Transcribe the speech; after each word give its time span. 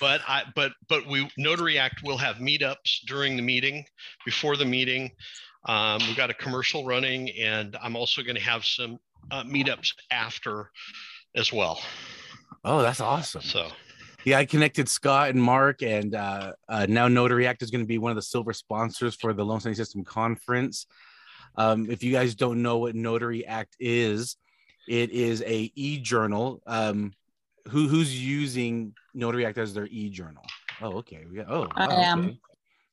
but 0.00 0.20
I 0.26 0.44
but 0.54 0.72
but 0.88 1.06
we 1.06 1.28
Notary 1.36 1.78
Act 1.78 2.02
will 2.02 2.18
have 2.18 2.36
meetups 2.36 3.00
during 3.06 3.36
the 3.36 3.42
meeting, 3.42 3.84
before 4.24 4.56
the 4.56 4.64
meeting. 4.64 5.10
Um, 5.66 6.00
we've 6.06 6.16
got 6.16 6.30
a 6.30 6.34
commercial 6.34 6.84
running, 6.84 7.30
and 7.30 7.76
I'm 7.82 7.96
also 7.96 8.22
going 8.22 8.36
to 8.36 8.42
have 8.42 8.64
some 8.64 8.98
uh, 9.30 9.42
meetups 9.44 9.92
after 10.10 10.70
as 11.34 11.52
well. 11.52 11.80
Oh, 12.64 12.82
that's 12.82 13.00
awesome. 13.00 13.42
So 13.42 13.68
yeah, 14.24 14.38
I 14.38 14.44
connected 14.44 14.88
Scott 14.88 15.30
and 15.30 15.40
Mark, 15.40 15.82
and 15.82 16.14
uh, 16.14 16.52
uh, 16.68 16.86
now 16.88 17.06
Notary 17.06 17.46
Act 17.46 17.62
is 17.62 17.70
going 17.70 17.84
to 17.84 17.86
be 17.86 17.98
one 17.98 18.10
of 18.10 18.16
the 18.16 18.22
silver 18.22 18.52
sponsors 18.52 19.14
for 19.14 19.32
the 19.32 19.44
Loan 19.44 19.60
Signing 19.60 19.76
System 19.76 20.04
Conference. 20.04 20.86
Um, 21.56 21.88
if 21.90 22.02
you 22.02 22.12
guys 22.12 22.34
don't 22.34 22.60
know 22.60 22.78
what 22.78 22.96
Notary 22.96 23.46
Act 23.46 23.76
is, 23.78 24.36
it 24.88 25.10
is 25.10 25.42
a 25.42 25.70
e-journal. 25.74 26.60
Um, 26.66 27.12
who 27.68 27.88
who's 27.88 28.18
using 28.22 28.94
Notary 29.14 29.46
Act 29.46 29.58
as 29.58 29.74
their 29.74 29.86
e-journal? 29.86 30.44
Oh, 30.80 30.98
okay. 30.98 31.24
We 31.28 31.36
got, 31.36 31.50
oh, 31.50 31.68
I 31.74 31.86
wow, 31.86 31.92
am. 31.92 32.24
okay. 32.24 32.38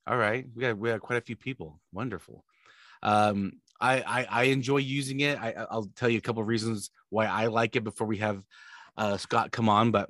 All 0.05 0.17
right, 0.17 0.45
we 0.53 0.61
got 0.61 0.77
we 0.77 0.89
got 0.89 0.99
quite 1.02 1.17
a 1.17 1.21
few 1.21 1.35
people. 1.35 1.80
Wonderful. 1.93 2.43
Um, 3.02 3.53
I, 3.80 4.02
I 4.02 4.27
I 4.30 4.44
enjoy 4.44 4.77
using 4.77 5.21
it. 5.21 5.39
I 5.39 5.53
I'll 5.71 5.89
tell 5.95 6.09
you 6.09 6.17
a 6.17 6.21
couple 6.21 6.41
of 6.41 6.47
reasons 6.47 6.89
why 7.09 7.25
I 7.25 7.47
like 7.47 7.75
it 7.75 7.83
before 7.83 8.07
we 8.07 8.17
have 8.17 8.44
uh, 8.97 9.17
Scott 9.17 9.52
come 9.52 9.70
on. 9.70 9.91
But 9.91 10.09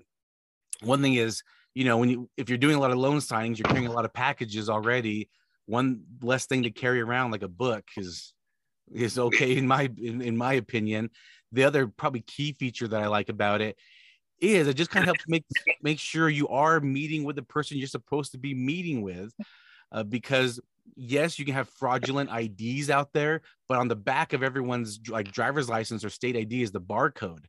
one 0.82 1.02
thing 1.02 1.16
is, 1.16 1.44
you 1.76 1.86
know, 1.86 1.98
when 1.98 2.10
you 2.10 2.30
if 2.38 2.50
you're 2.50 2.58
doing 2.58 2.76
a 2.76 2.80
lot 2.80 2.92
of 2.92 2.98
loan 2.98 3.18
signings, 3.18 3.58
you're 3.58 3.68
carrying 3.68 3.88
a 3.88 3.92
lot 3.92 4.06
of 4.06 4.14
packages 4.14 4.70
already. 4.70 5.30
One 5.66 6.02
less 6.22 6.46
thing 6.46 6.64
to 6.64 6.72
carry 6.72 7.00
around, 7.00 7.32
like 7.32 7.44
a 7.44 7.48
book, 7.48 7.84
is 7.98 8.34
is 8.92 9.18
okay 9.18 9.56
in 9.58 9.68
my 9.68 9.90
in, 9.98 10.22
in 10.22 10.38
my 10.38 10.54
opinion. 10.54 11.10
The 11.52 11.66
other 11.66 11.88
probably 11.88 12.22
key 12.22 12.54
feature 12.54 12.88
that 12.88 13.02
I 13.02 13.08
like 13.08 13.30
about 13.30 13.62
it 13.62 13.78
is 14.40 14.68
it 14.68 14.76
just 14.76 14.92
kind 14.92 15.04
of 15.04 15.08
helps 15.08 15.24
make 15.28 15.46
make 15.82 16.00
sure 16.00 16.30
you 16.30 16.48
are 16.50 16.80
meeting 16.80 17.24
with 17.24 17.36
the 17.36 17.44
person 17.44 17.78
you're 17.78 17.88
supposed 17.88 18.32
to 18.34 18.38
be 18.38 18.54
meeting 18.54 19.02
with, 19.02 19.34
uh, 19.92 20.04
because 20.04 20.60
yes, 20.96 21.40
you 21.40 21.46
can 21.46 21.54
have 21.54 21.70
fraudulent 21.70 22.30
IDs 22.32 22.90
out 22.90 23.14
there, 23.14 23.42
but 23.70 23.78
on 23.78 23.88
the 23.88 23.96
back 23.96 24.34
of 24.34 24.44
everyone's 24.44 25.00
like 25.08 25.32
driver's 25.32 25.70
license 25.70 26.04
or 26.04 26.10
state 26.10 26.36
ID 26.36 26.62
is 26.62 26.72
the 26.72 26.82
barcode, 26.82 27.46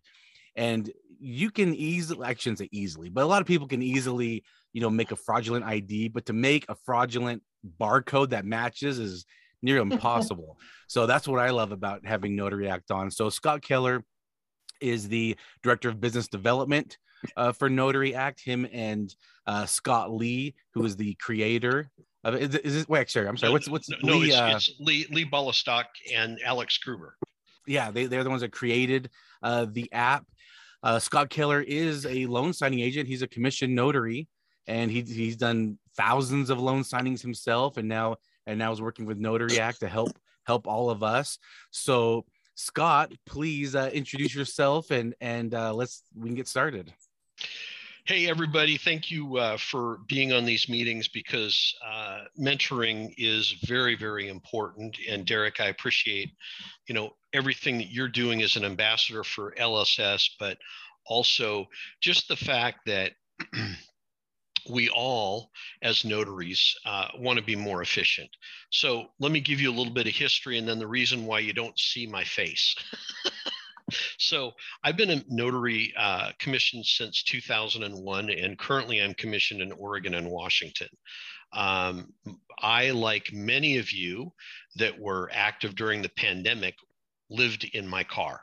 and 0.56 0.90
you 1.20 1.50
can 1.50 1.74
easily 1.74 2.27
I 2.27 2.34
shouldn't 2.34 2.58
say 2.58 2.68
easily, 2.72 3.08
but 3.08 3.24
a 3.24 3.27
lot 3.27 3.40
of 3.40 3.46
people 3.46 3.66
can 3.66 3.82
easily 3.82 4.44
you 4.72 4.80
know 4.80 4.90
make 4.90 5.10
a 5.10 5.16
fraudulent 5.16 5.64
ID, 5.64 6.08
but 6.08 6.27
to 6.27 6.32
make 6.32 6.66
a 6.68 6.77
fraudulent 6.84 7.42
barcode 7.80 8.30
that 8.30 8.44
matches 8.44 8.98
is 8.98 9.24
near 9.62 9.78
impossible. 9.82 10.58
so 10.86 11.06
that's 11.06 11.27
what 11.27 11.40
I 11.40 11.50
love 11.50 11.72
about 11.72 12.06
having 12.06 12.36
Notary 12.36 12.68
Act 12.68 12.90
on. 12.90 13.10
So 13.10 13.30
Scott 13.30 13.62
Keller 13.62 14.05
is 14.84 15.08
the 15.08 15.36
director 15.62 15.88
of 15.88 16.00
business 16.00 16.28
development 16.28 16.98
uh, 17.36 17.52
for 17.52 17.68
Notary 17.70 18.14
Act. 18.14 18.40
Him 18.40 18.66
and 18.72 19.14
uh, 19.46 19.66
Scott 19.66 20.12
Lee, 20.12 20.54
who 20.74 20.84
is 20.84 20.96
the 20.96 21.14
creator 21.14 21.90
of 22.22 22.34
is, 22.36 22.54
it- 22.54 22.64
is 22.64 22.77
it? 22.77 22.88
Wait, 22.88 23.10
sorry, 23.10 23.27
I'm 23.28 23.36
sorry. 23.36 23.52
What's 23.52 23.68
what's 23.68 23.88
no, 23.88 23.96
no, 24.02 24.16
Lee? 24.18 24.28
it's, 24.28 24.36
uh, 24.36 24.52
it's 24.56 24.72
Lee 24.80 25.06
Lee 25.10 25.24
Bollistock 25.28 25.84
and 26.14 26.38
Alex 26.44 26.78
Gruber. 26.78 27.16
yeah, 27.66 27.90
they 27.90 28.06
they're 28.06 28.24
the 28.24 28.30
ones 28.30 28.42
that 28.42 28.52
created 28.52 29.10
uh, 29.42 29.66
the 29.70 29.90
app. 29.92 30.24
Uh, 30.82 30.98
Scott 30.98 31.30
Keller 31.30 31.62
is 31.62 32.05
a 32.06 32.27
loan 32.27 32.52
signing 32.52 32.80
agent. 32.80 33.08
He's 33.08 33.22
a 33.22 33.27
commissioned 33.28 33.74
notary, 33.74 34.28
and 34.66 34.90
he 34.90 35.00
he's 35.02 35.36
done 35.36 35.78
thousands 35.96 36.50
of 36.50 36.60
loan 36.60 36.82
signings 36.82 37.22
himself, 37.22 37.77
and 37.78 37.88
now 37.88 38.16
and 38.46 38.58
now 38.58 38.72
is 38.72 38.82
working 38.82 39.06
with 39.06 39.18
Notary 39.18 39.58
Act 39.60 39.80
to 39.80 39.88
help 39.88 40.10
help 40.46 40.66
all 40.66 40.90
of 40.90 41.02
us. 41.02 41.38
So 41.70 42.27
Scott, 42.55 43.12
please 43.27 43.74
uh, 43.74 43.91
introduce 43.92 44.34
yourself 44.34 44.91
and 44.91 45.14
and 45.20 45.55
uh, 45.55 45.74
let's 45.74 46.02
we 46.16 46.28
can 46.28 46.34
get 46.34 46.48
started. 46.48 46.92
Hey, 48.06 48.28
everybody. 48.28 48.77
Thank 48.77 49.11
you 49.11 49.38
uh, 49.38 49.56
for 49.56 50.00
being 50.08 50.34
on 50.34 50.44
these 50.44 50.69
meetings 50.69 51.08
because 51.08 51.74
uh, 51.83 52.24
mentoring 52.38 53.14
is 53.16 53.52
very, 53.64 53.96
very 53.96 54.28
important. 54.28 54.98
And 55.08 55.24
Derek, 55.24 55.58
I 55.58 55.69
appreciate, 55.69 56.30
you 56.86 56.95
know, 56.95 57.12
everything 57.33 57.78
that 57.78 57.90
you're 57.90 58.08
doing 58.08 58.42
as 58.42 58.57
an 58.57 58.64
ambassador 58.67 59.24
for 59.24 59.55
LSS, 59.58 60.28
but 60.39 60.58
also 61.07 61.67
just 62.02 62.28
the 62.28 62.36
fact 62.36 62.80
that 62.84 63.12
we 64.69 64.89
all, 64.89 65.51
as 65.83 66.05
notaries, 66.05 66.75
uh, 66.85 67.08
want 67.19 67.39
to 67.39 67.45
be 67.45 67.57
more 67.57 67.83
efficient. 67.83 68.30
So 68.70 69.07
let 69.20 69.33
me 69.33 69.41
give 69.41 69.61
you 69.61 69.70
a 69.70 69.75
little 69.75 69.92
bit 69.92 70.07
of 70.07 70.14
history 70.14 70.58
and 70.58 70.69
then 70.69 70.79
the 70.79 70.86
reason 70.86 71.27
why 71.27 71.41
you 71.41 71.52
don't 71.52 71.79
see 71.79 72.07
my 72.07 72.25
face. 72.25 72.75
so 74.19 74.52
I've 74.83 74.97
been 74.97 75.11
a 75.11 75.25
notary 75.29 75.92
uh, 75.97 76.30
commissioned 76.39 76.86
since 76.86 77.23
2001, 77.25 78.30
and 78.30 78.58
currently 78.58 79.02
I'm 79.02 79.14
commissioned 79.14 79.61
in 79.61 79.73
Oregon 79.73 80.14
and 80.14 80.30
Washington. 80.30 80.89
Um, 81.52 82.13
I, 82.58 82.91
like 82.91 83.33
many 83.33 83.79
of 83.79 83.92
you 83.92 84.33
that 84.77 84.98
were 84.98 85.31
active 85.33 85.77
during 85.77 86.02
the 86.02 86.08
pandemic, 86.08 86.75
lived 87.31 87.64
in 87.73 87.89
my 87.89 88.05
car 88.05 88.41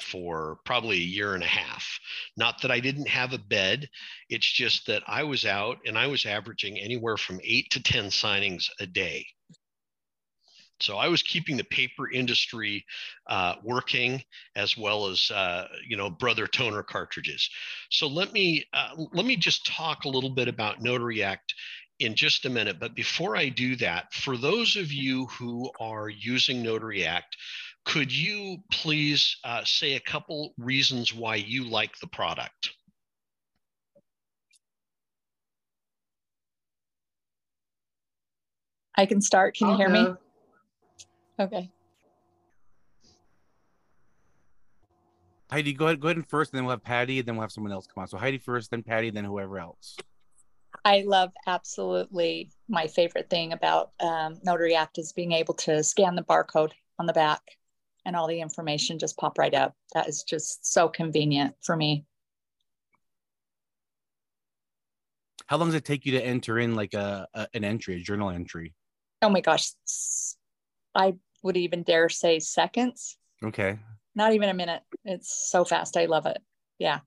for 0.00 0.58
probably 0.64 0.96
a 0.96 1.00
year 1.00 1.34
and 1.34 1.42
a 1.42 1.48
half. 1.48 1.98
Not 2.36 2.62
that 2.62 2.70
I 2.70 2.80
didn't 2.80 3.08
have 3.08 3.32
a 3.32 3.38
bed, 3.38 3.88
it's 4.28 4.50
just 4.50 4.86
that 4.86 5.02
I 5.06 5.24
was 5.24 5.44
out 5.44 5.78
and 5.86 5.98
I 5.98 6.06
was 6.06 6.26
averaging 6.26 6.78
anywhere 6.78 7.16
from 7.16 7.40
eight 7.44 7.70
to 7.70 7.82
10 7.82 8.06
signings 8.06 8.68
a 8.80 8.86
day. 8.86 9.26
So 10.80 10.96
I 10.96 11.08
was 11.08 11.22
keeping 11.22 11.56
the 11.56 11.64
paper 11.64 12.10
industry 12.10 12.84
uh, 13.26 13.56
working 13.64 14.22
as 14.54 14.76
well 14.76 15.08
as 15.08 15.30
uh, 15.30 15.66
you 15.86 15.96
know 15.96 16.08
brother 16.08 16.46
toner 16.46 16.82
cartridges. 16.82 17.50
So 17.90 18.06
let 18.06 18.32
me 18.32 18.64
uh, 18.72 18.90
let 19.12 19.26
me 19.26 19.36
just 19.36 19.66
talk 19.66 20.04
a 20.04 20.08
little 20.08 20.30
bit 20.30 20.46
about 20.46 20.80
Notary 20.80 21.22
Act 21.22 21.54
in 21.98 22.14
just 22.14 22.44
a 22.44 22.50
minute. 22.50 22.78
But 22.78 22.94
before 22.94 23.36
I 23.36 23.48
do 23.48 23.74
that, 23.76 24.12
for 24.12 24.36
those 24.36 24.76
of 24.76 24.92
you 24.92 25.26
who 25.26 25.70
are 25.80 26.08
using 26.08 26.62
Notary 26.62 27.04
Act, 27.04 27.36
could 27.88 28.14
you 28.14 28.58
please 28.70 29.38
uh, 29.44 29.64
say 29.64 29.94
a 29.94 30.00
couple 30.00 30.52
reasons 30.58 31.14
why 31.14 31.36
you 31.36 31.64
like 31.64 31.98
the 32.00 32.06
product? 32.06 32.74
I 38.94 39.06
can 39.06 39.22
start. 39.22 39.56
Can 39.56 39.68
you 39.68 39.72
I'll 39.72 39.78
hear 39.78 39.88
me? 39.88 40.06
Okay. 41.40 41.70
Heidi, 45.50 45.72
go 45.72 45.86
ahead, 45.86 46.00
go 46.00 46.08
ahead 46.08 46.16
and 46.16 46.28
first, 46.28 46.52
and 46.52 46.58
then 46.58 46.66
we'll 46.66 46.72
have 46.72 46.84
Patty, 46.84 47.20
and 47.20 47.26
then 47.26 47.36
we'll 47.36 47.42
have 47.42 47.52
someone 47.52 47.72
else 47.72 47.86
come 47.86 48.02
on. 48.02 48.08
So 48.08 48.18
Heidi 48.18 48.36
first, 48.36 48.70
then 48.70 48.82
Patty, 48.82 49.08
then 49.08 49.24
whoever 49.24 49.58
else. 49.58 49.96
I 50.84 51.04
love 51.06 51.32
absolutely 51.46 52.50
my 52.68 52.86
favorite 52.86 53.30
thing 53.30 53.54
about 53.54 53.92
um, 54.00 54.38
Notary 54.44 54.74
Act 54.74 54.98
is 54.98 55.14
being 55.14 55.32
able 55.32 55.54
to 55.54 55.82
scan 55.82 56.16
the 56.16 56.22
barcode 56.22 56.72
on 56.98 57.06
the 57.06 57.14
back 57.14 57.40
and 58.08 58.16
all 58.16 58.26
the 58.26 58.40
information 58.40 58.98
just 58.98 59.18
pop 59.18 59.36
right 59.36 59.52
up. 59.52 59.74
That 59.92 60.08
is 60.08 60.22
just 60.22 60.72
so 60.72 60.88
convenient 60.88 61.54
for 61.62 61.76
me. 61.76 62.06
How 65.46 65.58
long 65.58 65.68
does 65.68 65.74
it 65.74 65.84
take 65.84 66.06
you 66.06 66.12
to 66.12 66.24
enter 66.24 66.58
in 66.58 66.74
like 66.74 66.94
a, 66.94 67.28
a 67.34 67.46
an 67.52 67.64
entry, 67.64 67.96
a 67.96 68.00
journal 68.00 68.30
entry? 68.30 68.74
Oh 69.20 69.28
my 69.28 69.42
gosh. 69.42 69.72
I 70.94 71.16
would 71.42 71.58
even 71.58 71.82
dare 71.82 72.08
say 72.08 72.38
seconds, 72.38 73.18
Okay. 73.44 73.78
not 74.14 74.32
even 74.32 74.48
a 74.48 74.54
minute. 74.54 74.82
It's 75.04 75.50
so 75.50 75.66
fast. 75.66 75.98
I 75.98 76.06
love 76.06 76.24
it. 76.24 76.38
Yeah. 76.78 77.00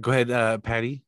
Go 0.00 0.10
ahead, 0.10 0.32
uh, 0.32 0.58
Patty. 0.58 1.04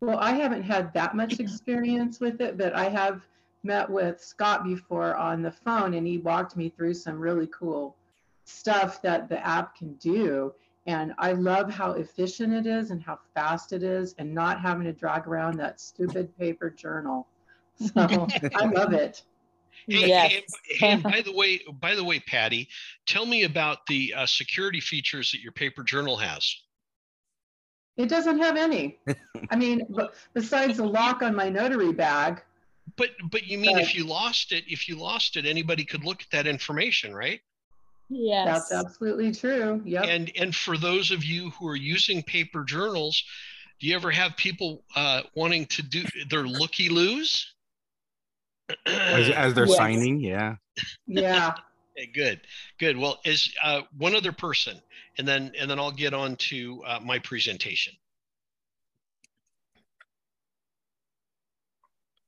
Well, 0.00 0.18
I 0.18 0.32
haven't 0.32 0.62
had 0.62 0.92
that 0.94 1.16
much 1.16 1.40
experience 1.40 2.20
with 2.20 2.40
it, 2.40 2.56
but 2.56 2.74
I 2.74 2.88
have 2.88 3.26
met 3.64 3.88
with 3.88 4.22
Scott 4.22 4.64
before 4.64 5.16
on 5.16 5.42
the 5.42 5.50
phone 5.50 5.94
and 5.94 6.06
he 6.06 6.18
walked 6.18 6.56
me 6.56 6.68
through 6.68 6.94
some 6.94 7.18
really 7.18 7.48
cool 7.48 7.96
stuff 8.44 9.02
that 9.02 9.28
the 9.28 9.44
app 9.46 9.76
can 9.76 9.94
do. 9.94 10.52
And 10.86 11.12
I 11.18 11.32
love 11.32 11.70
how 11.70 11.92
efficient 11.92 12.54
it 12.54 12.66
is 12.66 12.90
and 12.90 13.02
how 13.02 13.18
fast 13.34 13.72
it 13.72 13.82
is 13.82 14.14
and 14.18 14.32
not 14.34 14.60
having 14.60 14.84
to 14.84 14.92
drag 14.92 15.26
around 15.26 15.58
that 15.58 15.80
stupid 15.80 16.36
paper 16.38 16.70
journal. 16.70 17.26
So 17.80 18.26
I 18.56 18.64
love 18.64 18.92
it. 18.92 19.22
Hey, 19.86 20.08
Yes. 20.08 20.32
hey, 20.32 20.42
hey, 20.64 20.90
and 20.94 21.02
by 21.04 21.22
the 21.22 21.32
way, 21.32 21.60
by 21.80 21.94
the 21.94 22.02
way, 22.02 22.18
Patty, 22.18 22.68
tell 23.06 23.24
me 23.24 23.44
about 23.44 23.86
the 23.86 24.12
uh, 24.14 24.26
security 24.26 24.80
features 24.80 25.30
that 25.30 25.40
your 25.40 25.52
paper 25.52 25.84
journal 25.84 26.16
has. 26.16 26.56
It 27.98 28.08
doesn't 28.08 28.38
have 28.38 28.56
any. 28.56 28.98
I 29.50 29.56
mean, 29.56 29.86
b- 29.94 30.08
besides 30.32 30.78
the 30.78 30.86
lock 30.86 31.20
on 31.22 31.34
my 31.34 31.48
notary 31.50 31.92
bag, 31.92 32.42
But 32.96 33.10
but 33.30 33.46
you 33.46 33.58
mean 33.58 33.78
if 33.78 33.94
you 33.94 34.04
lost 34.06 34.52
it, 34.52 34.64
if 34.68 34.88
you 34.88 34.96
lost 34.96 35.36
it, 35.36 35.44
anybody 35.44 35.84
could 35.84 36.04
look 36.04 36.22
at 36.22 36.30
that 36.30 36.46
information, 36.46 37.14
right? 37.14 37.40
Yes. 38.08 38.46
that's 38.70 38.72
absolutely 38.72 39.32
true. 39.34 39.82
Yep. 39.84 40.04
And 40.06 40.32
and 40.38 40.54
for 40.54 40.78
those 40.78 41.10
of 41.10 41.24
you 41.24 41.50
who 41.50 41.68
are 41.68 41.76
using 41.76 42.22
paper 42.22 42.64
journals, 42.64 43.22
do 43.80 43.86
you 43.86 43.94
ever 43.94 44.10
have 44.10 44.36
people 44.36 44.82
uh, 44.96 45.22
wanting 45.34 45.66
to 45.66 45.82
do 45.82 46.04
their 46.30 46.44
looky 46.46 46.88
loos? 46.88 47.54
as, 48.86 49.30
as 49.30 49.54
they're 49.54 49.66
Yes. 49.66 49.76
signing. 49.76 50.20
Yeah. 50.20 50.56
Yeah. 51.06 51.54
Okay, 51.98 52.10
good, 52.14 52.40
good. 52.78 52.96
Well, 52.96 53.18
is 53.24 53.52
uh, 53.62 53.82
one 53.96 54.14
other 54.14 54.30
person, 54.30 54.80
and 55.16 55.26
then 55.26 55.52
and 55.58 55.68
then 55.70 55.78
I'll 55.78 55.90
get 55.90 56.14
on 56.14 56.36
to 56.36 56.82
uh, 56.86 57.00
my 57.02 57.18
presentation. 57.18 57.92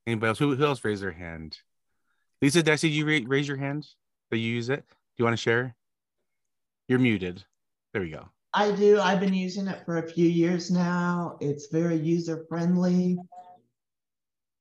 Anybody 0.05 0.29
else? 0.29 0.39
Who, 0.39 0.55
who 0.55 0.65
else 0.65 0.83
raised 0.83 1.01
their 1.01 1.11
hand? 1.11 1.57
Lisa, 2.41 2.63
did 2.63 2.73
I 2.73 2.75
see 2.75 2.89
you 2.89 3.07
ra- 3.07 3.25
raise 3.27 3.47
your 3.47 3.57
hand 3.57 3.87
that 4.29 4.39
you 4.39 4.51
use 4.51 4.69
it? 4.69 4.83
Do 4.87 4.95
you 5.17 5.25
want 5.25 5.37
to 5.37 5.41
share? 5.41 5.75
You're 6.89 6.99
muted. 6.99 7.43
There 7.93 8.01
we 8.01 8.09
go. 8.09 8.27
I 8.53 8.71
do. 8.71 8.99
I've 8.99 9.21
been 9.21 9.33
using 9.33 9.67
it 9.67 9.85
for 9.85 9.99
a 9.99 10.09
few 10.09 10.27
years 10.27 10.69
now. 10.69 11.37
It's 11.39 11.67
very 11.67 11.95
user 11.95 12.45
friendly. 12.49 13.19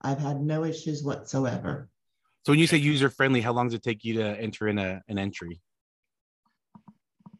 I've 0.02 0.18
had 0.18 0.40
no 0.40 0.64
issues 0.64 1.02
whatsoever. 1.02 1.88
So 2.44 2.52
when 2.52 2.58
you 2.58 2.66
say 2.66 2.78
user 2.78 3.10
friendly, 3.10 3.40
how 3.40 3.52
long 3.52 3.66
does 3.68 3.74
it 3.74 3.82
take 3.82 4.04
you 4.04 4.14
to 4.14 4.40
enter 4.40 4.68
in 4.68 4.78
a, 4.78 5.02
an 5.08 5.18
entry? 5.18 5.60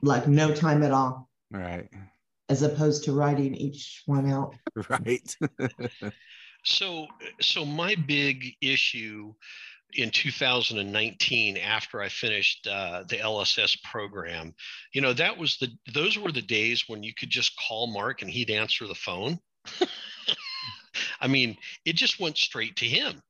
Like 0.03 0.29
no 0.29 0.55
time 0.55 0.83
at 0.83 0.93
all, 0.93 1.29
All 1.55 1.61
right. 1.61 1.89
as 2.49 2.63
opposed 2.63 3.05
to 3.05 3.13
writing 3.13 3.55
each 3.55 4.03
one 4.07 4.31
out. 4.31 4.55
Right. 4.89 5.37
So, 6.65 7.07
so 7.41 7.65
my 7.65 7.95
big 7.95 8.55
issue 8.61 9.33
in 9.95 10.11
2019, 10.11 11.57
after 11.57 12.01
I 12.01 12.09
finished 12.09 12.67
uh, 12.67 13.05
the 13.09 13.17
LSS 13.17 13.83
program, 13.83 14.55
you 14.93 15.01
know, 15.01 15.13
that 15.15 15.37
was 15.37 15.57
the 15.57 15.69
those 15.95 16.19
were 16.19 16.33
the 16.33 16.43
days 16.43 16.85
when 16.87 17.03
you 17.03 17.15
could 17.15 17.31
just 17.31 17.57
call 17.57 17.87
Mark 17.87 18.23
and 18.23 18.31
he'd 18.31 18.51
answer 18.51 18.87
the 18.87 18.95
phone. 18.95 19.39
I 21.21 21.27
mean, 21.27 21.57
it 21.85 21.97
just 21.97 22.21
went 22.21 22.37
straight 22.37 22.77
to 22.77 22.87
him, 22.87 23.21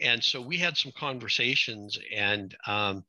and 0.00 0.22
so 0.22 0.40
we 0.40 0.56
had 0.56 0.76
some 0.76 0.92
conversations. 0.92 1.98
And 2.14 2.56
um, 2.66 3.04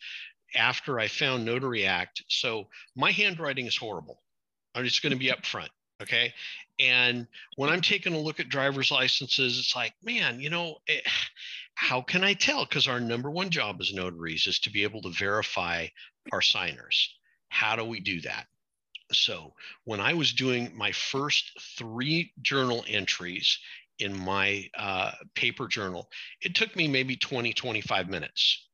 after 0.55 0.99
I 0.99 1.07
found 1.07 1.45
Notary 1.45 1.85
Act, 1.85 2.23
so 2.27 2.67
my 2.95 3.11
handwriting 3.11 3.65
is 3.65 3.77
horrible. 3.77 4.21
I'm 4.75 4.85
just 4.85 5.01
going 5.01 5.13
to 5.13 5.19
be 5.19 5.31
upfront. 5.31 5.69
Okay. 6.01 6.33
And 6.79 7.27
when 7.57 7.69
I'm 7.69 7.81
taking 7.81 8.13
a 8.13 8.19
look 8.19 8.39
at 8.39 8.49
driver's 8.49 8.91
licenses, 8.91 9.59
it's 9.59 9.75
like, 9.75 9.93
man, 10.03 10.39
you 10.39 10.49
know, 10.49 10.77
eh, 10.87 11.01
how 11.75 12.01
can 12.01 12.23
I 12.23 12.33
tell? 12.33 12.65
Because 12.65 12.87
our 12.87 12.99
number 12.99 13.29
one 13.29 13.51
job 13.51 13.77
as 13.79 13.93
notaries 13.93 14.47
is 14.47 14.59
to 14.59 14.71
be 14.71 14.83
able 14.83 15.01
to 15.03 15.09
verify 15.09 15.87
our 16.31 16.41
signers. 16.41 17.15
How 17.49 17.75
do 17.75 17.83
we 17.83 17.99
do 17.99 18.21
that? 18.21 18.47
So 19.11 19.53
when 19.83 19.99
I 19.99 20.13
was 20.13 20.33
doing 20.33 20.75
my 20.75 20.91
first 20.91 21.51
three 21.77 22.33
journal 22.41 22.83
entries 22.87 23.59
in 24.01 24.17
my 24.17 24.67
uh, 24.77 25.11
paper 25.35 25.67
journal, 25.67 26.09
it 26.41 26.55
took 26.55 26.75
me 26.75 26.87
maybe 26.87 27.15
20, 27.15 27.53
25 27.53 28.09
minutes. 28.09 28.67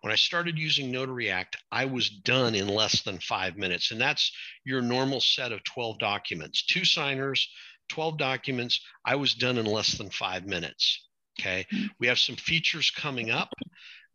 When 0.00 0.12
I 0.12 0.16
started 0.16 0.58
using 0.58 0.90
Notary 0.90 1.30
Act, 1.30 1.56
I 1.70 1.84
was 1.84 2.08
done 2.08 2.54
in 2.54 2.68
less 2.68 3.02
than 3.02 3.18
five 3.18 3.56
minutes. 3.56 3.90
And 3.90 4.00
that's 4.00 4.32
your 4.64 4.80
normal 4.80 5.20
set 5.20 5.52
of 5.52 5.62
12 5.64 5.98
documents, 5.98 6.64
two 6.64 6.84
signers, 6.84 7.48
12 7.88 8.16
documents. 8.16 8.80
I 9.04 9.16
was 9.16 9.34
done 9.34 9.58
in 9.58 9.66
less 9.66 9.98
than 9.98 10.10
five 10.10 10.46
minutes. 10.46 11.06
Okay. 11.38 11.66
We 12.00 12.06
have 12.06 12.18
some 12.18 12.36
features 12.36 12.90
coming 12.90 13.30
up 13.30 13.52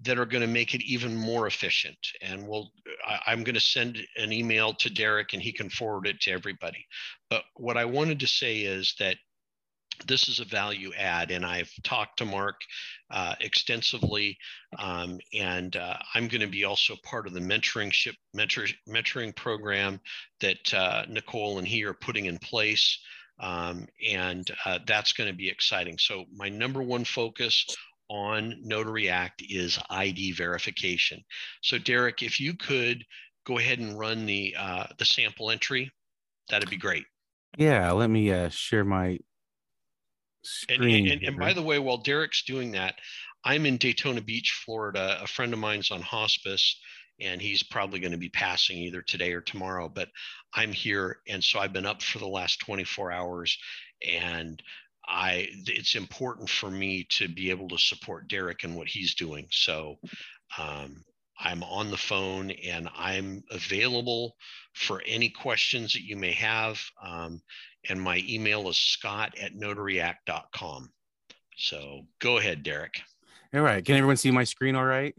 that 0.01 0.19
are 0.19 0.25
going 0.25 0.41
to 0.41 0.47
make 0.47 0.73
it 0.73 0.83
even 0.83 1.15
more 1.15 1.47
efficient. 1.47 1.97
And 2.21 2.45
we'll, 2.47 2.71
I, 3.05 3.19
I'm 3.27 3.43
going 3.43 3.55
to 3.55 3.61
send 3.61 3.99
an 4.17 4.33
email 4.33 4.73
to 4.73 4.89
Derek 4.89 5.33
and 5.33 5.41
he 5.41 5.53
can 5.53 5.69
forward 5.69 6.07
it 6.07 6.19
to 6.21 6.31
everybody. 6.31 6.85
But 7.29 7.43
what 7.55 7.77
I 7.77 7.85
wanted 7.85 8.19
to 8.19 8.27
say 8.27 8.61
is 8.61 8.95
that 8.99 9.17
this 10.07 10.27
is 10.27 10.39
a 10.39 10.45
value 10.45 10.91
add, 10.97 11.31
and 11.31 11.45
I've 11.45 11.71
talked 11.83 12.17
to 12.17 12.25
Mark 12.25 12.61
uh, 13.11 13.35
extensively, 13.41 14.37
um, 14.79 15.19
and 15.33 15.75
uh, 15.75 15.97
I'm 16.13 16.27
going 16.27 16.41
to 16.41 16.47
be 16.47 16.63
also 16.63 16.95
part 17.03 17.27
of 17.27 17.33
the 17.33 17.39
mentoring 17.39 17.93
mentor, 18.33 18.65
mentoring 18.87 19.35
program 19.35 19.99
that 20.41 20.73
uh, 20.73 21.05
Nicole 21.09 21.57
and 21.59 21.67
he 21.67 21.83
are 21.85 21.93
putting 21.93 22.25
in 22.25 22.37
place, 22.39 22.99
um, 23.39 23.87
and 24.07 24.49
uh, 24.65 24.79
that's 24.85 25.13
going 25.13 25.29
to 25.29 25.35
be 25.35 25.49
exciting. 25.49 25.97
So 25.97 26.25
my 26.35 26.49
number 26.49 26.81
one 26.81 27.05
focus 27.05 27.65
on 28.09 28.55
Notary 28.61 29.09
Act 29.09 29.43
is 29.47 29.79
ID 29.89 30.33
verification. 30.33 31.23
So 31.61 31.77
Derek, 31.77 32.21
if 32.21 32.39
you 32.39 32.53
could 32.55 33.03
go 33.45 33.57
ahead 33.57 33.79
and 33.79 33.97
run 33.97 34.25
the 34.25 34.55
uh, 34.57 34.85
the 34.97 35.05
sample 35.05 35.51
entry, 35.51 35.91
that'd 36.49 36.69
be 36.69 36.77
great. 36.77 37.05
Yeah. 37.57 37.91
Let 37.91 38.09
me 38.09 38.31
uh, 38.31 38.49
share 38.49 38.83
my 38.83 39.19
And, 40.69 40.83
and, 40.83 41.23
and 41.23 41.37
by 41.37 41.53
the 41.53 41.61
way, 41.61 41.79
while 41.79 41.97
Derek's 41.97 42.43
doing 42.43 42.71
that, 42.71 42.95
I'm 43.43 43.65
in 43.65 43.77
Daytona 43.77 44.21
Beach, 44.21 44.61
Florida. 44.65 45.19
A 45.21 45.27
friend 45.27 45.53
of 45.53 45.59
mine's 45.59 45.91
on 45.91 46.01
hospice, 46.01 46.79
and 47.19 47.41
he's 47.41 47.63
probably 47.63 47.99
going 47.99 48.11
to 48.11 48.17
be 48.17 48.29
passing 48.29 48.77
either 48.77 49.01
today 49.01 49.33
or 49.33 49.41
tomorrow. 49.41 49.89
But 49.89 50.09
I'm 50.53 50.71
here, 50.71 51.19
and 51.27 51.43
so 51.43 51.59
I've 51.59 51.73
been 51.73 51.85
up 51.85 52.01
for 52.01 52.19
the 52.19 52.27
last 52.27 52.59
24 52.59 53.11
hours, 53.11 53.57
and 54.07 54.61
I 55.05 55.49
it's 55.67 55.95
important 55.95 56.49
for 56.49 56.71
me 56.71 57.05
to 57.11 57.27
be 57.27 57.49
able 57.49 57.67
to 57.69 57.77
support 57.77 58.29
Derek 58.29 58.63
and 58.63 58.75
what 58.75 58.87
he's 58.87 59.15
doing. 59.15 59.47
So 59.51 59.99
um, 60.57 61.03
I'm 61.39 61.63
on 61.63 61.91
the 61.91 61.97
phone 61.97 62.51
and 62.51 62.89
I'm 62.95 63.43
available 63.51 64.35
for 64.73 65.01
any 65.05 65.29
questions 65.29 65.93
that 65.93 66.03
you 66.03 66.15
may 66.15 66.31
have. 66.33 66.81
Um, 67.01 67.41
and 67.89 68.01
my 68.01 68.23
email 68.27 68.69
is 68.69 68.77
scott 68.77 69.33
at 69.41 69.53
notaryact.com. 69.55 70.89
So 71.57 72.01
go 72.19 72.37
ahead, 72.37 72.63
Derek. 72.63 72.95
all 73.53 73.61
right. 73.61 73.83
Can 73.83 73.95
everyone 73.95 74.17
see 74.17 74.31
my 74.31 74.43
screen 74.43 74.75
all 74.75 74.85
right? 74.85 75.15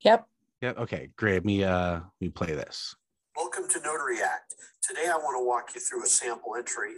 Yep. 0.00 0.26
Yep. 0.62 0.78
Okay. 0.78 1.10
Great. 1.16 1.34
Let 1.34 1.44
me 1.44 1.64
uh 1.64 1.94
let 1.94 2.20
me 2.20 2.28
play 2.28 2.54
this. 2.54 2.94
Welcome 3.36 3.68
to 3.68 3.80
Notary 3.80 4.22
Act. 4.22 4.54
Today 4.82 5.08
I 5.08 5.16
want 5.16 5.40
to 5.40 5.46
walk 5.46 5.70
you 5.74 5.80
through 5.80 6.04
a 6.04 6.06
sample 6.06 6.54
entry 6.56 6.92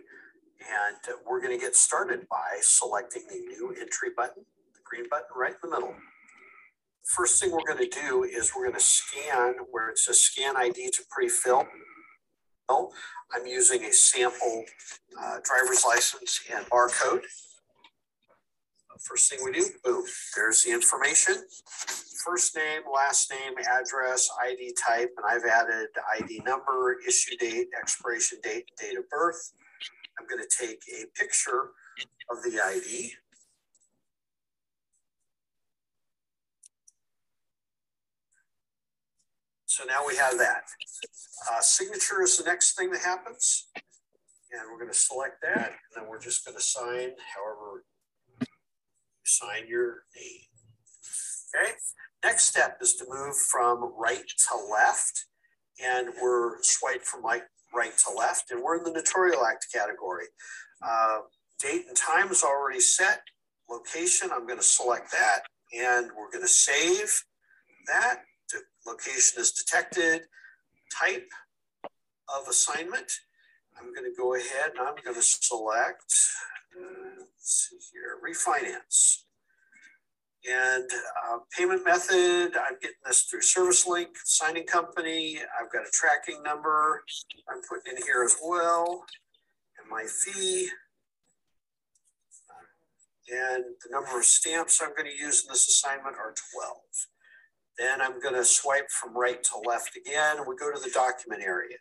and 0.61 1.17
we're 1.26 1.41
going 1.41 1.56
to 1.56 1.62
get 1.62 1.76
started 1.76 2.26
by 2.31 2.58
selecting 2.61 3.23
the 3.29 3.37
new 3.37 3.75
entry 3.81 4.11
button, 4.17 4.44
the 4.75 4.81
green 4.85 5.08
button 5.11 5.26
right 5.37 5.52
in 5.52 5.70
the 5.70 5.76
middle. 5.76 5.94
First 7.05 7.41
thing 7.41 7.52
we're 7.52 7.67
going 7.67 7.91
to 7.91 8.00
do 8.00 8.25
is 8.25 8.52
we're 8.56 8.64
going 8.64 8.75
to 8.75 8.81
scan 8.81 9.55
where 9.70 9.91
it 9.91 9.99
says 9.99 10.20
scan 10.20 10.56
ID 10.56 10.91
to 10.91 11.02
pre-fill. 11.11 11.67
I'm 13.34 13.46
using 13.46 13.84
a 13.84 13.93
sample 13.93 14.64
uh, 15.20 15.38
driver's 15.43 15.84
license 15.84 16.40
and 16.55 16.64
barcode. 16.66 17.22
First 19.00 19.31
thing 19.31 19.40
we 19.44 19.52
do, 19.52 19.66
boom, 19.84 20.05
there's 20.37 20.62
the 20.62 20.72
information 20.72 21.37
first 22.25 22.56
name, 22.56 22.82
last 22.93 23.31
name, 23.31 23.52
address, 23.58 24.28
ID 24.43 24.75
type, 24.82 25.12
and 25.17 25.27
I've 25.29 25.44
added 25.44 25.88
ID 26.17 26.43
number, 26.46 26.96
issue 27.06 27.36
date, 27.36 27.69
expiration 27.79 28.38
date, 28.43 28.65
date 28.81 28.96
of 28.96 29.08
birth. 29.10 29.53
I'm 30.19 30.27
going 30.27 30.43
to 30.43 30.56
take 30.56 30.81
a 30.88 31.06
picture 31.19 31.70
of 32.31 32.43
the 32.43 32.60
ID. 32.60 33.12
So 39.74 39.82
now 39.82 40.06
we 40.06 40.14
have 40.14 40.38
that. 40.38 40.62
Uh, 41.50 41.60
signature 41.60 42.22
is 42.22 42.38
the 42.38 42.44
next 42.44 42.78
thing 42.78 42.93
that 42.93 43.00
happens. 43.00 43.66
And 43.74 44.70
we're 44.70 44.78
going 44.78 44.93
to 44.93 44.96
select 44.96 45.43
that, 45.43 45.66
and 45.66 45.93
then 45.96 46.08
we're 46.08 46.20
just 46.20 46.44
going 46.44 46.56
to 46.56 46.62
sign 46.62 47.10
however 47.34 47.82
you 48.38 48.46
sign 49.24 49.66
your 49.66 50.04
name. 50.14 50.46
Okay. 51.56 51.72
Next 52.22 52.44
step 52.44 52.78
is 52.81 52.94
to 52.96 53.04
move 53.08 53.34
from 53.36 53.93
right 53.98 54.22
to 54.22 54.70
left, 54.70 55.24
and 55.84 56.10
we're 56.22 56.62
swiped 56.62 57.04
from 57.04 57.22
like 57.22 57.43
right 57.74 57.98
to 58.06 58.16
left, 58.16 58.52
and 58.52 58.62
we're 58.62 58.76
in 58.76 58.84
the 58.84 58.93
Notarial 58.93 59.44
Act 59.44 59.66
category. 59.74 60.26
Uh, 60.86 61.19
date 61.60 61.86
and 61.88 61.96
time 61.96 62.31
is 62.31 62.44
already 62.44 62.78
set. 62.78 63.22
Location, 63.69 64.31
I'm 64.32 64.46
going 64.46 64.60
to 64.60 64.64
select 64.64 65.10
that, 65.10 65.40
and 65.76 66.10
we're 66.16 66.31
going 66.31 66.44
to 66.44 66.48
save 66.48 67.24
that. 67.88 68.20
Location 68.86 69.41
is 69.41 69.53
detected. 69.53 70.22
Type 70.93 71.31
of 72.29 72.48
assignment. 72.48 73.10
I'm 73.79 73.93
going 73.94 74.10
to 74.10 74.17
go 74.17 74.34
ahead 74.34 74.70
and 74.70 74.81
I'm 74.81 74.94
going 75.03 75.17
to 75.17 75.22
select. 75.22 76.14
Uh, 76.76 77.20
let's 77.20 77.69
see 77.70 77.76
here, 77.93 78.19
refinance. 78.24 79.24
And 80.50 80.91
uh, 81.26 81.38
payment 81.56 81.84
method, 81.86 82.55
I'm 82.56 82.74
getting 82.81 82.96
this 83.06 83.22
through 83.22 83.41
Service 83.41 83.86
Link, 83.86 84.10
signing 84.24 84.67
company. 84.67 85.38
I've 85.58 85.72
got 85.72 85.86
a 85.86 85.91
tracking 85.91 86.43
number 86.43 87.03
I'm 87.50 87.62
putting 87.69 87.96
in 87.96 88.03
here 88.03 88.22
as 88.24 88.36
well. 88.43 89.05
And 89.81 89.91
my 89.91 90.05
fee. 90.05 90.69
And 93.32 93.64
the 93.82 93.91
number 93.91 94.19
of 94.19 94.24
stamps 94.26 94.82
I'm 94.82 94.94
going 94.94 95.10
to 95.10 95.17
use 95.17 95.44
in 95.44 95.48
this 95.48 95.67
assignment 95.67 96.17
are 96.17 96.34
12. 96.53 96.76
Then 97.78 98.00
I'm 98.00 98.20
going 98.20 98.34
to 98.34 98.44
swipe 98.44 98.90
from 98.90 99.16
right 99.16 99.43
to 99.43 99.69
left 99.69 99.96
again. 99.96 100.38
And 100.38 100.46
we 100.46 100.56
go 100.56 100.72
to 100.72 100.81
the 100.81 100.90
document 100.90 101.43
area. 101.43 101.76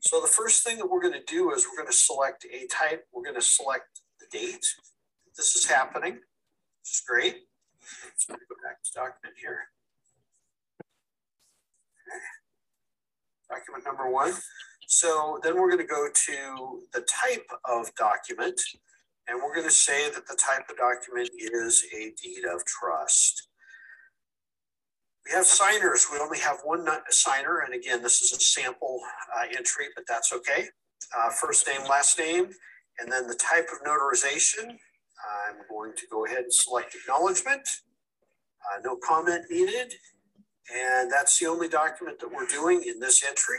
So 0.00 0.20
the 0.20 0.28
first 0.28 0.64
thing 0.64 0.78
that 0.78 0.86
we're 0.86 1.00
going 1.00 1.14
to 1.14 1.24
do 1.26 1.52
is 1.52 1.66
we're 1.66 1.82
going 1.82 1.92
to 1.92 1.96
select 1.96 2.44
a 2.44 2.66
type. 2.66 3.04
We're 3.12 3.22
going 3.22 3.36
to 3.36 3.42
select 3.42 4.00
the 4.20 4.26
date. 4.36 4.66
This 5.36 5.54
is 5.56 5.66
happening, 5.66 6.14
which 6.14 6.90
is 6.92 7.02
great. 7.06 7.36
So 8.16 8.34
go 8.34 8.56
back 8.64 8.82
to 8.82 8.92
document 8.94 9.36
here. 9.40 9.60
Okay. 12.08 13.58
Document 13.58 13.84
number 13.84 14.10
one. 14.10 14.34
So 14.86 15.40
then 15.42 15.56
we're 15.56 15.70
going 15.70 15.86
to 15.86 15.86
go 15.86 16.08
to 16.12 16.82
the 16.92 17.00
type 17.00 17.46
of 17.64 17.94
document, 17.94 18.60
and 19.26 19.40
we're 19.42 19.54
going 19.54 19.66
to 19.66 19.72
say 19.72 20.10
that 20.10 20.26
the 20.26 20.36
type 20.36 20.68
of 20.68 20.76
document 20.76 21.30
is 21.38 21.84
a 21.94 22.12
deed 22.22 22.44
of 22.44 22.64
trust. 22.66 23.48
We 25.26 25.32
have 25.32 25.46
signers. 25.46 26.08
We 26.12 26.18
only 26.18 26.38
have 26.40 26.58
one 26.64 26.86
signer. 27.10 27.60
And 27.60 27.74
again, 27.74 28.02
this 28.02 28.22
is 28.22 28.32
a 28.32 28.40
sample 28.40 29.00
uh, 29.36 29.46
entry, 29.56 29.86
but 29.94 30.04
that's 30.08 30.32
okay. 30.32 30.68
Uh, 31.16 31.30
first 31.30 31.66
name, 31.66 31.82
last 31.88 32.18
name, 32.18 32.50
and 32.98 33.10
then 33.10 33.26
the 33.26 33.34
type 33.34 33.68
of 33.72 33.86
notarization. 33.86 34.76
I'm 35.22 35.56
going 35.70 35.92
to 35.96 36.06
go 36.10 36.26
ahead 36.26 36.38
and 36.38 36.52
select 36.52 36.94
acknowledgement. 36.94 37.68
Uh, 38.64 38.80
no 38.84 38.96
comment 38.96 39.44
needed. 39.50 39.94
And 40.74 41.10
that's 41.10 41.38
the 41.38 41.46
only 41.46 41.68
document 41.68 42.18
that 42.20 42.32
we're 42.32 42.46
doing 42.46 42.82
in 42.86 42.98
this 42.98 43.24
entry. 43.24 43.58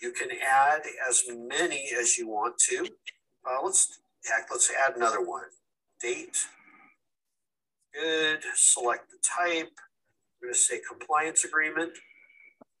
You 0.00 0.12
can 0.12 0.28
add 0.30 0.82
as 1.08 1.24
many 1.28 1.88
as 1.98 2.18
you 2.18 2.28
want 2.28 2.58
to. 2.68 2.86
Uh, 3.46 3.64
let's, 3.64 4.00
heck, 4.24 4.48
let's 4.50 4.70
add 4.86 4.96
another 4.96 5.24
one. 5.24 5.44
Date. 6.00 6.46
Good. 7.94 8.40
Select 8.54 9.10
the 9.10 9.18
type. 9.22 9.72
We're 10.40 10.48
going 10.48 10.54
to 10.54 10.60
say 10.60 10.80
compliance 10.88 11.44
agreement. 11.44 11.92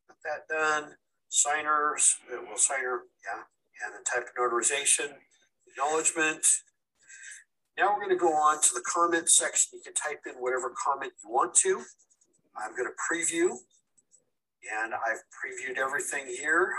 Get 0.08 0.16
that 0.24 0.54
done. 0.54 0.92
Signers. 1.28 2.16
Uh, 2.32 2.38
well, 2.46 2.56
signer. 2.56 3.02
Yeah. 3.24 3.42
And 3.84 3.94
the 3.94 4.04
type 4.08 4.28
of 4.28 4.34
notarization. 4.34 5.14
Acknowledgement. 5.66 6.46
Now 7.78 7.92
we're 7.92 8.04
going 8.04 8.16
to 8.16 8.16
go 8.16 8.32
on 8.32 8.60
to 8.62 8.74
the 8.74 8.82
comment 8.86 9.28
section. 9.28 9.70
You 9.74 9.82
can 9.84 9.94
type 9.94 10.20
in 10.26 10.40
whatever 10.40 10.72
comment 10.82 11.12
you 11.22 11.30
want 11.30 11.54
to. 11.56 11.82
I'm 12.56 12.74
going 12.74 12.88
to 12.88 12.96
preview 12.96 13.56
and 14.82 14.94
I've 14.94 15.22
previewed 15.30 15.78
everything 15.78 16.26
here. 16.26 16.72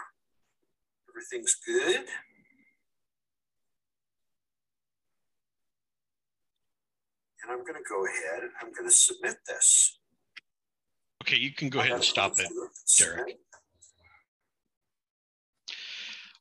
Everything's 1.10 1.55
good. 1.65 2.05
And 7.43 7.51
I'm 7.51 7.60
going 7.60 7.75
to 7.75 7.88
go 7.88 8.05
ahead 8.05 8.43
and 8.43 8.51
I'm 8.62 8.74
going 8.74 8.89
to 8.89 8.96
submit 8.96 9.38
this. 9.48 9.97
Okay, 11.27 11.38
you 11.38 11.51
can 11.51 11.67
go 11.67 11.79
ahead 11.79 11.91
and 11.91 12.03
stop 12.03 12.39
it, 12.39 12.48
Derek. 12.98 13.38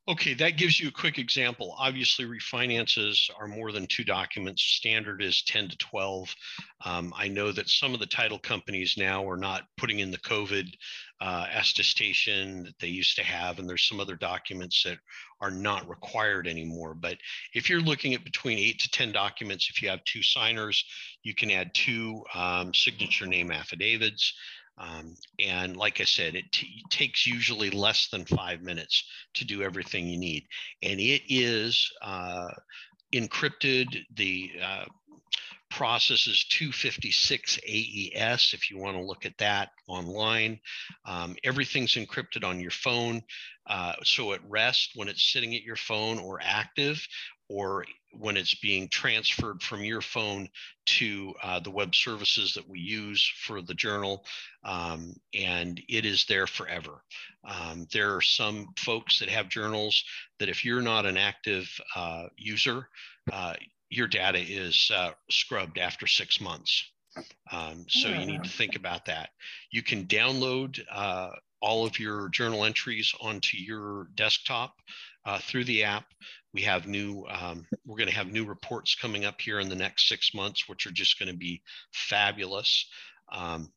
Okay, 0.09 0.33
that 0.35 0.55
gives 0.55 0.79
you 0.79 0.87
a 0.87 0.91
quick 0.91 1.19
example. 1.19 1.75
Obviously, 1.77 2.23
refinances 2.23 3.29
are 3.37 3.49
more 3.49 3.73
than 3.73 3.85
two 3.87 4.05
documents. 4.05 4.63
Standard 4.63 5.21
is 5.21 5.43
10 5.43 5.67
to 5.67 5.77
12. 5.77 6.33
Um, 6.85 7.13
I 7.17 7.27
know 7.27 7.51
that 7.51 7.67
some 7.67 7.93
of 7.93 7.99
the 7.99 8.05
title 8.05 8.39
companies 8.39 8.95
now 8.97 9.29
are 9.29 9.35
not 9.35 9.63
putting 9.75 9.99
in 9.99 10.09
the 10.09 10.19
COVID 10.19 10.73
uh, 11.19 11.47
attestation 11.53 12.63
that 12.63 12.79
they 12.79 12.87
used 12.87 13.17
to 13.17 13.23
have, 13.23 13.59
and 13.59 13.67
there's 13.67 13.85
some 13.85 13.99
other 13.99 14.15
documents 14.15 14.83
that 14.83 14.99
are 15.41 15.51
not 15.51 15.89
required 15.89 16.47
anymore. 16.47 16.93
But 16.93 17.17
if 17.53 17.69
you're 17.69 17.81
looking 17.81 18.13
at 18.13 18.23
between 18.23 18.59
eight 18.59 18.79
to 18.79 18.89
10 18.89 19.11
documents, 19.11 19.69
if 19.69 19.81
you 19.81 19.89
have 19.89 20.03
two 20.05 20.23
signers, 20.23 20.85
you 21.23 21.35
can 21.35 21.51
add 21.51 21.73
two 21.73 22.23
um, 22.33 22.73
signature 22.73 23.27
name 23.27 23.51
affidavits. 23.51 24.33
Um, 24.77 25.15
and 25.39 25.75
like 25.75 26.01
I 26.01 26.03
said, 26.03 26.35
it 26.35 26.45
takes 26.89 27.25
usually 27.25 27.69
less 27.69 28.09
than 28.09 28.25
five 28.25 28.61
minutes 28.61 29.03
to 29.35 29.45
do 29.45 29.63
everything 29.63 30.07
you 30.07 30.19
need. 30.19 30.45
And 30.83 30.99
it 30.99 31.23
is 31.27 31.91
uh, 32.01 32.49
encrypted. 33.13 33.87
The 34.15 34.51
uh, 34.63 34.85
process 35.69 36.27
is 36.27 36.45
256 36.49 37.59
AES 37.67 38.53
if 38.53 38.69
you 38.69 38.77
want 38.77 38.97
to 38.97 39.03
look 39.03 39.25
at 39.25 39.37
that 39.39 39.69
online. 39.87 40.59
Um, 41.05 41.35
everything's 41.43 41.95
encrypted 41.95 42.43
on 42.43 42.59
your 42.59 42.71
phone. 42.71 43.21
Uh, 43.67 43.93
so 44.03 44.33
at 44.33 44.39
rest, 44.47 44.91
when 44.95 45.07
it's 45.07 45.31
sitting 45.31 45.55
at 45.55 45.63
your 45.63 45.75
phone 45.75 46.19
or 46.19 46.39
active, 46.41 47.05
or 47.49 47.85
when 48.11 48.37
it's 48.37 48.55
being 48.55 48.87
transferred 48.89 49.61
from 49.61 49.83
your 49.83 50.01
phone 50.01 50.49
to 50.85 51.33
uh, 51.43 51.59
the 51.59 51.71
web 51.71 51.93
services 51.93 52.53
that 52.53 52.67
we 52.67 52.79
use 52.79 53.31
for 53.43 53.61
the 53.61 53.73
journal, 53.73 54.25
um, 54.63 55.13
and 55.33 55.81
it 55.89 56.05
is 56.05 56.25
there 56.27 56.47
forever. 56.47 57.03
Um, 57.45 57.87
there 57.91 58.15
are 58.15 58.21
some 58.21 58.69
folks 58.77 59.19
that 59.19 59.29
have 59.29 59.49
journals 59.49 60.03
that 60.39 60.49
if 60.49 60.63
you're 60.65 60.81
not 60.81 61.05
an 61.05 61.17
active 61.17 61.69
uh, 61.95 62.27
user, 62.37 62.87
uh, 63.31 63.53
your 63.89 64.07
data 64.07 64.39
is 64.39 64.91
uh, 64.93 65.11
scrubbed 65.29 65.77
after 65.77 66.07
six 66.07 66.41
months. 66.41 66.83
Um, 67.51 67.85
so 67.87 68.09
yeah. 68.09 68.19
you 68.19 68.25
need 68.25 68.43
to 68.43 68.49
think 68.49 68.75
about 68.75 69.05
that. 69.05 69.29
You 69.71 69.81
can 69.81 70.05
download 70.05 70.79
uh, 70.91 71.31
all 71.61 71.85
of 71.85 71.99
your 71.99 72.29
journal 72.29 72.63
entries 72.63 73.13
onto 73.19 73.57
your 73.57 74.07
desktop 74.15 74.75
uh, 75.25 75.39
through 75.39 75.65
the 75.65 75.83
app. 75.83 76.05
We 76.57 76.63
have 76.63 76.87
new, 76.87 77.23
um, 77.29 77.67
we're 77.85 77.97
going 77.97 78.09
to 78.09 78.15
have 78.15 78.31
new 78.31 78.43
reports 78.43 78.95
coming 78.95 79.25
up 79.25 79.39
here 79.39 79.59
in 79.59 79.69
the 79.69 79.75
next 79.75 80.09
six 80.09 80.33
months, 80.33 80.67
which 80.67 80.87
are 80.87 80.91
just 80.91 81.19
going 81.19 81.31
to 81.31 81.37
be 81.37 81.61
fabulous. 81.93 82.87
Um, 83.31 83.71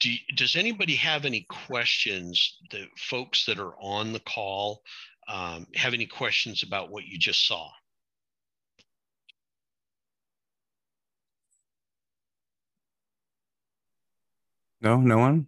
do, 0.00 0.10
does 0.34 0.56
anybody 0.56 0.96
have 0.96 1.24
any 1.24 1.46
questions? 1.48 2.58
The 2.72 2.88
folks 2.98 3.46
that 3.46 3.60
are 3.60 3.74
on 3.80 4.12
the 4.12 4.18
call 4.18 4.82
um, 5.28 5.68
have 5.76 5.94
any 5.94 6.06
questions 6.06 6.64
about 6.64 6.90
what 6.90 7.06
you 7.06 7.16
just 7.16 7.46
saw? 7.46 7.70
No, 14.80 14.96
no 14.96 15.18
one. 15.18 15.46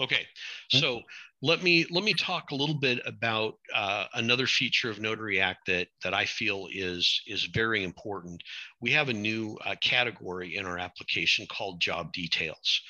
Okay, 0.00 0.26
so 0.70 1.02
let 1.44 1.62
me 1.62 1.84
let 1.90 2.02
me 2.02 2.14
talk 2.14 2.50
a 2.50 2.54
little 2.54 2.74
bit 2.74 3.00
about 3.04 3.58
uh, 3.74 4.06
another 4.14 4.46
feature 4.46 4.88
of 4.88 4.98
Notary 4.98 5.42
Act 5.42 5.66
that 5.66 5.88
that 6.02 6.14
I 6.14 6.24
feel 6.24 6.68
is 6.72 7.20
is 7.26 7.44
very 7.44 7.84
important. 7.84 8.42
We 8.80 8.92
have 8.92 9.10
a 9.10 9.12
new 9.12 9.58
uh, 9.62 9.74
category 9.82 10.56
in 10.56 10.64
our 10.64 10.78
application 10.78 11.46
called 11.46 11.82
job 11.82 12.14
details. 12.14 12.80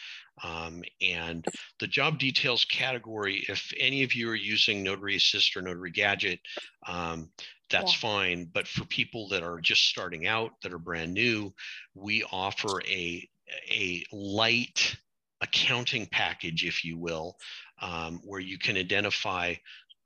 Um, 0.44 0.84
and 1.02 1.44
the 1.80 1.88
job 1.88 2.20
details 2.20 2.64
category, 2.64 3.44
if 3.48 3.72
any 3.78 4.04
of 4.04 4.14
you 4.14 4.30
are 4.30 4.36
using 4.36 4.84
Notary 4.84 5.16
Assist 5.16 5.56
or 5.56 5.62
Notary 5.62 5.90
Gadget, 5.90 6.38
um, 6.86 7.30
that's 7.70 7.94
yeah. 7.94 8.08
fine. 8.08 8.50
But 8.54 8.68
for 8.68 8.84
people 8.84 9.26
that 9.30 9.42
are 9.42 9.60
just 9.60 9.88
starting 9.88 10.28
out, 10.28 10.52
that 10.62 10.72
are 10.72 10.78
brand 10.78 11.12
new, 11.12 11.52
we 11.94 12.22
offer 12.30 12.80
a 12.86 13.28
a 13.68 14.04
light 14.12 14.96
accounting 15.44 16.06
package, 16.06 16.64
if 16.64 16.84
you 16.84 16.98
will, 16.98 17.36
um, 17.80 18.20
where 18.24 18.40
you 18.40 18.58
can 18.58 18.76
identify 18.76 19.54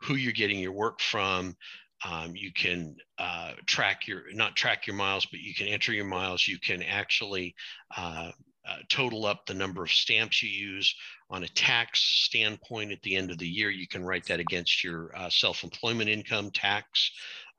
who 0.02 0.14
you're 0.14 0.32
getting 0.32 0.58
your 0.58 0.72
work 0.72 1.00
from. 1.00 1.56
Um, 2.04 2.37
you 2.37 2.52
can 2.52 2.96
uh, 3.18 3.52
track 3.66 4.06
your, 4.06 4.22
not 4.32 4.54
track 4.54 4.87
your 4.87 4.94
miles, 4.94 5.26
but 5.26 5.40
you 5.40 5.54
can 5.54 5.66
enter 5.66 5.92
your 5.92 6.04
miles. 6.04 6.46
You 6.46 6.58
can 6.60 6.82
actually 6.82 7.54
uh, 7.96 8.30
uh, 8.68 8.76
total 8.88 9.26
up 9.26 9.46
the 9.46 9.54
number 9.54 9.82
of 9.82 9.90
stamps 9.90 10.42
you 10.42 10.50
use 10.50 10.94
on 11.30 11.42
a 11.42 11.48
tax 11.48 12.00
standpoint 12.00 12.92
at 12.92 13.00
the 13.02 13.16
end 13.16 13.30
of 13.30 13.38
the 13.38 13.48
year. 13.48 13.70
You 13.70 13.88
can 13.88 14.04
write 14.04 14.26
that 14.26 14.40
against 14.40 14.84
your 14.84 15.10
uh, 15.16 15.30
self 15.30 15.64
employment 15.64 16.08
income 16.08 16.50
tax. 16.50 17.10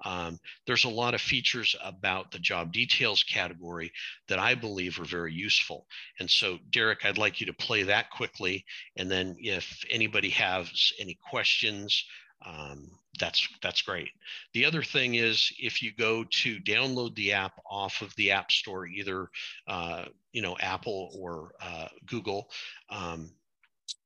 Um, 0.06 0.40
there's 0.66 0.86
a 0.86 0.90
lot 0.90 1.14
of 1.14 1.22
features 1.22 1.76
about 1.84 2.32
the 2.32 2.40
job 2.40 2.72
details 2.72 3.24
category 3.24 3.92
that 4.28 4.40
I 4.40 4.56
believe 4.56 5.00
are 5.00 5.06
very 5.06 5.34
useful. 5.34 5.86
And 6.20 6.30
so, 6.30 6.58
Derek, 6.70 7.06
I'd 7.06 7.18
like 7.18 7.40
you 7.40 7.48
to 7.48 7.54
play 7.54 7.84
that 7.84 8.10
quickly. 8.10 8.66
And 8.96 9.10
then 9.10 9.36
if 9.40 9.84
anybody 9.90 10.30
has 10.30 10.94
any 11.00 11.18
questions, 11.30 12.06
um, 12.46 12.90
that's 13.20 13.48
that's 13.62 13.82
great. 13.82 14.10
The 14.54 14.66
other 14.66 14.82
thing 14.82 15.16
is 15.16 15.52
if 15.60 15.82
you 15.82 15.92
go 15.94 16.24
to 16.24 16.60
download 16.60 17.16
the 17.16 17.34
app 17.34 17.60
off 17.70 18.02
of 18.02 18.16
the 18.16 18.32
App 18.32 18.52
Store, 18.52 18.88
either 18.88 19.28
uh, 19.68 20.06
you 20.32 20.42
know 20.42 20.56
Apple 20.60 21.12
or 21.20 21.52
uh, 21.62 21.88
Google, 22.06 22.50
um, 22.90 23.32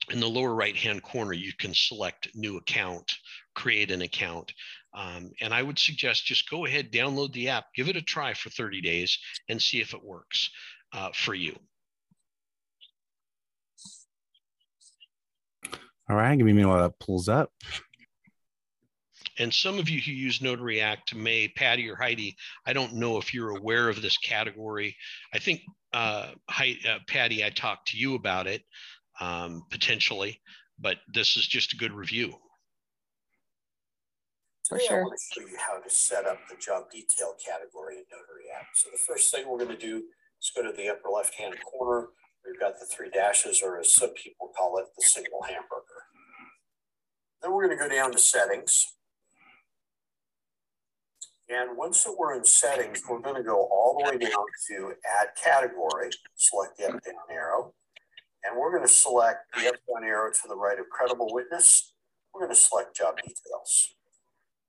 in 0.10 0.20
the 0.20 0.28
lower 0.28 0.54
right 0.54 0.76
hand 0.76 1.04
corner 1.04 1.34
you 1.34 1.54
can 1.58 1.74
select 1.74 2.30
new 2.36 2.58
account, 2.58 3.12
create 3.56 3.92
an 3.92 4.02
account, 4.02 4.54
um, 4.96 5.32
and 5.42 5.54
I 5.54 5.64
would 5.64 5.80
suggest 5.80 6.26
just 6.26 6.50
go 6.50 6.66
ahead, 6.66 6.92
download 6.92 7.34
the 7.34 7.50
app, 7.50 7.66
give 7.76 7.90
it 7.90 7.98
a 7.98 8.02
try 8.02 8.34
for 8.34 8.50
30 8.50 8.82
days 8.82 9.18
and 9.50 9.62
see 9.62 9.82
if 9.82 9.94
it 9.94 10.04
works 10.04 10.50
uh, 10.94 11.10
for 11.14 11.34
you. 11.34 11.56
All 16.10 16.18
right, 16.18 16.36
give 16.36 16.46
me 16.46 16.52
a 16.52 16.56
minute 16.56 16.70
while 16.70 16.82
that 16.82 17.00
pulls 17.00 17.28
up. 17.28 17.52
And 19.40 19.52
some 19.52 19.80
of 19.80 19.90
you 19.90 20.00
who 20.00 20.12
use 20.12 20.44
Notary 20.44 20.80
Act 20.80 21.16
may, 21.16 21.48
Patty 21.48 21.90
or 21.90 21.96
Heidi, 21.96 22.36
I 22.68 22.74
don't 22.74 22.94
know 22.94 23.18
if 23.18 23.34
you're 23.34 23.58
aware 23.58 23.90
of 23.90 24.00
this 24.00 24.18
category. 24.18 24.96
I 25.34 25.40
think, 25.40 25.62
uh, 25.92 26.32
Heidi, 26.50 26.88
uh, 26.88 27.00
Patty, 27.08 27.44
I 27.44 27.50
talked 27.50 27.88
to 27.88 27.98
you 27.98 28.14
about 28.14 28.46
it 28.46 28.62
um, 29.20 29.64
potentially, 29.70 30.42
but 30.80 30.98
this 31.14 31.38
is 31.38 31.46
just 31.46 31.74
a 31.74 31.78
good 31.78 31.92
review. 31.92 32.34
For 34.68 34.78
Today 34.78 34.88
sure. 34.88 35.00
I 35.00 35.04
want 35.04 35.20
to 35.20 35.42
show 35.42 35.48
you 35.48 35.58
how 35.58 35.80
to 35.80 35.90
set 35.90 36.26
up 36.26 36.40
the 36.50 36.56
job 36.56 36.90
detail 36.92 37.36
category 37.46 37.98
in 37.98 38.04
Notary 38.12 38.46
Act. 38.58 38.78
So 38.78 38.90
the 38.92 38.98
first 38.98 39.34
thing 39.34 39.48
we're 39.48 39.58
going 39.58 39.78
to 39.78 39.78
do 39.78 40.04
Let's 40.44 40.52
go 40.58 40.70
to 40.70 40.76
the 40.76 40.90
upper 40.90 41.08
left-hand 41.08 41.56
corner. 41.64 42.10
We've 42.46 42.60
got 42.60 42.78
the 42.78 42.86
three 42.86 43.10
dashes, 43.10 43.62
or 43.64 43.80
as 43.80 43.94
some 43.94 44.10
people 44.10 44.52
call 44.58 44.78
it, 44.78 44.88
the 44.98 45.04
single 45.04 45.42
hamburger. 45.42 46.04
Then 47.42 47.54
we're 47.54 47.66
going 47.66 47.78
to 47.78 47.82
go 47.82 47.90
down 47.90 48.12
to 48.12 48.20
settings. 48.20 48.98
And 51.48 51.78
once 51.78 52.04
that 52.04 52.14
we're 52.20 52.36
in 52.36 52.44
settings, 52.44 53.04
we're 53.10 53.22
going 53.22 53.38
to 53.38 53.44
go 53.44 53.70
all 53.72 53.98
the 53.98 54.04
way 54.04 54.18
down 54.18 54.44
to 54.68 54.94
add 55.22 55.28
category, 55.42 56.10
select 56.36 56.78
the 56.78 56.88
up 56.88 57.02
down 57.02 57.14
arrow. 57.32 57.74
And 58.44 58.58
we're 58.58 58.72
going 58.72 58.88
to 58.88 58.94
select 58.94 59.54
the 59.54 59.70
up 59.70 59.76
down 59.76 60.08
arrow 60.08 60.32
to 60.32 60.48
the 60.48 60.56
right 60.56 60.80
of 60.80 60.90
credible 60.90 61.30
witness. 61.32 61.94
We're 62.34 62.42
going 62.42 62.56
to 62.56 62.62
select 62.62 62.96
job 62.96 63.16
details. 63.18 63.96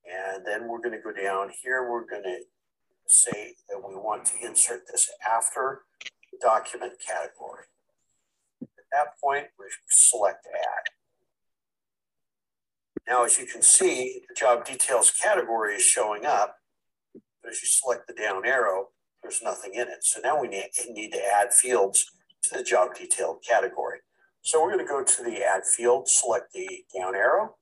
And 0.05 0.47
then 0.47 0.69
we're 0.69 0.79
going 0.79 0.93
to 0.93 1.01
go 1.01 1.13
down 1.13 1.51
here. 1.63 1.91
We're 1.91 2.07
going 2.07 2.23
to 2.23 2.39
say 3.07 3.55
that 3.69 3.79
we 3.79 3.95
want 3.95 4.27
to 4.27 4.47
insert 4.47 4.83
this 4.91 5.11
after 5.29 5.83
the 6.31 6.39
document 6.41 6.93
category. 7.05 7.65
At 8.63 8.85
that 8.93 9.07
point, 9.23 9.47
we 9.59 9.67
select 9.89 10.47
add. 10.53 10.85
Now, 13.07 13.25
as 13.25 13.39
you 13.39 13.47
can 13.47 13.61
see, 13.61 14.23
the 14.29 14.35
job 14.35 14.65
details 14.65 15.11
category 15.11 15.75
is 15.75 15.83
showing 15.83 16.25
up, 16.25 16.57
but 17.43 17.51
as 17.51 17.61
you 17.61 17.69
select 17.69 18.07
the 18.07 18.15
down 18.15 18.47
arrow, 18.47 18.89
there's 19.23 19.43
nothing 19.43 19.75
in 19.75 19.89
it. 19.89 20.03
So 20.03 20.21
now 20.23 20.41
we 20.41 20.49
need, 20.49 20.69
need 20.91 21.13
to 21.13 21.21
add 21.23 21.53
fields 21.53 22.11
to 22.45 22.59
the 22.59 22.63
job 22.63 22.95
detail 22.95 23.39
category. 23.47 23.99
So 24.43 24.63
we're 24.63 24.73
going 24.73 24.85
to 24.85 24.91
go 24.91 25.03
to 25.03 25.23
the 25.23 25.43
add 25.43 25.65
field, 25.65 26.09
select 26.09 26.53
the 26.53 26.85
down 26.95 27.15
arrow, 27.15 27.57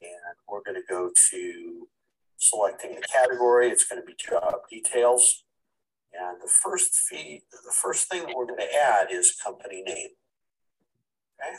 and 0.00 0.36
we're 0.48 0.62
going 0.62 0.80
to 0.80 0.86
go 0.88 1.10
to 1.30 1.88
selecting 2.38 2.94
the 2.94 3.02
category. 3.02 3.68
It's 3.68 3.84
going 3.84 4.00
to 4.00 4.06
be 4.06 4.14
job 4.18 4.54
details. 4.70 5.44
And 6.18 6.38
the 6.42 6.48
first 6.48 6.94
feed, 6.94 7.42
the 7.52 7.72
first 7.72 8.08
thing 8.08 8.24
we're 8.34 8.46
going 8.46 8.58
to 8.58 8.74
add 8.74 9.08
is 9.10 9.36
company 9.44 9.82
name. 9.82 10.08
Okay. 11.40 11.56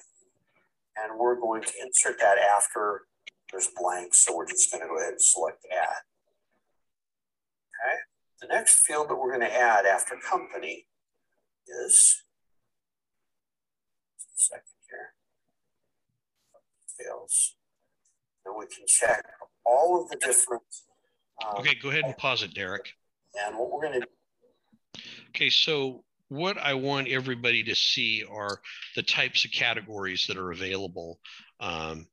And 0.97 1.19
we're 1.19 1.39
going 1.39 1.61
to 1.61 1.73
insert 1.81 2.19
that 2.19 2.37
after 2.37 3.03
there's 3.51 3.69
blank. 3.79 4.15
So 4.15 4.35
we're 4.35 4.47
just 4.47 4.71
going 4.71 4.81
to 4.81 4.87
go 4.87 4.97
ahead 4.97 5.11
and 5.11 5.21
select 5.21 5.65
add. 5.71 6.01
Okay. 7.85 7.95
The 8.41 8.47
next 8.47 8.79
field 8.79 9.09
that 9.09 9.15
we're 9.15 9.29
going 9.29 9.47
to 9.47 9.55
add 9.55 9.85
after 9.85 10.15
company 10.15 10.87
is 11.85 12.23
second 14.49 14.63
here. 14.89 15.13
Details. 16.97 17.55
And 18.45 18.55
we 18.57 18.65
can 18.65 18.85
check 18.87 19.25
all 19.65 20.01
of 20.01 20.09
the 20.09 20.15
different. 20.17 20.63
Um, 21.45 21.59
okay, 21.59 21.75
go 21.81 21.89
ahead 21.89 22.05
and 22.05 22.17
pause 22.17 22.43
it, 22.43 22.53
Derek. 22.53 22.89
And 23.45 23.57
what 23.57 23.71
we're 23.71 23.81
going 23.81 24.01
to. 24.01 24.07
Okay, 25.29 25.49
so 25.49 26.03
what 26.29 26.57
I 26.57 26.73
want 26.73 27.07
everybody 27.07 27.63
to 27.63 27.75
see 27.75 28.23
are 28.29 28.59
the 28.95 29.03
types 29.03 29.45
of 29.45 29.51
categories 29.51 30.25
that 30.27 30.37
are 30.37 30.51
available. 30.51 31.19
Um, 31.59 32.07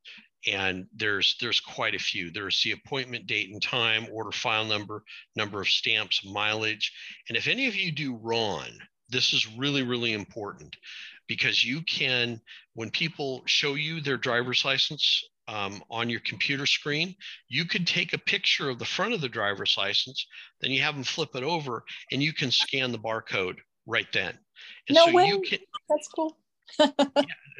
and 0.45 0.85
there's 0.95 1.35
there's 1.41 1.59
quite 1.59 1.95
a 1.95 1.99
few. 1.99 2.31
There's 2.31 2.61
the 2.63 2.71
appointment 2.71 3.27
date 3.27 3.49
and 3.51 3.61
time, 3.61 4.07
order 4.11 4.31
file 4.31 4.65
number, 4.65 5.03
number 5.35 5.59
of 5.59 5.67
stamps, 5.67 6.23
mileage. 6.23 6.93
And 7.27 7.37
if 7.37 7.47
any 7.47 7.67
of 7.67 7.75
you 7.75 7.91
do 7.91 8.15
RON, 8.21 8.69
this 9.09 9.33
is 9.33 9.57
really, 9.57 9.83
really 9.83 10.13
important 10.13 10.75
because 11.27 11.63
you 11.63 11.81
can, 11.81 12.41
when 12.73 12.89
people 12.89 13.43
show 13.45 13.75
you 13.75 14.01
their 14.01 14.17
driver's 14.17 14.63
license 14.65 15.23
um, 15.47 15.81
on 15.89 16.09
your 16.09 16.19
computer 16.21 16.65
screen, 16.65 17.15
you 17.47 17.65
could 17.65 17.87
take 17.87 18.13
a 18.13 18.17
picture 18.17 18.69
of 18.69 18.79
the 18.79 18.85
front 18.85 19.13
of 19.13 19.21
the 19.21 19.29
driver's 19.29 19.75
license, 19.77 20.25
then 20.61 20.71
you 20.71 20.81
have 20.81 20.95
them 20.95 21.03
flip 21.03 21.35
it 21.35 21.43
over 21.43 21.83
and 22.11 22.21
you 22.21 22.33
can 22.33 22.51
scan 22.51 22.91
the 22.91 22.99
barcode 22.99 23.57
right 23.85 24.07
then. 24.13 24.37
And 24.89 24.95
no 24.95 25.05
so 25.05 25.13
way. 25.13 25.27
you 25.27 25.41
can 25.41 25.59
that's 25.89 26.07
cool. 26.09 26.37
yeah, 26.79 26.89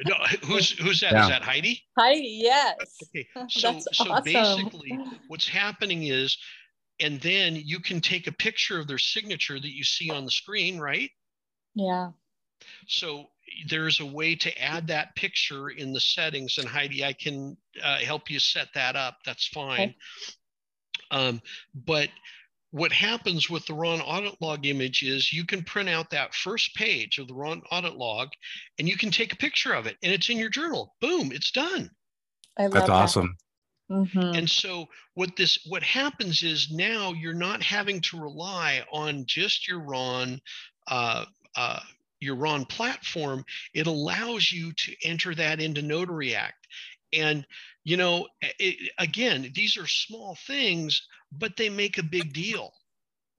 no, 0.06 0.14
who's 0.44 0.70
who's 0.72 1.00
that? 1.00 1.12
Yeah. 1.12 1.22
Is 1.22 1.28
that 1.28 1.42
Heidi? 1.42 1.82
Heidi, 1.98 2.40
yes. 2.42 2.76
Okay. 3.04 3.26
So 3.48 3.78
so 3.92 4.10
awesome. 4.10 4.24
basically 4.24 4.98
what's 5.28 5.48
happening 5.48 6.04
is 6.04 6.36
and 7.00 7.20
then 7.20 7.56
you 7.56 7.80
can 7.80 8.00
take 8.00 8.26
a 8.26 8.32
picture 8.32 8.78
of 8.78 8.86
their 8.86 8.98
signature 8.98 9.58
that 9.58 9.74
you 9.74 9.84
see 9.84 10.10
on 10.10 10.24
the 10.24 10.30
screen, 10.30 10.78
right? 10.78 11.10
Yeah. 11.74 12.10
So 12.86 13.28
there's 13.68 14.00
a 14.00 14.06
way 14.06 14.34
to 14.36 14.62
add 14.62 14.86
that 14.88 15.14
picture 15.14 15.70
in 15.70 15.92
the 15.92 16.00
settings 16.00 16.58
and 16.58 16.68
Heidi, 16.68 17.04
I 17.04 17.12
can 17.12 17.56
uh, 17.82 17.98
help 17.98 18.30
you 18.30 18.38
set 18.38 18.68
that 18.74 18.96
up. 18.96 19.18
That's 19.24 19.46
fine. 19.46 19.80
Okay. 19.80 19.96
Um, 21.10 21.42
but 21.74 22.08
what 22.70 22.92
happens 22.92 23.48
with 23.48 23.64
the 23.66 23.74
RON 23.74 24.00
audit 24.00 24.40
log 24.40 24.66
image 24.66 25.02
is 25.02 25.32
you 25.32 25.46
can 25.46 25.62
print 25.62 25.88
out 25.88 26.10
that 26.10 26.34
first 26.34 26.74
page 26.74 27.18
of 27.18 27.26
the 27.26 27.34
RON 27.34 27.62
audit 27.72 27.96
log 27.96 28.28
and 28.78 28.88
you 28.88 28.96
can 28.96 29.10
take 29.10 29.32
a 29.32 29.36
picture 29.36 29.72
of 29.72 29.86
it 29.86 29.96
and 30.02 30.12
it's 30.12 30.28
in 30.28 30.38
your 30.38 30.50
journal. 30.50 30.94
Boom, 31.00 31.32
it's 31.32 31.50
done. 31.50 31.90
I 32.58 32.64
love 32.64 32.72
That's 32.72 32.86
that. 32.86 32.92
awesome. 32.92 33.36
Mm-hmm. 33.90 34.36
And 34.36 34.50
so 34.50 34.86
what 35.14 35.34
this 35.36 35.60
what 35.66 35.82
happens 35.82 36.42
is 36.42 36.70
now 36.70 37.12
you're 37.12 37.32
not 37.32 37.62
having 37.62 38.02
to 38.02 38.20
rely 38.20 38.84
on 38.92 39.24
just 39.26 39.66
your 39.66 39.80
RON 39.80 40.40
uh, 40.88 41.24
uh, 41.56 41.80
your 42.20 42.36
RON 42.36 42.64
platform, 42.64 43.44
it 43.74 43.86
allows 43.86 44.50
you 44.50 44.72
to 44.72 44.94
enter 45.04 45.34
that 45.34 45.60
into 45.60 45.82
Notary 45.82 46.34
Act. 46.34 46.66
And, 47.12 47.46
you 47.84 47.96
know, 47.96 48.26
it, 48.40 48.90
again, 48.98 49.50
these 49.54 49.76
are 49.76 49.86
small 49.86 50.36
things, 50.46 51.06
but 51.32 51.56
they 51.56 51.68
make 51.68 51.98
a 51.98 52.02
big 52.02 52.32
deal. 52.32 52.72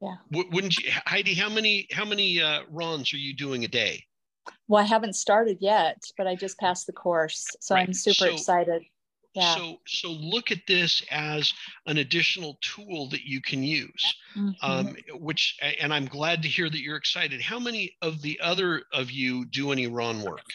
Yeah. 0.01 0.15
Wouldn't 0.31 0.77
you, 0.77 0.91
Heidi? 1.05 1.33
How 1.33 1.49
many 1.49 1.85
how 1.91 2.05
many 2.05 2.41
uh, 2.41 2.61
RONs 2.71 3.13
are 3.13 3.17
you 3.17 3.35
doing 3.35 3.65
a 3.65 3.67
day? 3.67 4.05
Well, 4.69 4.81
I 4.81 4.87
haven't 4.87 5.15
started 5.15 5.57
yet, 5.59 6.01
but 6.17 6.25
I 6.25 6.35
just 6.35 6.57
passed 6.57 6.87
the 6.87 6.93
course, 6.93 7.45
so 7.59 7.75
right. 7.75 7.85
I'm 7.85 7.93
super 7.93 8.27
so, 8.27 8.33
excited. 8.33 8.83
Yeah. 9.39 9.55
So 9.55 9.79
so 9.87 10.09
look 10.09 10.51
at 10.51 10.59
this 10.67 11.03
as 11.11 11.53
an 11.85 11.97
additional 11.97 12.57
tool 12.61 13.09
that 13.09 13.21
you 13.23 13.41
can 13.41 13.63
use. 13.63 14.15
Mm-hmm. 14.35 14.51
Um, 14.61 14.95
which 15.13 15.57
and 15.79 15.93
I'm 15.93 16.05
glad 16.05 16.41
to 16.43 16.47
hear 16.47 16.69
that 16.69 16.81
you're 16.81 16.97
excited. 16.97 17.41
How 17.41 17.59
many 17.59 17.95
of 18.01 18.21
the 18.21 18.39
other 18.41 18.83
of 18.93 19.11
you 19.11 19.45
do 19.45 19.71
any 19.71 19.87
RON 19.87 20.21
work? 20.21 20.45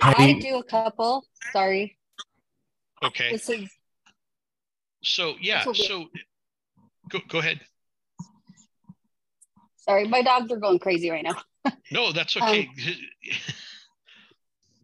I 0.00 0.38
do 0.40 0.56
a 0.56 0.64
couple. 0.64 1.24
Sorry. 1.52 1.96
Okay. 3.04 3.30
This 3.30 3.48
is 3.48 3.70
so 5.02 5.34
yeah, 5.40 5.64
so 5.72 6.06
go, 7.08 7.20
go 7.28 7.38
ahead. 7.38 7.60
Sorry, 9.76 10.06
my 10.06 10.22
dogs 10.22 10.50
are 10.52 10.56
going 10.56 10.78
crazy 10.78 11.10
right 11.10 11.24
now. 11.24 11.36
no, 11.90 12.12
that's 12.12 12.36
okay. 12.42 12.66
Um, 12.66 12.74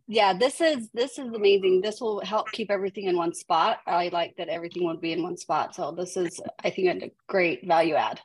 yeah, 0.07 0.35
this 0.35 0.61
is 0.61 0.90
this 0.93 1.19
is 1.19 1.33
amazing. 1.33 1.81
This 1.81 2.01
will 2.01 2.21
help 2.21 2.51
keep 2.53 2.71
everything 2.71 3.05
in 3.05 3.17
one 3.17 3.35
spot. 3.35 3.79
I 3.87 4.09
like 4.09 4.37
that 4.37 4.49
everything 4.49 4.85
would 4.85 5.01
be 5.01 5.12
in 5.12 5.23
one 5.23 5.37
spot. 5.37 5.75
So 5.75 5.93
this 5.93 6.17
is, 6.17 6.40
I 6.62 6.71
think, 6.71 7.03
a 7.03 7.11
great 7.27 7.67
value 7.67 7.95
add. 7.95 8.21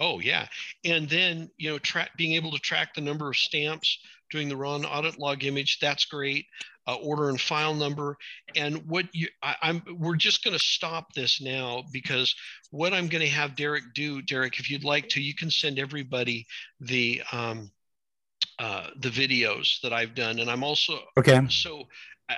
Oh 0.00 0.20
yeah, 0.20 0.46
and 0.84 1.08
then 1.08 1.50
you 1.56 1.70
know, 1.70 1.78
track 1.78 2.10
being 2.16 2.34
able 2.34 2.52
to 2.52 2.58
track 2.58 2.94
the 2.94 3.00
number 3.00 3.28
of 3.28 3.36
stamps 3.36 3.98
doing 4.30 4.48
the 4.48 4.56
RON 4.56 4.84
audit 4.84 5.18
log 5.18 5.44
image. 5.44 5.78
That's 5.80 6.04
great. 6.04 6.46
Uh, 6.86 6.94
order 7.02 7.28
and 7.28 7.40
file 7.40 7.74
number. 7.74 8.16
And 8.56 8.86
what 8.86 9.06
you, 9.12 9.28
I, 9.42 9.56
am 9.62 9.82
we're 9.98 10.16
just 10.16 10.42
going 10.42 10.56
to 10.56 10.64
stop 10.64 11.12
this 11.12 11.38
now 11.38 11.82
because 11.92 12.34
what 12.70 12.94
I'm 12.94 13.08
going 13.08 13.24
to 13.24 13.30
have 13.30 13.56
Derek 13.56 13.92
do, 13.94 14.22
Derek, 14.22 14.58
if 14.58 14.70
you'd 14.70 14.84
like 14.84 15.06
to, 15.10 15.20
you 15.20 15.34
can 15.34 15.50
send 15.50 15.78
everybody 15.78 16.46
the 16.80 17.20
um, 17.30 17.70
uh, 18.58 18.88
the 18.96 19.08
videos 19.08 19.80
that 19.82 19.92
I've 19.92 20.14
done, 20.14 20.40
and 20.40 20.50
I'm 20.50 20.64
also 20.64 20.98
okay. 21.16 21.40
So 21.48 21.84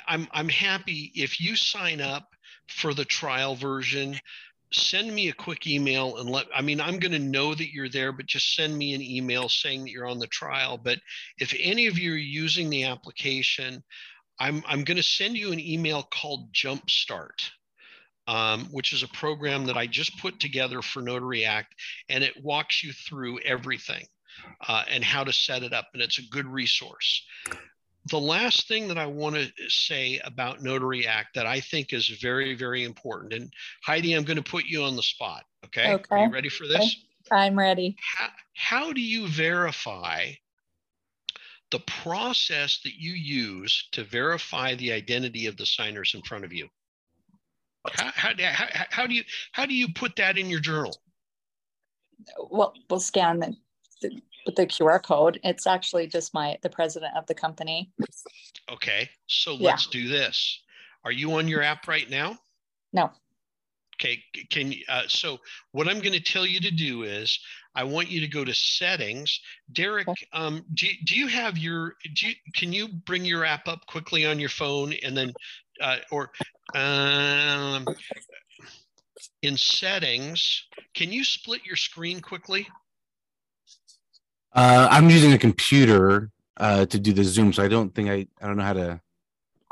I'm 0.06 0.28
I'm 0.33 0.48
happy 0.48 1.12
if 1.14 1.40
you 1.40 1.56
sign 1.56 2.00
up 2.00 2.28
for 2.68 2.94
the 2.94 3.04
trial 3.04 3.54
version. 3.54 4.16
Send 4.72 5.12
me 5.12 5.28
a 5.28 5.33
quick 5.33 5.66
email 5.66 6.18
and 6.18 6.30
let. 6.30 6.46
I 6.54 6.62
mean, 6.62 6.80
I'm 6.80 6.98
going 6.98 7.12
to 7.12 7.18
know 7.18 7.54
that 7.54 7.72
you're 7.72 7.88
there, 7.88 8.12
but 8.12 8.26
just 8.26 8.54
send 8.54 8.76
me 8.76 8.94
an 8.94 9.02
email 9.02 9.48
saying 9.48 9.83
that 9.83 9.90
you're 9.90 10.06
on 10.06 10.20
the 10.20 10.28
trial. 10.28 10.78
But 10.78 11.00
if 11.38 11.54
any 11.59 11.87
of 11.87 11.98
you 11.98 12.12
are 12.12 12.16
using 12.16 12.70
the 12.70 12.85
application, 12.85 13.83
I'm 14.38 14.62
I'm 14.68 14.85
going 14.85 14.98
to 14.98 15.02
send 15.02 15.37
you 15.37 15.52
an 15.52 15.61
email 15.61 16.02
called 16.02 16.52
Jumpstart. 16.52 17.50
Um, 18.28 18.66
which 18.70 18.92
is 18.92 19.02
a 19.02 19.09
program 19.09 19.66
that 19.66 19.76
I 19.76 19.88
just 19.88 20.16
put 20.18 20.38
together 20.38 20.83
for 20.83 21.02
Notary 21.02 21.44
Act, 21.44 21.74
and 22.09 22.22
it 22.22 22.44
walks 22.44 22.85
you 22.85 22.92
through 22.92 23.40
everything 23.40 24.04
uh, 24.69 24.85
and 24.88 25.05
how 25.05 25.25
to 25.25 25.33
set 25.33 25.62
it 25.62 25.73
up. 25.73 25.88
And 25.93 26.03
it's 26.03 26.19
a 26.19 26.29
good 26.31 26.47
resource. 26.47 27.25
The 28.07 28.21
last 28.21 28.66
thing 28.66 28.88
that 28.88 28.99
I 28.99 29.07
want 29.07 29.37
to 29.37 29.51
say 29.69 30.21
about 30.25 30.62
Notary 30.62 31.07
Act 31.07 31.35
that 31.35 31.47
I 31.47 31.61
think 31.61 31.93
is 31.93 32.09
very, 32.09 32.55
very 32.55 32.85
important, 32.85 33.35
and 33.35 33.53
Heidi, 33.85 34.14
I'm 34.14 34.25
going 34.25 34.38
to 34.38 34.43
put 34.43 34.64
you 34.64 34.83
on 34.83 34.97
the 34.97 35.03
spot. 35.03 35.45
Okay. 35.66 35.93
okay. 35.93 36.05
Are 36.11 36.27
you 36.27 36.33
ready 36.33 36.49
for 36.49 36.66
this? 36.66 36.97
I'm 37.31 37.59
ready. 37.59 37.97
How, 38.01 38.29
how 38.55 38.93
do 38.93 39.01
you 39.01 39.29
verify 39.29 40.33
the 41.71 41.81
process 41.81 42.81
that 42.85 42.95
you 42.95 43.12
use 43.12 43.88
to 43.93 44.05
verify 44.05 44.75
the 44.75 44.93
identity 44.93 45.47
of 45.47 45.57
the 45.57 45.66
signers 45.66 46.14
in 46.14 46.23
front 46.23 46.45
of 46.45 46.53
you? 46.53 46.69
How, 47.93 48.11
how, 48.14 48.31
how, 48.38 48.85
how 48.90 49.07
do 49.07 49.14
you 49.14 49.23
how 49.53 49.64
do 49.66 49.75
you 49.75 49.88
put 49.95 50.16
that 50.16 50.37
in 50.37 50.51
your 50.51 50.61
journal? 50.61 50.95
Well, 52.51 52.75
we'll 52.90 53.01
scan 53.01 53.38
the, 53.38 53.57
the 54.01 54.21
with 54.47 54.57
the 54.57 54.67
QR 54.67 55.03
code. 55.03 55.39
It's 55.45 55.67
actually 55.67 56.07
just 56.07 56.33
my 56.35 56.57
the 56.63 56.71
president 56.71 57.17
of 57.17 57.27
the 57.27 57.35
company. 57.35 57.91
Okay, 58.71 59.09
so 59.27 59.53
Yeah. 59.53 59.71
let's 59.71 59.87
do 59.87 60.09
this. 60.09 60.61
Are 61.05 61.13
you 61.13 61.33
on 61.35 61.49
your 61.49 61.63
app 61.63 61.89
right 61.89 62.09
now? 62.09 62.39
No. 62.93 63.11
Okay, 63.97 64.23
can 64.49 64.73
you, 64.73 64.83
uh, 64.89 65.03
so 65.09 65.39
what 65.73 65.87
I'm 65.87 65.99
going 66.01 66.15
to 66.15 66.21
tell 66.21 66.47
you 66.47 66.59
to 66.61 66.71
do 66.71 67.03
is 67.03 67.39
I 67.75 67.85
want 67.85 68.11
you 68.11 68.21
to 68.21 68.27
go 68.29 68.45
to 68.47 68.55
settings. 68.55 69.41
Derek, 69.73 70.09
um, 70.33 70.65
do, 70.73 70.87
you- 70.87 71.05
do 71.05 71.15
you 71.17 71.27
have 71.27 71.59
your, 71.59 71.97
do 72.15 72.29
you, 72.29 72.35
can 72.55 72.73
you 72.73 72.89
bring 72.89 73.27
your 73.27 73.45
app 73.45 73.69
up 73.69 73.85
quickly 73.87 74.25
on 74.25 74.39
your 74.41 74.49
phone 74.49 74.95
and 75.03 75.15
then, 75.15 75.35
uh, 75.83 75.99
or, 76.11 76.31
um, 76.75 77.87
in 79.43 79.57
settings, 79.57 80.65
can 80.95 81.13
you 81.13 81.23
split 81.23 81.65
your 81.67 81.77
screen 81.77 82.21
quickly? 82.21 82.67
Uh, 84.53 84.89
I'm 84.91 85.09
using 85.11 85.33
a 85.33 85.39
computer 85.39 86.31
uh, 86.57 86.87
to 86.87 86.99
do 86.99 87.13
the 87.13 87.25
Zoom, 87.25 87.53
so 87.53 87.63
I 87.63 87.69
don't 87.69 87.95
think 87.95 88.09
I 88.09 88.27
I 88.43 88.47
don't 88.47 88.57
know 88.57 88.65
how 88.65 88.73
to. 88.75 89.01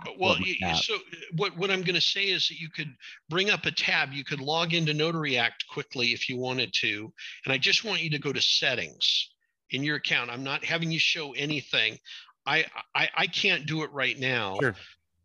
Well, 0.07 0.14
Well, 0.19 0.37
y- 0.38 0.55
y- 0.62 0.69
app. 0.69 0.77
so 0.77 0.97
what, 1.37 1.57
what 1.57 1.73
I'm 1.73 1.83
going 1.83 1.97
to 1.97 2.01
say 2.01 2.27
is 2.27 2.47
that 2.47 2.61
you 2.61 2.69
could 2.71 2.95
bring 3.29 3.51
up 3.51 3.67
a 3.67 3.73
tab. 3.73 4.12
You 4.12 4.23
could 4.23 4.41
log 4.41 4.73
into 4.73 4.95
Notary 4.95 5.37
Act 5.37 5.64
quickly 5.69 6.12
if 6.12 6.29
you 6.29 6.37
wanted 6.37 6.73
to. 6.75 7.12
And 7.45 7.53
I 7.53 7.59
just 7.59 7.83
want 7.85 8.01
you 8.01 8.09
to 8.11 8.19
go 8.21 8.33
to 8.33 8.41
settings 8.41 9.31
in 9.71 9.83
your 9.83 9.97
account. 9.97 10.31
I'm 10.31 10.45
not 10.45 10.64
having 10.64 10.93
you 10.93 11.01
show 11.01 11.33
anything. 11.33 11.99
I, 12.47 12.64
I, 12.95 13.09
I 13.17 13.27
can't 13.27 13.67
do 13.67 13.83
it 13.83 13.91
right 13.93 14.17
now. 14.17 14.59
Sure. 14.61 14.77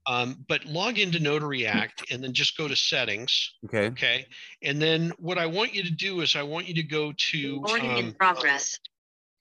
Um, 0.08 0.44
but 0.50 0.66
log 0.66 0.98
into 0.98 1.20
Notary 1.20 1.68
Act 1.68 2.12
and 2.12 2.24
then 2.24 2.34
just 2.34 2.58
go 2.58 2.68
to 2.68 2.76
settings. 2.76 3.54
Okay. 3.66 3.86
Okay. 3.90 4.26
And 4.64 4.82
then 4.82 5.14
what 5.20 5.38
I 5.38 5.46
want 5.46 5.76
you 5.76 5.84
to 5.84 5.92
do 5.92 6.22
is 6.22 6.36
I 6.36 6.42
want 6.42 6.68
you 6.68 6.74
to 6.74 6.84
go 6.84 7.14
to, 7.16 7.62
Recording 7.62 7.98
in 7.98 8.06
um, 8.08 8.14
progress. 8.14 8.80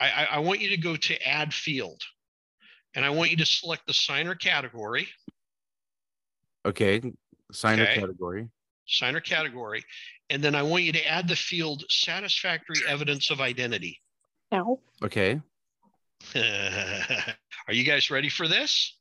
I, 0.03 0.11
I, 0.23 0.25
I 0.33 0.39
want 0.41 0.61
you 0.61 0.69
to 0.71 0.77
go 0.77 0.97
to 0.97 1.29
add 1.29 1.55
field. 1.55 2.01
And 2.95 3.05
I 3.05 3.11
want 3.11 3.31
you 3.31 3.37
to 3.39 3.47
select 3.47 3.87
the 3.87 3.95
signer 3.95 4.35
category. 4.35 5.09
Okay. 6.67 7.01
Signer 7.53 7.85
Okay. 7.85 7.95
category. 8.01 8.49
signer 8.87 9.21
category, 9.21 9.85
and 10.29 10.43
then 10.43 10.55
I 10.55 10.63
want 10.63 10.83
you 10.85 10.93
to 10.93 11.07
add 11.07 11.29
the 11.29 11.37
field 11.37 11.85
satisfactory 11.89 12.83
evidence 12.87 13.31
of 13.31 13.41
identity. 13.41 14.01
No. 14.51 14.81
Okay. 15.03 15.41
Are 16.37 17.73
you 17.73 17.85
guys 17.85 18.11
ready 18.11 18.29
for 18.29 18.49
this? 18.49 18.97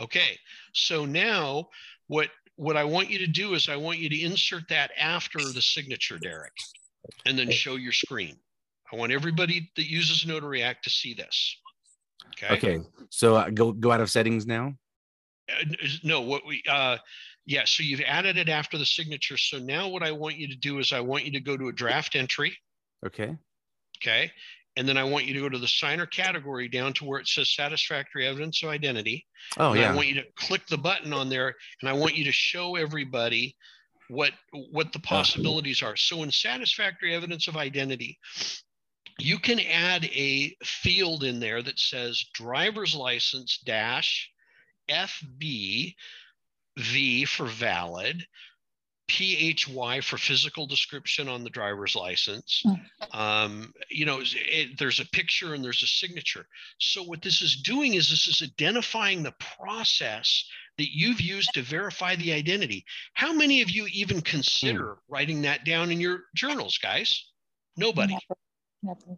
Okay, 0.00 0.38
so 0.74 1.04
now 1.04 1.68
what 2.08 2.28
what 2.56 2.76
I 2.76 2.84
want 2.84 3.10
you 3.10 3.18
to 3.18 3.26
do 3.26 3.54
is 3.54 3.68
I 3.68 3.76
want 3.76 3.98
you 3.98 4.08
to 4.08 4.20
insert 4.20 4.68
that 4.68 4.90
after 4.98 5.38
the 5.38 5.62
signature, 5.62 6.18
Derek, 6.18 6.52
and 7.24 7.38
then 7.38 7.50
show 7.50 7.76
your 7.76 7.92
screen. 7.92 8.36
I 8.92 8.96
want 8.96 9.12
everybody 9.12 9.70
that 9.76 9.88
uses 9.88 10.26
Notary 10.26 10.62
Act 10.62 10.84
to 10.84 10.90
see 10.90 11.14
this. 11.14 11.56
Okay. 12.42 12.54
Okay. 12.54 12.84
So 13.10 13.36
uh, 13.36 13.50
go 13.50 13.72
go 13.72 13.90
out 13.90 14.00
of 14.00 14.10
settings 14.10 14.46
now. 14.46 14.74
Uh, 15.50 15.64
no, 16.04 16.20
what 16.20 16.46
we, 16.46 16.62
uh, 16.68 16.98
yeah, 17.46 17.62
so 17.64 17.82
you've 17.82 18.02
added 18.06 18.36
it 18.36 18.48
after 18.48 18.78
the 18.78 18.86
signature. 18.86 19.36
So 19.36 19.58
now 19.58 19.88
what 19.88 20.02
I 20.02 20.12
want 20.12 20.36
you 20.36 20.48
to 20.48 20.56
do 20.56 20.78
is 20.78 20.92
I 20.92 21.00
want 21.00 21.24
you 21.24 21.32
to 21.32 21.40
go 21.40 21.56
to 21.56 21.68
a 21.68 21.72
draft 21.72 22.14
entry. 22.14 22.56
Okay. 23.04 23.36
Okay. 24.00 24.30
And 24.76 24.88
then 24.88 24.96
I 24.96 25.04
want 25.04 25.26
you 25.26 25.34
to 25.34 25.40
go 25.40 25.48
to 25.48 25.58
the 25.58 25.68
signer 25.68 26.06
category 26.06 26.68
down 26.68 26.94
to 26.94 27.04
where 27.04 27.20
it 27.20 27.28
says 27.28 27.54
satisfactory 27.54 28.26
evidence 28.26 28.62
of 28.62 28.70
identity. 28.70 29.26
Oh 29.58 29.72
and 29.72 29.80
yeah. 29.80 29.92
I 29.92 29.94
want 29.94 30.08
you 30.08 30.14
to 30.14 30.24
click 30.36 30.66
the 30.66 30.78
button 30.78 31.12
on 31.12 31.28
there 31.28 31.54
and 31.80 31.90
I 31.90 31.92
want 31.92 32.16
you 32.16 32.24
to 32.24 32.32
show 32.32 32.76
everybody 32.76 33.54
what 34.08 34.32
what 34.70 34.92
the 34.92 34.98
possibilities 35.00 35.82
are. 35.82 35.96
So 35.96 36.22
in 36.22 36.30
satisfactory 36.30 37.14
evidence 37.14 37.48
of 37.48 37.56
identity, 37.56 38.18
you 39.18 39.38
can 39.38 39.60
add 39.60 40.04
a 40.04 40.56
field 40.64 41.24
in 41.24 41.40
there 41.40 41.62
that 41.62 41.78
says 41.78 42.24
driver's 42.34 42.94
license 42.94 43.58
dash 43.64 44.30
FB 44.88 45.94
V 46.78 47.24
for 47.24 47.46
valid, 47.46 48.26
PHY 49.08 50.00
for 50.00 50.16
physical 50.16 50.66
description 50.66 51.28
on 51.28 51.44
the 51.44 51.50
driver's 51.50 51.94
license. 51.94 52.62
Um, 53.12 53.74
you 53.90 54.06
know, 54.06 54.22
it, 54.22 54.78
there's 54.78 55.00
a 55.00 55.06
picture 55.06 55.54
and 55.54 55.62
there's 55.62 55.82
a 55.82 55.86
signature. 55.86 56.46
So 56.78 57.02
what 57.02 57.20
this 57.20 57.42
is 57.42 57.56
doing 57.56 57.94
is 57.94 58.08
this 58.08 58.26
is 58.26 58.42
identifying 58.42 59.22
the 59.22 59.34
process 59.58 60.44
that 60.78 60.96
you've 60.96 61.20
used 61.20 61.52
to 61.54 61.62
verify 61.62 62.16
the 62.16 62.32
identity. 62.32 62.84
How 63.12 63.32
many 63.32 63.60
of 63.60 63.70
you 63.70 63.86
even 63.92 64.22
consider 64.22 64.98
writing 65.08 65.42
that 65.42 65.64
down 65.64 65.90
in 65.90 66.00
your 66.00 66.24
journals, 66.34 66.78
guys? 66.78 67.26
Nobody. 67.76 68.14
Never, 68.14 68.40
never. 68.82 69.16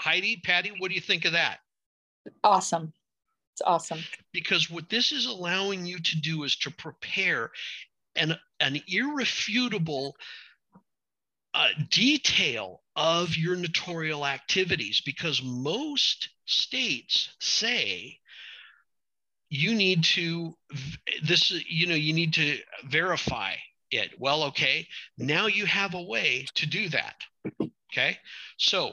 Heidi, 0.00 0.36
Patty, 0.36 0.72
what 0.78 0.88
do 0.88 0.94
you 0.94 1.00
think 1.00 1.24
of 1.24 1.32
that? 1.32 1.58
Awesome. 2.44 2.92
It's 3.54 3.62
awesome. 3.66 3.98
because 4.32 4.70
what 4.70 4.88
this 4.88 5.10
is 5.10 5.26
allowing 5.26 5.84
you 5.84 5.98
to 5.98 6.20
do 6.20 6.44
is 6.44 6.54
to 6.58 6.70
prepare 6.70 7.50
an, 8.14 8.36
an 8.60 8.80
irrefutable 8.86 10.14
uh, 11.54 11.68
detail 11.90 12.82
of 12.94 13.36
your 13.36 13.56
notarial 13.56 14.24
activities 14.24 15.00
because 15.04 15.42
most 15.42 16.28
states 16.46 17.30
say 17.40 18.18
you 19.50 19.74
need 19.74 20.04
to 20.04 20.54
this 21.24 21.50
you 21.68 21.86
know 21.86 21.94
you 21.94 22.12
need 22.12 22.34
to 22.34 22.58
verify 22.86 23.54
it 23.90 24.10
well 24.18 24.44
okay 24.44 24.86
now 25.16 25.46
you 25.46 25.64
have 25.64 25.94
a 25.94 26.02
way 26.02 26.46
to 26.54 26.66
do 26.66 26.88
that 26.88 27.14
okay 27.92 28.16
so 28.58 28.92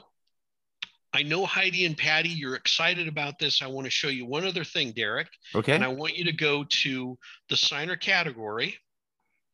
I 1.12 1.22
know 1.22 1.46
Heidi 1.46 1.86
and 1.86 1.96
Patty, 1.96 2.28
you're 2.28 2.56
excited 2.56 3.08
about 3.08 3.38
this. 3.38 3.62
I 3.62 3.68
want 3.68 3.86
to 3.86 3.90
show 3.90 4.08
you 4.08 4.26
one 4.26 4.44
other 4.44 4.64
thing, 4.64 4.92
Derek, 4.92 5.28
Okay. 5.54 5.74
and 5.74 5.82
I 5.82 5.88
want 5.88 6.14
you 6.14 6.24
to 6.26 6.32
go 6.32 6.64
to 6.64 7.16
the 7.48 7.56
signer 7.56 7.96
category. 7.96 8.76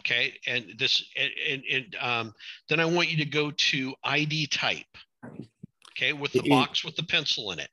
Okay, 0.00 0.34
and 0.48 0.74
this, 0.76 1.04
and, 1.16 1.62
and, 1.70 1.96
um, 2.00 2.34
then 2.68 2.80
I 2.80 2.84
want 2.84 3.10
you 3.12 3.16
to 3.18 3.24
go 3.26 3.52
to 3.52 3.94
ID 4.02 4.48
type. 4.48 4.86
Okay, 5.92 6.12
with 6.12 6.32
the 6.32 6.42
box 6.48 6.84
with 6.84 6.96
the 6.96 7.04
pencil 7.04 7.52
in 7.52 7.60
it. 7.60 7.70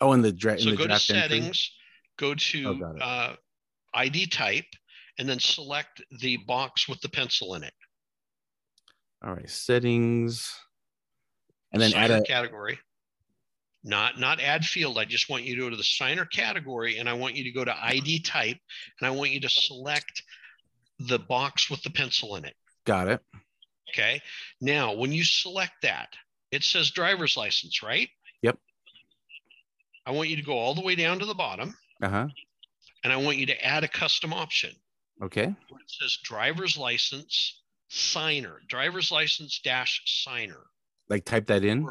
oh, 0.00 0.10
and 0.12 0.24
the, 0.24 0.32
dra- 0.32 0.54
in 0.54 0.58
So 0.58 0.70
the 0.70 0.76
go 0.76 0.82
to 0.84 0.88
draft 0.88 1.08
entry? 1.10 1.20
settings, 1.38 1.70
go 2.18 2.30
Oh, 2.30 2.34
to 2.34 2.72
it. 2.96 3.02
uh, 3.02 3.36
ID 3.94 4.26
type, 4.26 4.64
and 5.20 5.28
then 5.28 5.38
select 5.38 6.02
the 6.20 6.38
box 6.38 6.88
with 6.88 7.00
the 7.02 7.08
pencil 7.08 7.54
in 7.54 7.62
it. 7.62 7.74
All 9.24 9.32
right. 9.34 9.48
Settings. 9.48 10.52
And 11.72 11.80
then 11.80 11.94
add 11.94 12.08
signer 12.10 12.22
a. 12.22 12.26
category. 12.26 12.78
Not 13.84 14.18
not 14.20 14.40
add 14.40 14.64
field. 14.64 14.96
I 14.98 15.04
just 15.04 15.28
want 15.28 15.42
you 15.44 15.56
to 15.56 15.62
go 15.62 15.70
to 15.70 15.76
the 15.76 15.82
signer 15.82 16.24
category 16.24 16.98
and 16.98 17.08
I 17.08 17.14
want 17.14 17.34
you 17.34 17.44
to 17.44 17.50
go 17.50 17.64
to 17.64 17.74
ID 17.84 18.20
type 18.20 18.58
and 19.00 19.06
I 19.06 19.10
want 19.10 19.30
you 19.32 19.40
to 19.40 19.48
select 19.48 20.22
the 21.00 21.18
box 21.18 21.68
with 21.68 21.82
the 21.82 21.90
pencil 21.90 22.36
in 22.36 22.44
it. 22.44 22.54
Got 22.84 23.08
it. 23.08 23.20
Okay. 23.90 24.20
Now, 24.60 24.94
when 24.94 25.10
you 25.12 25.24
select 25.24 25.72
that, 25.82 26.10
it 26.52 26.62
says 26.62 26.90
driver's 26.92 27.36
license, 27.36 27.82
right? 27.82 28.08
Yep. 28.42 28.56
I 30.06 30.12
want 30.12 30.28
you 30.28 30.36
to 30.36 30.42
go 30.42 30.56
all 30.58 30.74
the 30.74 30.80
way 30.82 30.94
down 30.94 31.18
to 31.18 31.26
the 31.26 31.34
bottom 31.34 31.74
Uh 32.02 32.08
huh. 32.08 32.28
and 33.04 33.12
I 33.12 33.16
want 33.16 33.38
you 33.38 33.46
to 33.46 33.64
add 33.66 33.82
a 33.84 33.88
custom 33.88 34.32
option 34.32 34.70
Okay. 35.22 35.44
where 35.46 35.80
it 35.80 35.90
says 35.90 36.18
driver's 36.22 36.76
license 36.76 37.62
signer, 37.88 38.60
driver's 38.68 39.10
license 39.10 39.60
dash 39.62 40.02
signer 40.24 40.60
Like 41.08 41.24
type 41.24 41.46
that 41.46 41.64
in. 41.64 41.86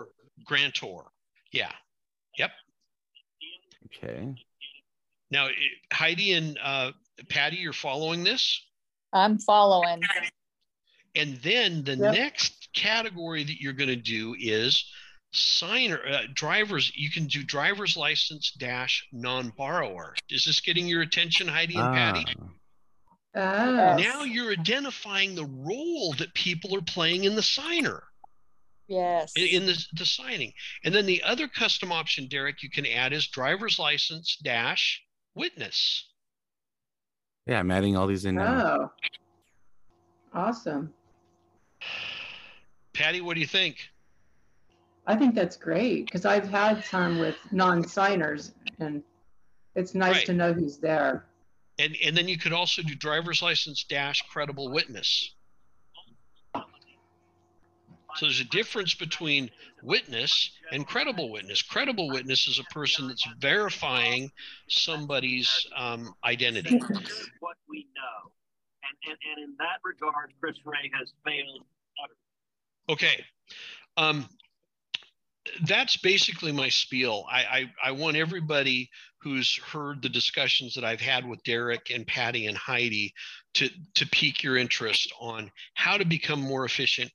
grantor. 0.45 1.05
Yeah. 1.51 1.71
Yep. 2.37 2.51
Okay. 3.87 4.33
Now, 5.29 5.49
Heidi 5.93 6.33
and 6.33 6.57
uh, 6.63 6.91
Patty, 7.29 7.57
you're 7.57 7.73
following 7.73 8.23
this. 8.23 8.61
I'm 9.13 9.37
following. 9.37 10.01
And 11.15 11.37
then 11.37 11.83
the 11.83 11.95
Yep. 11.97 12.13
next 12.13 12.69
category 12.73 13.43
that 13.43 13.59
you're 13.61 13.73
going 13.73 13.89
to 13.89 13.95
do 13.97 14.35
is 14.39 14.85
signer 15.33 15.99
uh, 16.07 16.21
drivers. 16.33 16.91
You 16.95 17.11
can 17.11 17.25
do 17.27 17.43
driver's 17.43 17.95
license 17.97 18.51
dash 18.57 19.05
non-borrower. 19.11 20.15
Is 20.29 20.45
this 20.45 20.59
getting 20.61 20.87
your 20.87 21.01
attention, 21.01 21.47
Heidi 21.47 21.77
and 21.77 21.93
Patty? 21.93 22.25
Ah, 22.39 22.47
Ah, 23.33 23.95
Now 23.97 24.23
you're 24.23 24.51
identifying 24.51 25.35
the 25.35 25.45
role 25.45 26.13
that 26.17 26.33
people 26.33 26.75
are 26.75 26.81
playing 26.81 27.23
in 27.23 27.35
the 27.35 27.41
signer, 27.41 28.03
Yes. 28.91 29.31
in, 29.37 29.47
in 29.61 29.65
the, 29.65 29.85
the 29.93 30.05
signing. 30.05 30.51
And 30.83 30.93
then 30.93 31.05
the 31.05 31.23
other 31.23 31.47
custom 31.47 31.91
option, 31.93 32.27
Derek, 32.27 32.61
you 32.61 32.69
can 32.69 32.85
add 32.85 33.13
is 33.13 33.27
driver's 33.27 33.79
license 33.79 34.37
dash 34.43 35.01
witness. 35.33 36.09
yeah, 37.47 37.59
I'm 37.59 37.71
adding 37.71 37.95
all 37.95 38.05
these 38.05 38.25
in 38.25 38.35
now. 38.35 38.65
oh. 38.81 38.91
Awesome. 40.33 40.93
Patty, 42.93 43.21
what 43.21 43.35
do 43.35 43.39
you 43.39 43.47
think? 43.47 43.77
I 45.07 45.15
think 45.15 45.35
that's 45.35 45.55
great 45.57 46.05
because 46.05 46.25
I've 46.25 46.49
had 46.49 46.83
some 46.85 47.19
with 47.19 47.35
non-signers 47.51 48.53
and 48.79 49.03
it's 49.75 49.95
nice 49.95 50.15
Right. 50.17 50.25
to 50.27 50.33
know 50.33 50.53
who's 50.53 50.77
there. 50.77 51.25
and 51.79 51.95
and 52.03 52.15
then 52.15 52.27
you 52.27 52.37
could 52.37 52.53
also 52.53 52.81
do 52.83 52.93
driver's 52.95 53.41
license 53.41 53.83
dash 53.85 54.21
credible 54.29 54.69
witness 54.71 55.33
so 58.15 58.25
there's 58.25 58.41
a 58.41 58.45
difference 58.45 58.93
between 58.93 59.49
witness 59.81 60.51
and 60.71 60.85
credible 60.85 61.31
witness. 61.31 61.61
Credible 61.61 62.09
witness 62.09 62.47
is 62.47 62.59
a 62.59 62.73
person 62.73 63.07
that's 63.07 63.25
verifying 63.39 64.31
somebody's 64.67 65.67
um, 65.75 66.13
identity. 66.23 66.77
What 67.39 67.57
we 67.69 67.87
know, 67.95 68.31
and, 69.07 69.17
and 69.29 69.49
in 69.49 69.55
that 69.59 69.79
regard, 69.83 70.33
Chris 70.39 70.57
Wray 70.65 70.91
has 70.97 71.11
failed. 71.25 71.65
Okay, 72.89 73.23
um, 73.97 74.25
that's 75.65 75.97
basically 75.97 76.51
my 76.51 76.69
spiel. 76.69 77.25
I, 77.29 77.39
I 77.39 77.89
I 77.89 77.91
want 77.91 78.17
everybody 78.17 78.89
who's 79.21 79.55
heard 79.57 80.01
the 80.01 80.09
discussions 80.09 80.73
that 80.75 80.83
I've 80.83 81.01
had 81.01 81.27
with 81.27 81.43
Derek 81.43 81.91
and 81.93 82.05
Patty 82.05 82.47
and 82.47 82.57
Heidi 82.57 83.13
to 83.55 83.69
to 83.95 84.07
pique 84.07 84.43
your 84.43 84.57
interest 84.57 85.11
on 85.19 85.51
how 85.73 85.97
to 85.97 86.05
become 86.05 86.41
more 86.41 86.65
efficient 86.65 87.11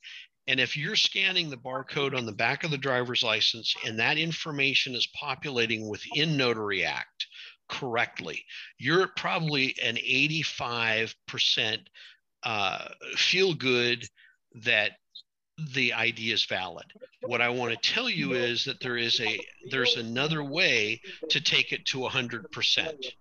and 0.48 0.60
if 0.60 0.76
you're 0.76 0.96
scanning 0.96 1.50
the 1.50 1.56
barcode 1.56 2.16
on 2.16 2.26
the 2.26 2.32
back 2.32 2.62
of 2.62 2.70
the 2.70 2.78
driver's 2.78 3.22
license 3.22 3.74
and 3.84 3.98
that 3.98 4.18
information 4.18 4.94
is 4.94 5.08
populating 5.08 5.88
within 5.88 6.36
Notary 6.36 6.84
Act 6.84 7.26
correctly, 7.68 8.44
you're 8.78 9.08
probably 9.16 9.74
an 9.82 9.96
85% 9.96 11.78
uh, 12.44 12.88
feel 13.16 13.54
good 13.54 14.08
that 14.62 14.92
the 15.74 15.94
ID 15.94 16.32
is 16.32 16.44
valid. 16.44 16.86
What 17.22 17.40
I 17.40 17.48
want 17.48 17.72
to 17.72 17.92
tell 17.92 18.08
you 18.08 18.34
is 18.34 18.64
that 18.66 18.78
there 18.80 18.96
is 18.96 19.20
a 19.20 19.40
there's 19.70 19.96
another 19.96 20.44
way 20.44 21.00
to 21.30 21.40
take 21.40 21.72
it 21.72 21.86
to 21.86 21.98
100%. 21.98 23.12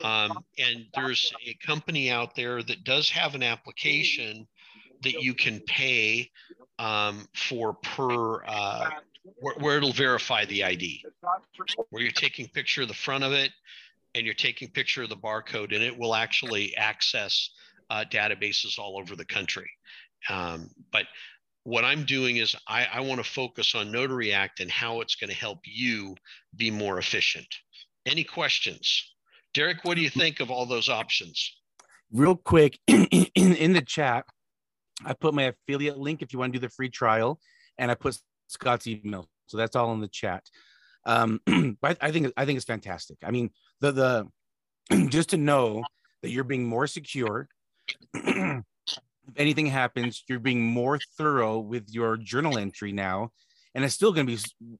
Um, 0.00 0.44
and 0.58 0.86
there's 0.94 1.32
a 1.46 1.54
company 1.54 2.10
out 2.10 2.34
there 2.34 2.62
that 2.62 2.84
does 2.84 3.10
have 3.10 3.34
an 3.34 3.42
application 3.42 4.46
that 5.02 5.22
you 5.22 5.34
can 5.34 5.60
pay 5.60 6.30
um, 6.78 7.26
for 7.34 7.74
per 7.74 8.44
uh, 8.44 8.90
where, 9.40 9.54
where, 9.56 9.76
it'll 9.76 9.92
verify 9.92 10.44
the 10.46 10.64
ID, 10.64 11.04
where 11.90 12.02
you're 12.02 12.12
taking 12.12 12.48
picture 12.48 12.82
of 12.82 12.88
the 12.88 12.94
front 12.94 13.24
of 13.24 13.32
it 13.32 13.50
and 14.14 14.24
you're 14.24 14.34
taking 14.34 14.68
picture 14.68 15.02
of 15.02 15.08
the 15.08 15.16
barcode, 15.16 15.74
and 15.74 15.82
it 15.82 15.96
will 15.96 16.14
actually 16.14 16.76
access 16.76 17.50
uh, 17.90 18.04
databases 18.10 18.78
all 18.78 18.98
over 18.98 19.14
the 19.14 19.24
country. 19.24 19.70
Um, 20.30 20.70
but 20.92 21.06
what 21.64 21.84
I'm 21.84 22.04
doing 22.04 22.36
is 22.36 22.56
I, 22.66 22.86
I 22.92 23.00
want 23.00 23.22
to 23.22 23.30
focus 23.30 23.74
on 23.74 23.92
Notary 23.92 24.32
Act 24.32 24.60
and 24.60 24.70
how 24.70 25.00
it's 25.00 25.16
going 25.16 25.30
to 25.30 25.36
help 25.36 25.60
you 25.64 26.16
be 26.56 26.70
more 26.70 26.98
efficient. 26.98 27.46
Any 28.06 28.24
questions? 28.24 29.12
Derek, 29.54 29.84
what 29.84 29.96
do 29.96 30.02
you 30.02 30.10
think 30.10 30.40
of 30.40 30.50
all 30.50 30.66
those 30.66 30.88
options? 30.88 31.56
Real 32.10 32.36
quick, 32.36 32.78
in, 32.86 33.04
in 33.34 33.72
the 33.74 33.82
chat, 33.82 34.24
I 35.04 35.14
put 35.14 35.34
my 35.34 35.44
affiliate 35.44 35.98
link 35.98 36.22
if 36.22 36.32
you 36.32 36.38
want 36.38 36.52
to 36.52 36.58
do 36.58 36.66
the 36.66 36.72
free 36.72 36.88
trial, 36.88 37.40
and 37.76 37.90
I 37.90 37.94
put 37.94 38.18
Scott's 38.48 38.86
email. 38.86 39.28
So 39.46 39.56
that's 39.56 39.76
all 39.76 39.92
in 39.92 40.00
the 40.00 40.08
chat. 40.08 40.44
Um, 41.04 41.40
but 41.80 41.98
I 42.00 42.10
think 42.10 42.32
I 42.36 42.44
think 42.44 42.56
it's 42.56 42.66
fantastic. 42.66 43.18
I 43.22 43.30
mean, 43.30 43.50
the 43.80 43.92
the 44.90 45.06
just 45.08 45.30
to 45.30 45.36
know 45.36 45.84
that 46.22 46.30
you're 46.30 46.44
being 46.44 46.66
more 46.66 46.86
secure. 46.86 47.48
if 48.14 48.62
anything 49.36 49.66
happens, 49.66 50.24
you're 50.28 50.38
being 50.38 50.62
more 50.62 50.98
thorough 51.16 51.58
with 51.58 51.88
your 51.90 52.16
journal 52.16 52.58
entry 52.58 52.92
now, 52.92 53.30
and 53.74 53.84
it's 53.84 53.94
still 53.94 54.12
going 54.12 54.26
to 54.26 54.36
be, 54.36 54.78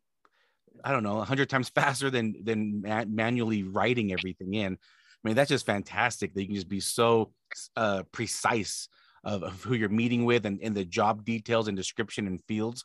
I 0.84 0.92
don't 0.92 1.02
know, 1.02 1.20
hundred 1.22 1.48
times 1.48 1.68
faster 1.74 2.10
than 2.10 2.44
than 2.44 2.82
manually 3.08 3.62
writing 3.62 4.12
everything 4.12 4.54
in. 4.54 4.74
I 4.74 5.28
mean, 5.28 5.34
that's 5.34 5.50
just 5.50 5.66
fantastic. 5.66 6.34
That 6.34 6.42
you 6.42 6.46
can 6.48 6.54
just 6.56 6.68
be 6.68 6.80
so 6.80 7.32
uh, 7.76 8.02
precise 8.12 8.88
of, 9.24 9.42
of 9.42 9.62
who 9.62 9.74
you're 9.74 9.88
meeting 9.88 10.24
with 10.24 10.46
and, 10.46 10.60
and 10.62 10.74
the 10.74 10.84
job 10.84 11.24
details 11.24 11.68
and 11.68 11.76
description 11.76 12.26
and 12.26 12.42
fields. 12.44 12.84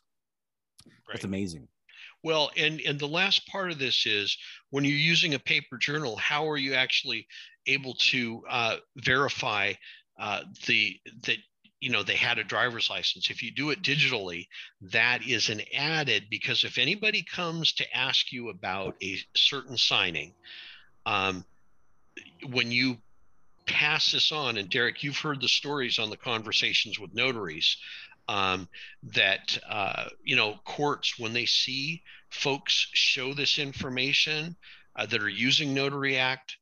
Right. 0.86 1.16
It's 1.16 1.24
amazing. 1.24 1.68
Well, 2.22 2.50
and 2.56 2.80
and 2.80 2.98
the 2.98 3.06
last 3.06 3.46
part 3.48 3.70
of 3.70 3.78
this 3.78 4.06
is 4.06 4.36
when 4.70 4.84
you're 4.84 4.96
using 4.96 5.34
a 5.34 5.38
paper 5.38 5.76
journal, 5.76 6.16
how 6.16 6.48
are 6.48 6.56
you 6.56 6.72
actually 6.74 7.26
able 7.66 7.94
to 7.94 8.42
uh, 8.48 8.76
verify 8.96 9.74
uh, 10.18 10.40
the 10.66 10.98
that 11.24 11.36
you 11.80 11.90
know 11.90 12.02
they 12.02 12.16
had 12.16 12.38
a 12.38 12.44
driver's 12.44 12.88
license? 12.88 13.28
If 13.28 13.42
you 13.42 13.50
do 13.50 13.70
it 13.70 13.82
digitally, 13.82 14.46
that 14.80 15.26
is 15.26 15.50
an 15.50 15.60
added 15.76 16.24
because 16.30 16.64
if 16.64 16.78
anybody 16.78 17.22
comes 17.22 17.74
to 17.74 17.96
ask 17.96 18.32
you 18.32 18.48
about 18.48 18.96
a 19.02 19.18
certain 19.36 19.76
signing, 19.76 20.32
um, 21.04 21.44
when 22.50 22.72
you 22.72 22.96
pass 23.66 24.12
this 24.12 24.32
on, 24.32 24.56
and 24.56 24.68
Derek, 24.68 25.02
you've 25.02 25.18
heard 25.18 25.40
the 25.40 25.48
stories 25.48 25.98
on 25.98 26.10
the 26.10 26.16
conversations 26.16 26.98
with 26.98 27.14
notaries 27.14 27.76
um, 28.28 28.68
that 29.02 29.58
uh, 29.68 30.08
you 30.22 30.36
know 30.36 30.58
courts 30.64 31.18
when 31.18 31.32
they 31.32 31.46
see 31.46 32.02
folks 32.30 32.88
show 32.92 33.34
this 33.34 33.58
information 33.58 34.56
uh, 34.96 35.06
that 35.06 35.22
are 35.22 35.28
using 35.28 35.74
Notary 35.74 36.16
Act, 36.16 36.56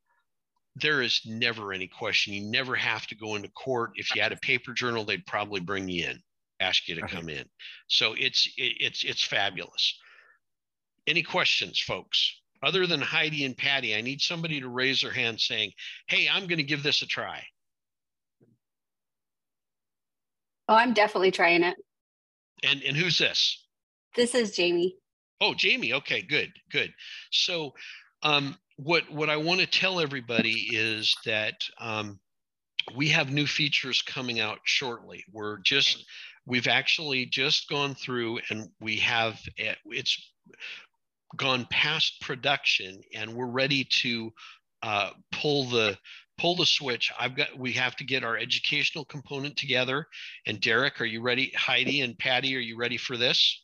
there 0.75 1.01
is 1.01 1.21
never 1.25 1.73
any 1.73 1.87
question. 1.87 2.33
You 2.33 2.41
never 2.41 2.75
have 2.75 3.07
to 3.07 3.15
go 3.15 3.35
into 3.35 3.49
court. 3.49 3.91
If 3.95 4.15
you 4.15 4.21
had 4.21 4.31
a 4.31 4.37
paper 4.37 4.73
journal, 4.73 5.05
they'd 5.05 5.25
probably 5.25 5.59
bring 5.59 5.87
you 5.87 6.07
in, 6.07 6.21
ask 6.59 6.87
you 6.87 6.95
to 6.95 7.07
come 7.07 7.29
in. 7.29 7.45
So 7.87 8.13
it's 8.17 8.47
it, 8.57 8.73
it's 8.79 9.03
it's 9.03 9.23
fabulous. 9.23 9.99
Any 11.05 11.23
questions, 11.23 11.79
folks? 11.79 12.41
Other 12.63 12.87
than 12.87 13.01
Heidi 13.01 13.45
and 13.45 13.57
Patty, 13.57 13.95
I 13.95 14.01
need 14.01 14.21
somebody 14.21 14.61
to 14.61 14.69
raise 14.69 15.01
their 15.01 15.11
hand 15.11 15.39
saying, 15.39 15.71
Hey, 16.07 16.27
I'm 16.31 16.47
going 16.47 16.57
to 16.57 16.63
give 16.63 16.83
this 16.83 17.01
a 17.01 17.05
try. 17.05 17.43
Oh, 20.69 20.75
I'm 20.75 20.93
definitely 20.93 21.31
trying 21.31 21.63
it. 21.63 21.75
And 22.63 22.81
and 22.83 22.95
who's 22.95 23.17
this? 23.17 23.65
This 24.15 24.33
is 24.33 24.55
Jamie. 24.55 24.95
Oh, 25.41 25.53
Jamie. 25.53 25.93
Okay, 25.93 26.21
good, 26.21 26.53
good. 26.71 26.93
So, 27.31 27.73
um, 28.21 28.57
what 28.77 29.11
what 29.11 29.29
I 29.29 29.37
want 29.37 29.59
to 29.59 29.67
tell 29.67 29.99
everybody 29.99 30.69
is 30.71 31.15
that 31.25 31.55
um, 31.79 32.19
we 32.95 33.09
have 33.09 33.31
new 33.31 33.45
features 33.45 34.01
coming 34.01 34.39
out 34.39 34.59
shortly. 34.63 35.25
We're 35.31 35.59
just 35.59 36.05
we've 36.45 36.67
actually 36.67 37.25
just 37.25 37.69
gone 37.69 37.95
through 37.95 38.39
and 38.49 38.69
we 38.79 38.97
have 38.97 39.39
eh, 39.57 39.75
it's 39.85 40.17
gone 41.35 41.67
past 41.69 42.21
production 42.21 43.01
and 43.13 43.33
we're 43.33 43.47
ready 43.47 43.85
to 44.01 44.31
uh, 44.81 45.11
pull 45.31 45.65
the 45.69 45.97
pull 46.37 46.55
the 46.55 46.65
switch. 46.65 47.11
I've 47.19 47.35
got 47.35 47.57
we 47.57 47.71
have 47.73 47.95
to 47.97 48.03
get 48.03 48.23
our 48.23 48.37
educational 48.37 49.05
component 49.05 49.55
together. 49.55 50.07
And 50.45 50.59
derek 50.59 50.99
are 51.01 51.05
you 51.05 51.21
ready? 51.21 51.51
Heidi 51.55 52.01
and 52.01 52.17
patty 52.17 52.55
are 52.55 52.59
you 52.59 52.77
ready 52.77 52.97
for 52.97 53.17
this? 53.17 53.61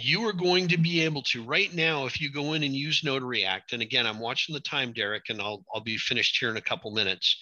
You 0.00 0.26
are 0.28 0.32
going 0.32 0.68
to 0.68 0.78
be 0.78 1.00
able 1.00 1.22
to 1.22 1.42
right 1.42 1.72
now 1.74 2.06
if 2.06 2.20
you 2.20 2.30
go 2.30 2.52
in 2.52 2.62
and 2.62 2.76
use 2.76 3.02
notary 3.02 3.44
act 3.44 3.72
and 3.72 3.82
again 3.82 4.06
i'm 4.06 4.20
watching 4.20 4.54
the 4.54 4.60
time 4.60 4.92
derek 4.92 5.30
and 5.30 5.42
i'll, 5.42 5.64
I'll 5.74 5.80
be 5.80 5.96
finished 5.96 6.38
here 6.38 6.50
in 6.50 6.56
a 6.56 6.60
couple 6.60 6.92
minutes. 6.92 7.36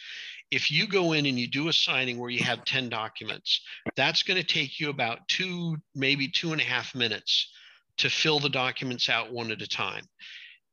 If 0.50 0.70
you 0.70 0.86
go 0.86 1.12
in 1.12 1.26
and 1.26 1.38
you 1.38 1.46
do 1.46 1.68
a 1.68 1.72
signing 1.72 2.18
where 2.18 2.30
you 2.30 2.42
have 2.44 2.64
10 2.64 2.88
documents 2.88 3.60
that's 3.96 4.22
going 4.22 4.40
to 4.40 4.46
take 4.46 4.80
you 4.80 4.88
about 4.88 5.28
two 5.28 5.76
maybe 5.94 6.28
two 6.28 6.52
and 6.52 6.60
a 6.60 6.64
half 6.64 6.94
minutes 6.94 7.50
to 7.98 8.10
fill 8.10 8.40
the 8.40 8.48
documents 8.48 9.08
out 9.08 9.32
one 9.32 9.50
at 9.50 9.62
a 9.62 9.68
time. 9.68 10.04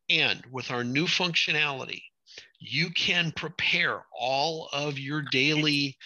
And 0.10 0.44
with 0.52 0.72
our 0.72 0.84
new 0.84 1.06
functionality, 1.06 2.02
you 2.60 2.90
can 2.90 3.32
prepare 3.32 4.04
all 4.18 4.70
of 4.74 4.98
your 5.00 5.22
daily 5.32 5.98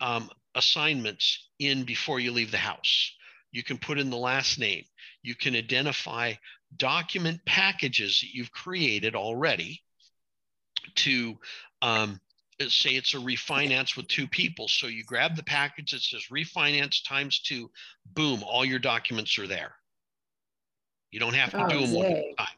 um, 0.00 0.30
assignments 0.54 1.48
in 1.58 1.84
before 1.84 2.20
you 2.20 2.32
leave 2.32 2.50
the 2.50 2.58
house. 2.58 3.12
You 3.52 3.62
can 3.62 3.78
put 3.78 3.98
in 3.98 4.10
the 4.10 4.16
last 4.16 4.58
name. 4.58 4.84
You 5.22 5.34
can 5.34 5.56
identify 5.56 6.34
document 6.76 7.40
packages 7.46 8.20
that 8.20 8.32
you've 8.32 8.52
created 8.52 9.14
already 9.14 9.82
to 10.96 11.36
um, 11.82 12.20
say 12.68 12.90
it's 12.90 13.14
a 13.14 13.18
refinance 13.18 13.96
with 13.96 14.08
two 14.08 14.26
people. 14.26 14.68
So 14.68 14.86
you 14.86 15.04
grab 15.04 15.36
the 15.36 15.42
package 15.42 15.92
that 15.92 16.02
says 16.02 16.26
refinance 16.30 17.06
times 17.06 17.40
two, 17.40 17.70
boom, 18.06 18.42
all 18.44 18.64
your 18.64 18.78
documents 18.78 19.38
are 19.38 19.46
there. 19.46 19.74
You 21.10 21.20
don't 21.20 21.34
have 21.34 21.50
to 21.50 21.64
oh, 21.64 21.68
do 21.68 21.80
them 21.80 21.92
one 21.92 22.34
time. 22.38 22.48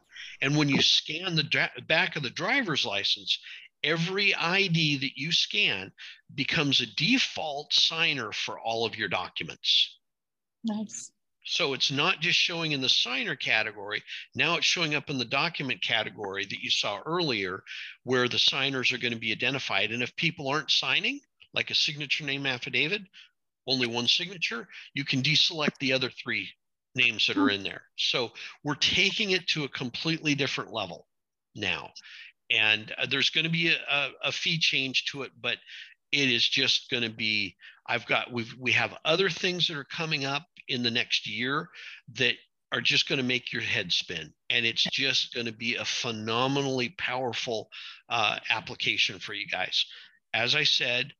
And 0.41 0.57
when 0.57 0.69
you 0.69 0.81
scan 0.81 1.35
the 1.35 1.43
dra- 1.43 1.71
back 1.87 2.15
of 2.15 2.23
the 2.23 2.29
driver's 2.29 2.85
license, 2.85 3.39
every 3.83 4.33
ID 4.35 4.97
that 4.97 5.17
you 5.17 5.31
scan 5.31 5.91
becomes 6.35 6.81
a 6.81 6.95
default 6.95 7.73
signer 7.73 8.31
for 8.31 8.59
all 8.59 8.85
of 8.85 8.97
your 8.97 9.09
documents. 9.09 9.97
Nice. 10.63 11.11
So 11.45 11.73
it's 11.73 11.91
not 11.91 12.21
just 12.21 12.39
showing 12.39 12.71
in 12.71 12.81
the 12.81 12.89
signer 12.89 13.35
category. 13.35 14.01
Now 14.33 14.55
it's 14.55 14.65
showing 14.65 14.95
up 14.95 15.09
in 15.09 15.17
the 15.17 15.25
document 15.25 15.81
category 15.81 16.45
that 16.45 16.63
you 16.63 16.69
saw 16.69 17.01
earlier, 17.05 17.63
where 18.03 18.29
the 18.29 18.39
signers 18.39 18.93
are 18.93 18.97
going 18.97 19.13
to 19.13 19.19
be 19.19 19.33
identified. 19.33 19.91
And 19.91 20.01
if 20.01 20.15
people 20.15 20.47
aren't 20.47 20.71
signing, 20.71 21.19
like 21.53 21.69
a 21.69 21.75
signature 21.75 22.23
name 22.23 22.45
affidavit, 22.45 23.01
only 23.67 23.87
one 23.87 24.07
signature, 24.07 24.69
you 24.93 25.03
can 25.03 25.21
deselect 25.21 25.77
the 25.79 25.93
other 25.93 26.09
three 26.09 26.49
names 26.95 27.27
that 27.27 27.37
are 27.37 27.49
in 27.49 27.63
there. 27.63 27.83
So 27.97 28.31
we're 28.63 28.75
taking 28.75 29.31
it 29.31 29.47
to 29.49 29.65
a 29.65 29.69
completely 29.69 30.35
different 30.35 30.73
level 30.73 31.07
now. 31.55 31.91
and 32.51 32.93
uh, 32.99 33.07
there's 33.09 33.31
going 33.31 33.45
to 33.45 33.51
be 33.51 33.69
a, 33.69 33.77
a, 33.91 34.09
a 34.25 34.33
fee 34.33 34.59
change 34.59 35.05
to 35.07 35.23
it, 35.23 35.31
but 35.41 35.57
it 36.13 36.29
is 36.31 36.47
just 36.47 36.91
going 36.91 37.03
to 37.03 37.11
be. 37.11 37.57
I've 37.87 38.07
got 38.07 38.31
we've 38.33 38.55
we 38.59 38.73
have 38.73 38.95
other 39.05 39.29
things 39.29 39.67
that 39.69 39.77
are 39.77 39.85
coming 39.85 40.25
up 40.25 40.45
in 40.69 40.83
the 40.83 40.91
next 40.91 41.27
year 41.29 41.69
that 42.15 42.35
are 42.73 42.81
just 42.81 43.09
going 43.09 43.19
to 43.19 43.25
make 43.25 43.53
your 43.53 43.63
head 43.63 43.93
spin 43.93 44.33
and 44.51 44.65
it's 44.65 44.83
just 44.83 45.33
going 45.35 45.47
to 45.47 45.53
be 45.53 45.75
a 45.77 45.85
phenomenally 45.85 46.89
powerful 46.97 47.69
uh, 48.09 48.39
application 48.51 49.19
for 49.19 49.33
you 49.33 49.47
guys 49.47 49.85
as 50.33 50.55
i 50.55 50.63
said 50.65 51.13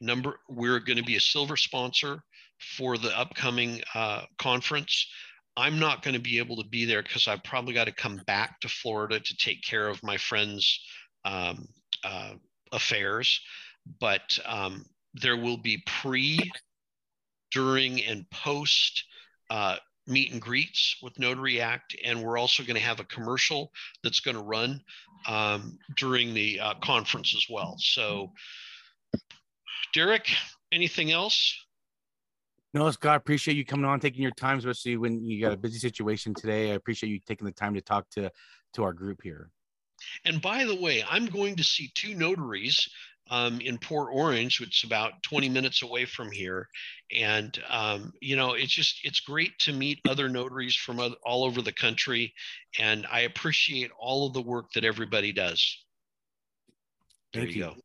number 0.00 0.38
we're 0.48 0.80
going 0.80 0.96
to 0.96 1.04
be 1.04 1.16
a 1.16 1.20
silver 1.20 1.56
sponsor 1.56 2.22
for 2.76 2.98
the 2.98 3.16
upcoming 3.18 3.80
uh, 3.94 4.22
conference 4.38 5.06
i'm 5.56 5.78
not 5.78 6.02
going 6.02 6.14
to 6.14 6.20
be 6.20 6.38
able 6.38 6.56
to 6.56 6.68
be 6.68 6.84
there 6.84 7.02
because 7.02 7.28
i've 7.28 7.42
probably 7.44 7.74
got 7.74 7.84
to 7.84 7.92
come 7.92 8.20
back 8.26 8.60
to 8.60 8.68
florida 8.68 9.18
to 9.20 9.36
take 9.36 9.62
care 9.62 9.88
of 9.88 10.02
my 10.02 10.16
friends 10.16 10.80
um, 11.24 11.66
uh, 12.04 12.32
affairs 12.72 13.40
but 14.00 14.38
um, 14.46 14.84
there 15.14 15.36
will 15.36 15.56
be 15.56 15.82
pre 15.86 16.38
during 17.50 18.04
and 18.04 18.28
post 18.30 19.04
uh, 19.50 19.76
meet 20.06 20.32
and 20.32 20.40
greets 20.40 20.96
with 21.02 21.18
Notary 21.18 21.60
Act, 21.60 21.94
and 22.04 22.22
we're 22.22 22.38
also 22.38 22.62
going 22.62 22.76
to 22.76 22.82
have 22.82 23.00
a 23.00 23.04
commercial 23.04 23.70
that's 24.02 24.20
going 24.20 24.36
to 24.36 24.42
run 24.42 24.80
um, 25.26 25.78
during 25.96 26.34
the 26.34 26.58
uh, 26.60 26.74
conference 26.82 27.34
as 27.36 27.46
well. 27.50 27.76
So, 27.78 28.32
Derek, 29.94 30.28
anything 30.72 31.10
else? 31.12 31.54
No, 32.74 32.90
Scott, 32.90 33.16
appreciate 33.16 33.56
you 33.56 33.64
coming 33.64 33.86
on, 33.86 33.98
taking 33.98 34.22
your 34.22 34.30
time, 34.32 34.58
especially 34.58 34.96
when 34.96 35.24
you 35.24 35.40
got 35.40 35.52
a 35.52 35.56
busy 35.56 35.78
situation 35.78 36.34
today. 36.34 36.70
I 36.70 36.74
appreciate 36.74 37.10
you 37.10 37.18
taking 37.26 37.46
the 37.46 37.52
time 37.52 37.74
to 37.74 37.80
talk 37.80 38.08
to 38.10 38.30
to 38.74 38.82
our 38.82 38.92
group 38.92 39.22
here. 39.22 39.50
And 40.24 40.40
by 40.40 40.64
the 40.64 40.74
way, 40.74 41.02
I'm 41.08 41.26
going 41.26 41.56
to 41.56 41.64
see 41.64 41.90
two 41.94 42.14
notaries 42.14 42.88
um, 43.30 43.60
in 43.60 43.78
Port 43.78 44.08
Orange, 44.12 44.60
which 44.60 44.84
is 44.84 44.88
about 44.88 45.22
20 45.22 45.48
minutes 45.48 45.82
away 45.82 46.04
from 46.04 46.30
here. 46.30 46.68
And, 47.14 47.58
um, 47.68 48.12
you 48.20 48.36
know, 48.36 48.52
it's 48.52 48.72
just, 48.72 49.00
it's 49.04 49.20
great 49.20 49.58
to 49.60 49.72
meet 49.72 50.00
other 50.08 50.28
notaries 50.28 50.76
from 50.76 51.00
all 51.24 51.44
over 51.44 51.62
the 51.62 51.72
country. 51.72 52.32
And 52.78 53.06
I 53.10 53.20
appreciate 53.20 53.90
all 53.98 54.26
of 54.26 54.34
the 54.34 54.42
work 54.42 54.72
that 54.72 54.84
everybody 54.84 55.32
does. 55.32 55.84
There 57.32 57.42
Thank 57.42 57.54
you, 57.54 57.64
you 57.64 57.70
go. 57.70 57.76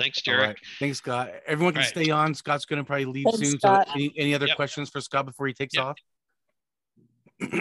Thanks, 0.00 0.22
Derek. 0.22 0.46
Right. 0.46 0.56
Thanks, 0.78 0.98
Scott. 0.98 1.30
Everyone 1.46 1.74
can 1.74 1.82
right. 1.82 1.88
stay 1.88 2.10
on. 2.10 2.34
Scott's 2.34 2.64
going 2.64 2.78
to 2.78 2.84
probably 2.84 3.04
leave 3.04 3.24
Thanks, 3.24 3.38
soon. 3.38 3.58
Scott. 3.58 3.88
So, 3.88 3.94
any, 3.94 4.12
any 4.16 4.34
other 4.34 4.46
yep. 4.46 4.56
questions 4.56 4.88
for 4.88 5.00
Scott 5.02 5.26
before 5.26 5.46
he 5.46 5.52
takes 5.52 5.74
yep. 5.76 5.84
off? 5.84 5.96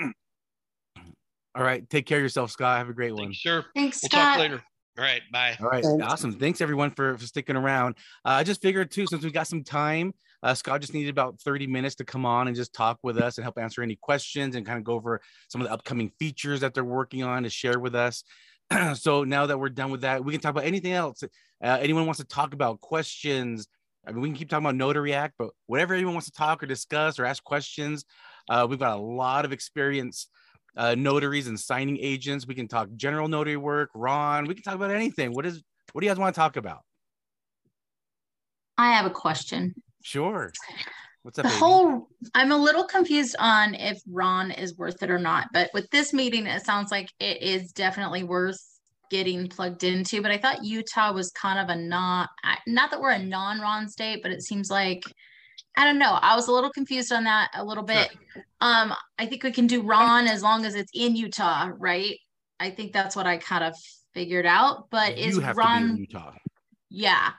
All 1.55 1.63
right. 1.63 1.87
Take 1.89 2.05
care 2.05 2.19
of 2.19 2.23
yourself, 2.23 2.51
Scott. 2.51 2.77
Have 2.77 2.87
a 2.87 2.93
great 2.93 3.13
one. 3.13 3.33
Sure. 3.33 3.65
Thanks, 3.75 4.01
we'll 4.01 4.09
Scott. 4.09 4.37
talk 4.37 4.39
later. 4.39 4.63
All 4.97 5.03
right. 5.03 5.21
Bye. 5.31 5.57
All 5.59 5.67
right. 5.67 5.83
Thanks. 5.83 6.03
Awesome. 6.03 6.31
Thanks 6.33 6.61
everyone 6.61 6.91
for, 6.91 7.17
for 7.17 7.25
sticking 7.25 7.57
around. 7.57 7.95
Uh, 8.23 8.29
I 8.29 8.43
just 8.43 8.61
figured 8.61 8.89
too, 8.89 9.05
since 9.07 9.23
we 9.23 9.31
got 9.31 9.47
some 9.47 9.63
time, 9.65 10.13
uh, 10.41 10.53
Scott 10.53 10.79
just 10.79 10.93
needed 10.93 11.09
about 11.09 11.41
30 11.41 11.67
minutes 11.67 11.95
to 11.95 12.05
come 12.05 12.25
on 12.25 12.47
and 12.47 12.55
just 12.55 12.73
talk 12.73 12.99
with 13.03 13.17
us 13.17 13.37
and 13.37 13.43
help 13.43 13.57
answer 13.57 13.81
any 13.81 13.97
questions 13.97 14.55
and 14.55 14.65
kind 14.65 14.77
of 14.77 14.85
go 14.85 14.93
over 14.93 15.19
some 15.49 15.59
of 15.59 15.67
the 15.67 15.73
upcoming 15.73 16.11
features 16.19 16.61
that 16.61 16.73
they're 16.73 16.85
working 16.85 17.23
on 17.23 17.43
to 17.43 17.49
share 17.49 17.79
with 17.79 17.95
us. 17.95 18.23
so 18.95 19.23
now 19.23 19.45
that 19.45 19.57
we're 19.57 19.69
done 19.69 19.91
with 19.91 20.01
that, 20.01 20.23
we 20.23 20.31
can 20.31 20.41
talk 20.41 20.51
about 20.51 20.65
anything 20.65 20.93
else. 20.93 21.23
Uh, 21.23 21.27
anyone 21.81 22.05
wants 22.05 22.19
to 22.19 22.25
talk 22.25 22.53
about 22.53 22.81
questions? 22.81 23.67
I 24.07 24.11
mean, 24.11 24.21
we 24.21 24.29
can 24.29 24.37
keep 24.37 24.49
talking 24.49 24.65
about 24.65 24.75
Notary 24.75 25.13
Act, 25.13 25.35
but 25.37 25.49
whatever 25.67 25.93
anyone 25.93 26.13
wants 26.13 26.27
to 26.27 26.33
talk 26.33 26.63
or 26.63 26.65
discuss 26.65 27.19
or 27.19 27.25
ask 27.25 27.43
questions, 27.43 28.05
uh, 28.49 28.65
we've 28.69 28.79
got 28.79 28.97
a 28.97 29.01
lot 29.01 29.45
of 29.45 29.51
experience 29.51 30.27
uh, 30.77 30.95
notaries 30.95 31.47
and 31.47 31.59
signing 31.59 31.97
agents. 31.99 32.47
We 32.47 32.55
can 32.55 32.67
talk 32.67 32.89
general 32.95 33.27
notary 33.27 33.57
work. 33.57 33.89
RON, 33.93 34.45
we 34.45 34.53
can 34.53 34.63
talk 34.63 34.75
about 34.75 34.91
anything. 34.91 35.33
What 35.33 35.45
is 35.45 35.61
what 35.91 36.01
do 36.01 36.05
you 36.05 36.11
guys 36.11 36.19
want 36.19 36.33
to 36.33 36.39
talk 36.39 36.55
about? 36.55 36.79
I 38.77 38.93
have 38.93 39.05
a 39.05 39.09
question. 39.09 39.75
Sure. 40.03 40.51
What's 41.29 41.37
up? 41.37 41.43
The 41.43 41.49
baby? 41.49 41.59
whole 41.59 42.07
I'm 42.33 42.51
a 42.51 42.57
little 42.57 42.85
confused 42.85 43.35
on 43.37 43.75
if 43.75 44.01
RON 44.09 44.49
is 44.49 44.75
worth 44.79 45.03
it 45.03 45.11
or 45.11 45.19
not, 45.19 45.49
but 45.53 45.69
with 45.75 45.87
this 45.91 46.11
meeting, 46.11 46.47
it 46.47 46.65
sounds 46.65 46.89
like 46.89 47.07
it 47.19 47.43
is 47.43 47.71
definitely 47.71 48.23
worth 48.23 48.59
getting 49.11 49.47
plugged 49.47 49.83
into. 49.83 50.23
But 50.23 50.31
I 50.31 50.39
thought 50.39 50.63
Utah 50.63 51.13
was 51.13 51.29
kind 51.29 51.59
of 51.59 51.69
a 51.69 51.79
not 51.79 52.29
not 52.65 52.89
that 52.89 52.99
we're 52.99 53.11
a 53.11 53.23
non-RON 53.23 53.89
state, 53.89 54.23
but 54.23 54.31
it 54.31 54.41
seems 54.41 54.71
like 54.71 55.03
I 55.77 55.85
don't 55.85 55.99
know. 55.99 56.17
I 56.19 56.35
was 56.35 56.47
a 56.47 56.51
little 56.51 56.71
confused 56.71 57.13
on 57.13 57.25
that 57.25 57.51
a 57.53 57.63
little 57.63 57.83
bit. 57.83 58.09
Sure. 58.33 58.43
Um, 58.61 58.95
I 59.19 59.27
think 59.27 59.43
we 59.43 59.51
can 59.51 59.67
do 59.67 59.83
RON 59.83 60.25
as 60.25 60.41
long 60.41 60.65
as 60.65 60.73
it's 60.73 60.91
in 60.95 61.15
Utah, 61.15 61.69
right? 61.77 62.17
I 62.59 62.71
think 62.71 62.91
that's 62.91 63.15
what 63.15 63.27
I 63.27 63.37
kind 63.37 63.63
of 63.63 63.75
figured 64.15 64.47
out. 64.47 64.89
But 64.89 65.19
you 65.19 65.25
is 65.25 65.39
RON 65.39 65.95
Utah? 65.95 66.33
Yeah. 66.89 67.33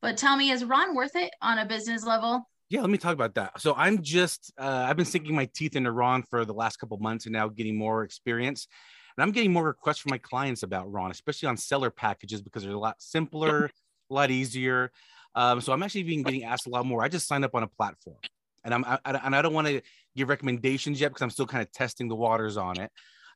But 0.00 0.16
tell 0.16 0.34
me, 0.34 0.50
is 0.50 0.64
RON 0.64 0.94
worth 0.94 1.14
it 1.14 1.30
on 1.42 1.58
a 1.58 1.66
business 1.66 2.06
level? 2.06 2.46
Yeah, 2.70 2.82
let 2.82 2.90
me 2.90 2.98
talk 2.98 3.14
about 3.14 3.34
that. 3.36 3.60
So 3.60 3.74
I'm 3.74 4.02
just 4.02 4.52
uh, 4.58 4.86
I've 4.88 4.96
been 4.96 5.06
sinking 5.06 5.34
my 5.34 5.48
teeth 5.54 5.74
into 5.74 5.90
RON 5.90 6.22
for 6.22 6.44
the 6.44 6.52
last 6.52 6.76
couple 6.76 6.98
months 6.98 7.24
and 7.24 7.32
now 7.32 7.48
getting 7.48 7.76
more 7.78 8.04
experience. 8.04 8.68
And 9.16 9.22
I'm 9.22 9.32
getting 9.32 9.52
more 9.52 9.64
requests 9.64 9.98
from 9.98 10.10
my 10.10 10.18
clients 10.18 10.62
about 10.62 10.92
RON, 10.92 11.10
especially 11.10 11.48
on 11.48 11.56
seller 11.56 11.90
packages 11.90 12.42
because 12.42 12.62
they're 12.62 12.72
a 12.72 12.78
lot 12.78 12.96
simpler, 12.98 13.70
a 14.10 14.14
lot 14.14 14.30
easier. 14.30 14.92
Um, 15.34 15.60
so 15.60 15.72
I'm 15.72 15.82
actually 15.82 16.02
being 16.02 16.22
getting 16.22 16.44
asked 16.44 16.66
a 16.66 16.70
lot 16.70 16.84
more. 16.84 17.02
I 17.02 17.08
just 17.08 17.26
signed 17.26 17.44
up 17.44 17.54
on 17.54 17.62
a 17.62 17.68
platform, 17.68 18.18
and 18.64 18.74
I'm 18.74 18.84
I, 18.84 18.98
and 19.04 19.34
I 19.34 19.40
don't 19.40 19.54
want 19.54 19.66
to 19.68 19.80
give 20.14 20.28
recommendations 20.28 21.00
yet 21.00 21.08
because 21.08 21.22
I'm 21.22 21.30
still 21.30 21.46
kind 21.46 21.62
of 21.62 21.72
testing 21.72 22.08
the 22.08 22.16
waters 22.16 22.56
on 22.56 22.78
it. 22.80 22.90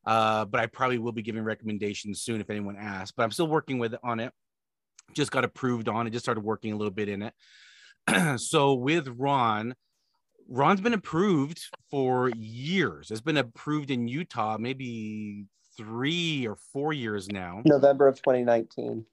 Uh, 0.05 0.45
but 0.45 0.61
I 0.61 0.67
probably 0.67 0.99
will 0.99 1.13
be 1.13 1.23
giving 1.23 1.45
recommendations 1.45 2.21
soon 2.23 2.41
if 2.41 2.51
anyone 2.51 2.77
asks. 2.77 3.13
But 3.17 3.23
I'm 3.23 3.31
still 3.31 3.47
working 3.47 3.79
with 3.79 3.95
on 4.03 4.21
it. 4.21 4.33
Just 5.15 5.31
got 5.31 5.45
approved 5.45 5.89
on 5.89 6.07
it. 6.07 6.11
Just 6.11 6.25
started 6.25 6.43
working 6.43 6.73
a 6.73 6.77
little 6.77 6.93
bit 6.93 7.09
in 7.09 7.23
it. 7.23 7.35
so 8.37 8.75
with 8.75 9.09
RON, 9.09 9.75
RON's 10.49 10.81
been 10.81 10.95
approved 10.95 11.63
for 11.91 12.31
years. 12.37 13.11
It's 13.11 13.21
been 13.21 13.37
approved 13.37 13.91
in 13.91 14.09
Utah, 14.09 14.57
maybe 14.59 15.47
three 15.77 16.47
or 16.47 16.57
four 16.73 16.93
years 16.93 17.29
now. 17.29 17.63
November 17.65 18.09
of 18.09 18.17
2019. 18.17 19.05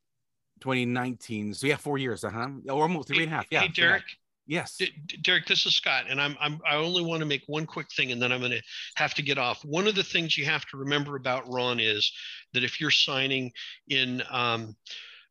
2019. 0.60 1.54
So 1.54 1.68
yeah, 1.68 1.78
four 1.78 1.98
years, 1.98 2.24
uh 2.24 2.30
huh, 2.30 2.50
or 2.70 2.84
almost 2.84 3.08
three 3.08 3.24
and 3.24 3.32
a 3.32 3.36
half. 3.36 3.48
Yeah. 3.50 3.62
Hey, 3.62 3.68
Derek. 3.70 4.04
Yes. 4.46 4.78
D- 4.78 4.92
Derek, 5.22 5.46
this 5.46 5.68
is 5.68 5.76
Scott, 5.76 6.06
and 6.10 6.20
I'm, 6.20 6.36
I'm 6.40 6.60
I 6.68 6.76
only 6.76 7.04
want 7.04 7.20
to 7.20 7.26
make 7.26 7.44
one 7.46 7.68
quick 7.68 7.88
thing, 7.96 8.12
and 8.12 8.20
then 8.20 8.32
I'm 8.32 8.40
going 8.40 8.52
to 8.52 8.62
have 8.96 9.14
to 9.14 9.22
get 9.22 9.38
off. 9.38 9.64
One 9.64 9.88
of 9.88 9.94
the 9.94 10.04
things 10.04 10.38
you 10.38 10.46
have 10.46 10.66
to 10.68 10.78
remember 10.78 11.16
about 11.16 11.48
RON 11.48 11.80
is 11.80 12.12
that 12.54 12.64
if 12.64 12.82
you're 12.82 12.90
signing 12.90 13.52
in, 13.90 14.24
um, 14.32 14.76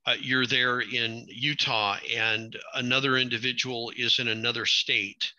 uh, 0.08 0.14
you're 0.20 0.46
there 0.46 0.80
in 0.80 1.26
Utah, 1.28 1.98
and 2.16 2.56
another 2.74 3.18
individual 3.18 3.92
is 3.94 4.18
in 4.18 4.28
another 4.28 4.64
state. 4.64 5.32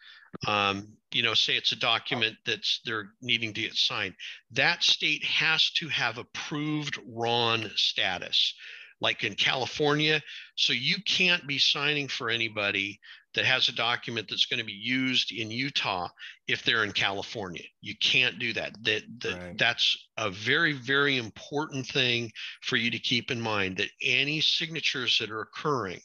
Um, 0.48 0.90
you 1.12 1.24
know, 1.24 1.34
say 1.34 1.56
it's 1.56 1.72
a 1.72 1.76
document 1.76 2.36
that's 2.46 2.82
they're 2.86 3.10
needing 3.20 3.52
to 3.54 3.62
get 3.62 3.74
signed. 3.74 4.14
That 4.52 4.84
state 4.84 5.24
has 5.24 5.72
to 5.72 5.88
have 5.88 6.20
approved 6.20 7.00
RON 7.08 7.72
status 7.76 8.54
like 9.02 9.24
in 9.24 9.34
California. 9.34 10.22
So 10.56 10.74
you 10.74 10.98
can't 11.04 11.48
be 11.48 11.58
signing 11.58 12.08
for 12.08 12.30
anybody 12.30 13.00
that 13.40 13.46
has 13.46 13.70
a 13.70 13.72
document 13.72 14.28
that's 14.30 14.48
going 14.48 14.60
to 14.60 14.66
be 14.66 14.74
used 14.74 15.32
in 15.32 15.50
Utah 15.50 16.10
if 16.50 16.62
they're 16.66 16.84
in 16.84 16.92
California. 16.92 17.64
You 17.80 17.96
can't 18.02 18.38
do 18.38 18.52
that. 18.52 18.76
That, 18.84 19.04
that 19.22 19.34
right. 19.34 19.58
that's 19.58 19.98
a 20.18 20.30
very 20.30 20.74
very 20.74 21.16
important 21.16 21.88
thing 21.88 22.34
for 22.62 22.76
you 22.76 22.92
to 22.92 23.00
keep 23.00 23.32
in 23.32 23.40
mind 23.40 23.78
that 23.78 23.88
any 24.04 24.42
signatures 24.42 25.18
that 25.20 25.32
are 25.32 25.40
occurring 25.40 26.02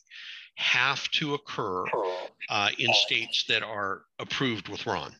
have 0.58 1.10
to 1.10 1.34
occur 1.34 1.84
uh, 2.50 2.68
in 2.78 2.94
states 2.94 3.46
that 3.48 3.64
are 3.64 4.02
approved 4.20 4.68
with 4.68 4.86
RON. 4.86 5.12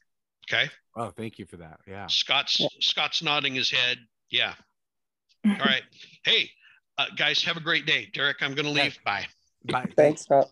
Okay. 0.48 0.70
Oh, 0.94 1.10
thank 1.10 1.40
you 1.40 1.46
for 1.46 1.56
that. 1.56 1.80
Yeah. 1.84 2.06
Scott's 2.06 2.64
Scott's 2.78 3.24
nodding 3.24 3.56
his 3.56 3.72
head. 3.72 3.98
Yeah. 4.30 4.54
All 5.44 5.56
right. 5.56 5.82
Hey, 6.24 6.48
uh, 6.96 7.06
guys, 7.16 7.42
have 7.42 7.56
a 7.56 7.60
great 7.60 7.86
day. 7.86 8.08
Derek, 8.14 8.36
I'm 8.40 8.54
going 8.54 8.66
to 8.66 8.70
leave. 8.70 8.96
Bye. 9.04 9.26
Bye. 9.64 9.86
Thanks, 9.96 10.22
Scott. 10.22 10.50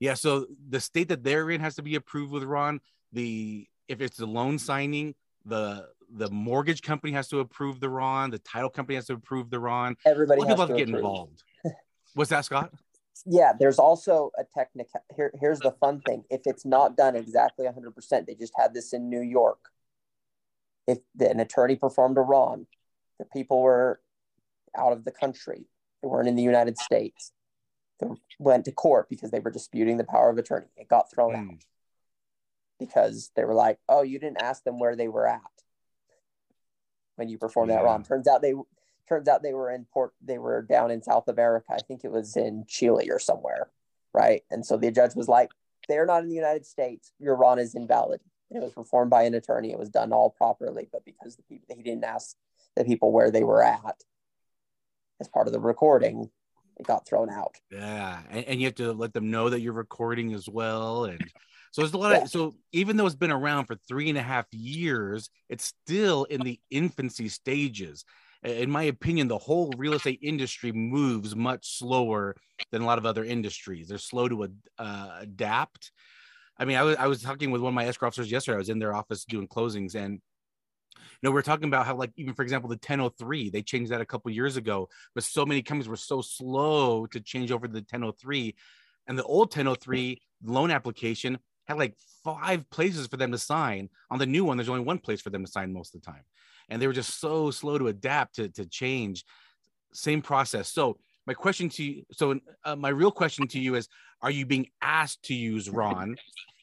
Yeah. 0.00 0.14
So 0.14 0.46
the 0.68 0.80
state 0.80 1.08
that 1.08 1.22
they're 1.22 1.50
in 1.50 1.60
has 1.60 1.76
to 1.76 1.82
be 1.82 1.94
approved 1.94 2.32
with 2.32 2.42
RON. 2.42 2.80
The 3.12 3.66
if 3.88 4.00
it's 4.00 4.18
a 4.20 4.26
loan 4.26 4.58
signing, 4.58 5.14
the 5.44 5.88
the 6.10 6.30
mortgage 6.30 6.82
company 6.82 7.12
has 7.12 7.28
to 7.28 7.40
approve 7.40 7.80
the 7.80 7.88
RON. 7.88 8.30
The 8.30 8.38
title 8.38 8.70
company 8.70 8.96
has 8.96 9.06
to 9.06 9.14
approve 9.14 9.50
the 9.50 9.58
RON. 9.58 9.96
Everybody 10.04 10.42
has 10.42 10.50
people 10.50 10.68
to 10.68 10.74
get 10.74 10.88
involved. 10.88 11.42
What's 12.14 12.30
that, 12.30 12.44
Scott? 12.44 12.72
Yeah, 13.26 13.52
there's 13.58 13.78
also 13.78 14.32
a 14.36 14.44
technical. 14.44 15.00
Here, 15.14 15.32
here's 15.40 15.60
the 15.60 15.70
fun 15.70 16.00
thing: 16.00 16.24
if 16.30 16.42
it's 16.46 16.66
not 16.66 16.96
done 16.96 17.16
exactly 17.16 17.64
100, 17.64 17.94
percent 17.94 18.26
they 18.26 18.34
just 18.34 18.52
had 18.56 18.74
this 18.74 18.92
in 18.92 19.08
New 19.08 19.20
York. 19.20 19.70
If 20.86 20.98
an 21.20 21.40
attorney 21.40 21.76
performed 21.76 22.18
a 22.18 22.20
RON, 22.20 22.66
the 23.18 23.24
people 23.24 23.62
were 23.62 24.00
out 24.76 24.92
of 24.92 25.04
the 25.04 25.12
country. 25.12 25.64
They 26.02 26.08
weren't 26.08 26.28
in 26.28 26.36
the 26.36 26.42
United 26.42 26.76
States. 26.76 27.32
Went 28.38 28.64
to 28.64 28.72
court 28.72 29.08
because 29.08 29.30
they 29.30 29.40
were 29.40 29.50
disputing 29.50 29.96
the 29.96 30.04
power 30.04 30.30
of 30.30 30.38
attorney. 30.38 30.66
It 30.76 30.88
got 30.88 31.10
thrown 31.10 31.34
mm. 31.34 31.52
out 31.52 31.64
because 32.78 33.30
they 33.36 33.44
were 33.44 33.54
like, 33.54 33.78
"Oh, 33.88 34.02
you 34.02 34.18
didn't 34.18 34.42
ask 34.42 34.64
them 34.64 34.78
where 34.78 34.96
they 34.96 35.08
were 35.08 35.28
at 35.28 35.40
when 37.16 37.28
you 37.28 37.38
performed 37.38 37.70
yeah. 37.70 37.78
that 37.78 37.84
RON." 37.84 38.02
Turns 38.02 38.26
out 38.26 38.42
they 38.42 38.54
turns 39.08 39.28
out 39.28 39.42
they 39.42 39.52
were 39.52 39.70
in 39.70 39.84
port 39.92 40.12
they 40.22 40.38
were 40.38 40.62
down 40.62 40.90
in 40.90 41.02
south 41.02 41.28
america 41.28 41.66
i 41.70 41.78
think 41.78 42.04
it 42.04 42.10
was 42.10 42.36
in 42.36 42.64
chile 42.66 43.10
or 43.10 43.18
somewhere 43.18 43.68
right 44.12 44.42
and 44.50 44.64
so 44.64 44.76
the 44.76 44.90
judge 44.90 45.14
was 45.14 45.28
like 45.28 45.50
they're 45.88 46.06
not 46.06 46.22
in 46.22 46.28
the 46.28 46.34
united 46.34 46.64
states 46.64 47.12
your 47.18 47.36
RON 47.36 47.58
is 47.58 47.74
invalid 47.74 48.20
and 48.50 48.62
it 48.62 48.64
was 48.64 48.72
performed 48.72 49.10
by 49.10 49.22
an 49.22 49.34
attorney 49.34 49.70
it 49.70 49.78
was 49.78 49.90
done 49.90 50.12
all 50.12 50.30
properly 50.30 50.88
but 50.90 51.04
because 51.04 51.36
the 51.36 51.42
people 51.42 51.74
he 51.76 51.82
didn't 51.82 52.04
ask 52.04 52.36
the 52.76 52.84
people 52.84 53.12
where 53.12 53.30
they 53.30 53.44
were 53.44 53.62
at 53.62 54.02
as 55.20 55.28
part 55.28 55.46
of 55.46 55.52
the 55.52 55.60
recording 55.60 56.30
it 56.84 56.88
got 56.88 57.06
thrown 57.06 57.30
out 57.30 57.56
Yeah, 57.70 58.20
and, 58.30 58.44
and 58.44 58.60
you 58.60 58.66
have 58.66 58.74
to 58.76 58.92
let 58.92 59.12
them 59.12 59.30
know 59.30 59.48
that 59.48 59.60
you're 59.60 59.72
recording 59.72 60.34
as 60.34 60.48
well, 60.48 61.06
and 61.06 61.20
so 61.72 61.82
there's 61.82 61.94
a 61.94 61.98
lot 61.98 62.12
Yeah. 62.12 62.22
of 62.22 62.30
so 62.30 62.54
even 62.72 62.96
though 62.96 63.06
it's 63.06 63.14
been 63.16 63.32
around 63.32 63.66
for 63.66 63.76
three 63.88 64.08
and 64.08 64.18
a 64.18 64.22
half 64.22 64.46
years, 64.52 65.30
it's 65.48 65.64
still 65.64 66.24
in 66.24 66.42
the 66.42 66.60
infancy 66.70 67.28
stages. 67.28 68.04
In 68.44 68.70
my 68.70 68.82
opinion, 68.84 69.28
the 69.28 69.38
whole 69.38 69.72
real 69.78 69.94
estate 69.94 70.20
industry 70.22 70.70
moves 70.70 71.34
much 71.34 71.78
slower 71.78 72.36
than 72.70 72.82
a 72.82 72.86
lot 72.86 72.98
of 72.98 73.06
other 73.06 73.24
industries. 73.24 73.88
They're 73.88 73.98
slow 73.98 74.28
to 74.28 74.44
ad, 74.44 74.56
uh, 74.78 75.16
adapt. 75.20 75.90
I 76.58 76.64
mean, 76.66 76.76
I 76.76 76.82
was 76.82 76.96
I 76.96 77.06
was 77.06 77.22
talking 77.22 77.50
with 77.50 77.62
one 77.62 77.70
of 77.70 77.74
my 77.74 77.86
escrow 77.86 78.08
officers 78.08 78.30
yesterday. 78.30 78.56
I 78.56 78.58
was 78.58 78.68
in 78.68 78.78
their 78.78 78.94
office 78.94 79.24
doing 79.24 79.48
closings, 79.48 79.94
and 79.94 80.20
know, 81.24 81.30
we're 81.30 81.42
talking 81.42 81.68
about 81.68 81.86
how, 81.86 81.96
like, 81.96 82.12
even 82.16 82.34
for 82.34 82.42
example, 82.42 82.68
the 82.68 82.74
1003, 82.74 83.50
they 83.50 83.62
changed 83.62 83.90
that 83.90 84.00
a 84.00 84.06
couple 84.06 84.30
years 84.30 84.56
ago, 84.56 84.88
but 85.14 85.24
so 85.24 85.44
many 85.44 85.62
companies 85.62 85.88
were 85.88 85.96
so 85.96 86.20
slow 86.20 87.06
to 87.06 87.20
change 87.20 87.50
over 87.50 87.66
to 87.66 87.72
the 87.72 87.80
1003. 87.80 88.54
And 89.06 89.18
the 89.18 89.24
old 89.24 89.48
1003 89.48 90.20
loan 90.44 90.70
application 90.70 91.38
had 91.66 91.78
like 91.78 91.94
five 92.22 92.68
places 92.70 93.06
for 93.06 93.16
them 93.16 93.32
to 93.32 93.38
sign. 93.38 93.88
On 94.10 94.18
the 94.18 94.26
new 94.26 94.44
one, 94.44 94.56
there's 94.56 94.68
only 94.68 94.84
one 94.84 94.98
place 94.98 95.20
for 95.20 95.30
them 95.30 95.44
to 95.44 95.50
sign 95.50 95.72
most 95.72 95.94
of 95.94 96.02
the 96.02 96.10
time. 96.10 96.22
And 96.68 96.80
they 96.80 96.86
were 96.86 96.92
just 96.92 97.20
so 97.20 97.50
slow 97.50 97.78
to 97.78 97.88
adapt 97.88 98.36
to, 98.36 98.48
to 98.50 98.66
change. 98.66 99.24
Same 99.92 100.22
process. 100.22 100.70
So, 100.70 100.98
my 101.26 101.32
question 101.32 101.70
to 101.70 101.82
you, 101.82 102.02
so 102.12 102.38
uh, 102.64 102.76
my 102.76 102.90
real 102.90 103.10
question 103.10 103.48
to 103.48 103.58
you 103.58 103.76
is 103.76 103.88
Are 104.20 104.30
you 104.30 104.44
being 104.44 104.66
asked 104.82 105.22
to 105.24 105.34
use 105.34 105.70
RON? 105.70 106.16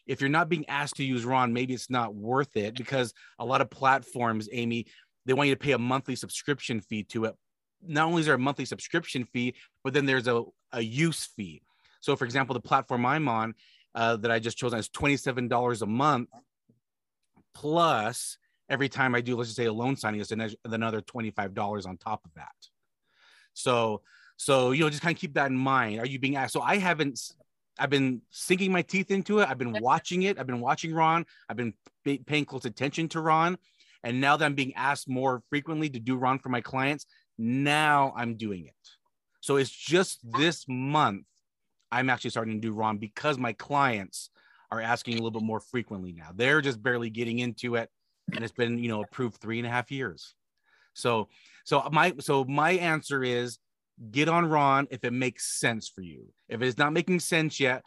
If 0.07 0.19
you're 0.19 0.29
not 0.29 0.49
being 0.49 0.67
asked 0.67 0.95
to 0.95 1.03
use 1.03 1.25
RON, 1.25 1.53
maybe 1.53 1.73
it's 1.73 1.89
not 1.89 2.15
worth 2.15 2.57
it 2.57 2.75
because 2.75 3.13
a 3.39 3.45
lot 3.45 3.61
of 3.61 3.69
platforms, 3.69 4.49
Amy, 4.51 4.87
they 5.25 5.33
want 5.33 5.49
you 5.49 5.55
to 5.55 5.59
pay 5.59 5.73
a 5.73 5.77
monthly 5.77 6.15
subscription 6.15 6.81
fee 6.81 7.03
to 7.03 7.25
it. 7.25 7.35
Not 7.83 8.07
only 8.07 8.21
is 8.21 8.25
there 8.25 8.35
a 8.35 8.39
monthly 8.39 8.65
subscription 8.65 9.25
fee, 9.25 9.55
but 9.83 9.93
then 9.93 10.05
there's 10.05 10.27
a, 10.27 10.43
a 10.71 10.81
use 10.81 11.25
fee. 11.25 11.61
So, 12.01 12.15
for 12.15 12.25
example, 12.25 12.53
the 12.53 12.59
platform 12.59 13.05
I'm 13.05 13.27
on 13.27 13.53
uh, 13.93 14.17
that 14.17 14.31
I 14.31 14.39
just 14.39 14.57
chose 14.57 14.73
is 14.73 14.89
$27 14.89 15.81
a 15.81 15.85
month 15.85 16.29
plus 17.53 18.37
every 18.69 18.89
time 18.89 19.13
I 19.13 19.21
do, 19.21 19.35
let's 19.35 19.49
just 19.49 19.57
say 19.57 19.65
a 19.65 19.73
loan 19.73 19.95
signing, 19.95 20.21
it's 20.21 20.31
an- 20.31 20.55
another 20.65 21.01
$25 21.01 21.85
on 21.85 21.97
top 21.97 22.25
of 22.25 22.33
that. 22.35 22.55
So, 23.53 24.01
so 24.37 24.71
you 24.71 24.83
know, 24.83 24.89
just 24.89 25.01
kind 25.01 25.15
of 25.15 25.19
keep 25.19 25.33
that 25.33 25.51
in 25.51 25.57
mind. 25.57 25.99
Are 25.99 26.05
you 26.05 26.19
being 26.19 26.37
asked? 26.37 26.53
So 26.53 26.61
I 26.61 26.77
haven't. 26.77 27.19
I've 27.81 27.89
been 27.89 28.21
sinking 28.29 28.71
my 28.71 28.83
teeth 28.83 29.09
into 29.09 29.39
it. 29.39 29.49
I've 29.49 29.57
been 29.57 29.73
watching 29.81 30.21
it. 30.21 30.37
I've 30.37 30.45
been 30.45 30.61
watching 30.61 30.93
RON. 30.93 31.25
I've 31.49 31.57
been 31.57 31.73
pay- 32.05 32.19
paying 32.19 32.45
close 32.45 32.65
attention 32.65 33.09
to 33.09 33.21
RON, 33.21 33.57
and 34.03 34.21
now 34.21 34.37
that 34.37 34.45
I'm 34.45 34.53
being 34.53 34.75
asked 34.75 35.09
more 35.09 35.41
frequently 35.49 35.89
to 35.89 35.99
do 35.99 36.15
RON 36.15 36.37
for 36.37 36.49
my 36.49 36.61
clients, 36.61 37.07
now 37.39 38.13
I'm 38.15 38.35
doing 38.35 38.67
it. 38.67 38.75
So 39.41 39.55
it's 39.55 39.71
just 39.71 40.19
this 40.37 40.65
month 40.67 41.25
I'm 41.91 42.09
actually 42.11 42.29
starting 42.29 42.61
to 42.61 42.67
do 42.67 42.71
RON 42.71 42.99
because 42.99 43.39
my 43.39 43.53
clients 43.53 44.29
are 44.69 44.79
asking 44.79 45.15
a 45.15 45.17
little 45.17 45.31
bit 45.31 45.43
more 45.45 45.59
frequently 45.59 46.13
now. 46.13 46.29
They're 46.33 46.61
just 46.61 46.81
barely 46.83 47.09
getting 47.09 47.39
into 47.39 47.75
it, 47.75 47.89
and 48.31 48.43
it's 48.43 48.53
been 48.53 48.77
you 48.77 48.89
know 48.89 49.01
approved 49.01 49.37
three 49.37 49.57
and 49.57 49.67
a 49.67 49.71
half 49.71 49.91
years. 49.91 50.35
So 50.93 51.29
so 51.63 51.87
my 51.91 52.13
so 52.19 52.43
my 52.45 52.73
answer 52.73 53.23
is 53.23 53.57
get 54.09 54.27
on 54.27 54.45
RON 54.45 54.87
if 54.89 55.03
it 55.03 55.13
makes 55.13 55.59
sense 55.59 55.89
for 55.89 56.01
you. 56.01 56.27
If 56.49 56.61
it's 56.61 56.77
not 56.77 56.93
making 56.93 57.19
sense 57.19 57.59
yet, 57.59 57.83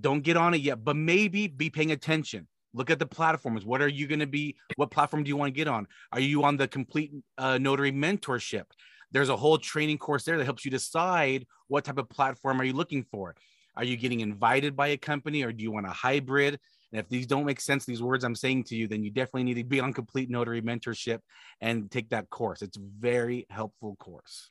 don't 0.00 0.22
get 0.22 0.36
on 0.36 0.54
it 0.54 0.60
yet, 0.60 0.84
but 0.84 0.96
maybe 0.96 1.46
be 1.46 1.70
paying 1.70 1.92
attention. 1.92 2.48
Look 2.72 2.90
at 2.90 2.98
the 2.98 3.06
platforms. 3.06 3.64
What 3.64 3.80
are 3.80 3.88
you 3.88 4.08
going 4.08 4.20
to 4.20 4.26
be? 4.26 4.56
What 4.74 4.90
platform 4.90 5.22
do 5.22 5.28
you 5.28 5.36
want 5.36 5.54
to 5.54 5.56
get 5.56 5.68
on? 5.68 5.86
Are 6.10 6.20
you 6.20 6.42
on 6.42 6.56
the 6.56 6.66
complete 6.66 7.12
uh, 7.38 7.58
notary 7.58 7.92
mentorship? 7.92 8.64
There's 9.12 9.28
a 9.28 9.36
whole 9.36 9.58
training 9.58 9.98
course 9.98 10.24
there 10.24 10.36
that 10.36 10.44
helps 10.44 10.64
you 10.64 10.72
decide 10.72 11.46
what 11.68 11.84
type 11.84 11.98
of 11.98 12.08
platform 12.08 12.60
are 12.60 12.64
you 12.64 12.72
looking 12.72 13.04
for. 13.04 13.36
Are 13.76 13.84
you 13.84 13.96
getting 13.96 14.20
invited 14.20 14.74
by 14.74 14.88
a 14.88 14.96
company 14.96 15.44
or 15.44 15.52
do 15.52 15.62
you 15.62 15.70
want 15.70 15.86
a 15.86 15.90
hybrid? 15.90 16.58
And 16.92 17.00
if 17.00 17.08
these 17.08 17.26
don't 17.26 17.44
make 17.44 17.60
sense, 17.60 17.84
these 17.84 18.02
words 18.02 18.24
I'm 18.24 18.34
saying 18.34 18.64
to 18.64 18.76
you, 18.76 18.88
then 18.88 19.04
you 19.04 19.10
definitely 19.10 19.44
need 19.44 19.54
to 19.54 19.64
be 19.64 19.80
on 19.80 19.92
complete 19.92 20.30
notary 20.30 20.62
mentorship 20.62 21.20
and 21.60 21.90
take 21.90 22.10
that 22.10 22.30
course. 22.30 22.62
It's 22.62 22.76
a 22.76 22.80
very 22.98 23.46
helpful 23.50 23.96
course. 23.96 24.50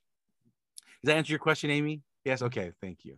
Does 1.03 1.09
that 1.09 1.17
answer 1.17 1.31
your 1.31 1.39
question, 1.39 1.69
Amy? 1.69 2.01
Yes. 2.23 2.41
Okay. 2.41 2.71
Thank 2.81 2.99
you. 3.03 3.17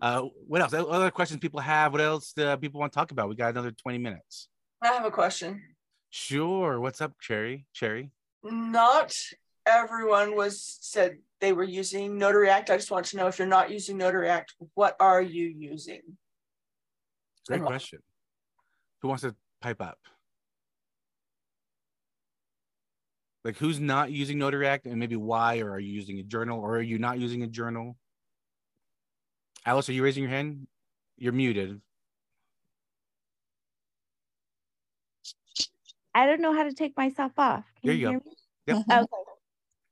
Uh, 0.00 0.22
what 0.46 0.60
else? 0.60 0.72
Other 0.72 1.10
questions 1.10 1.40
people 1.40 1.60
have? 1.60 1.92
What 1.92 2.00
else 2.00 2.32
uh, 2.38 2.56
people 2.56 2.80
want 2.80 2.92
to 2.92 2.98
talk 2.98 3.10
about? 3.10 3.28
We 3.28 3.36
got 3.36 3.50
another 3.50 3.70
20 3.70 3.98
minutes. 3.98 4.48
I 4.82 4.88
have 4.88 5.04
a 5.04 5.10
question. 5.10 5.62
Sure. 6.10 6.80
What's 6.80 7.00
up, 7.00 7.12
Cherry? 7.20 7.66
Cherry? 7.72 8.10
Not 8.42 9.14
everyone 9.66 10.36
was 10.36 10.78
said 10.80 11.18
they 11.40 11.52
were 11.52 11.64
using 11.64 12.16
Notary 12.18 12.48
Act. 12.48 12.70
I 12.70 12.76
just 12.76 12.90
want 12.90 13.06
to 13.06 13.16
know 13.16 13.26
if 13.26 13.38
you're 13.38 13.48
not 13.48 13.70
using 13.70 13.98
Notary 13.98 14.28
Act, 14.28 14.54
what 14.74 14.96
are 15.00 15.20
you 15.20 15.46
using? 15.46 16.00
Great 17.46 17.62
question. 17.62 18.00
Who 19.02 19.08
wants 19.08 19.22
to 19.22 19.34
pipe 19.60 19.80
up? 19.80 19.98
Like, 23.46 23.58
who's 23.58 23.78
not 23.78 24.10
using 24.10 24.38
Notary 24.38 24.66
Act 24.66 24.86
and 24.86 24.96
maybe 24.96 25.14
why? 25.14 25.60
Or 25.60 25.70
are 25.70 25.78
you 25.78 25.92
using 25.92 26.18
a 26.18 26.24
journal 26.24 26.58
or 26.58 26.78
are 26.78 26.82
you 26.82 26.98
not 26.98 27.20
using 27.20 27.44
a 27.44 27.46
journal? 27.46 27.96
Alice, 29.64 29.88
are 29.88 29.92
you 29.92 30.02
raising 30.02 30.24
your 30.24 30.30
hand? 30.30 30.66
You're 31.16 31.32
muted. 31.32 31.80
I 36.12 36.26
don't 36.26 36.40
know 36.40 36.54
how 36.54 36.64
to 36.64 36.74
take 36.74 36.96
myself 36.96 37.30
off. 37.38 37.64
Can 37.82 37.86
There 37.86 37.94
you 37.94 38.06
go. 38.06 38.10
hear 38.10 38.18
me? 38.18 38.32
Yep. 38.66 38.84
Okay. 38.90 39.06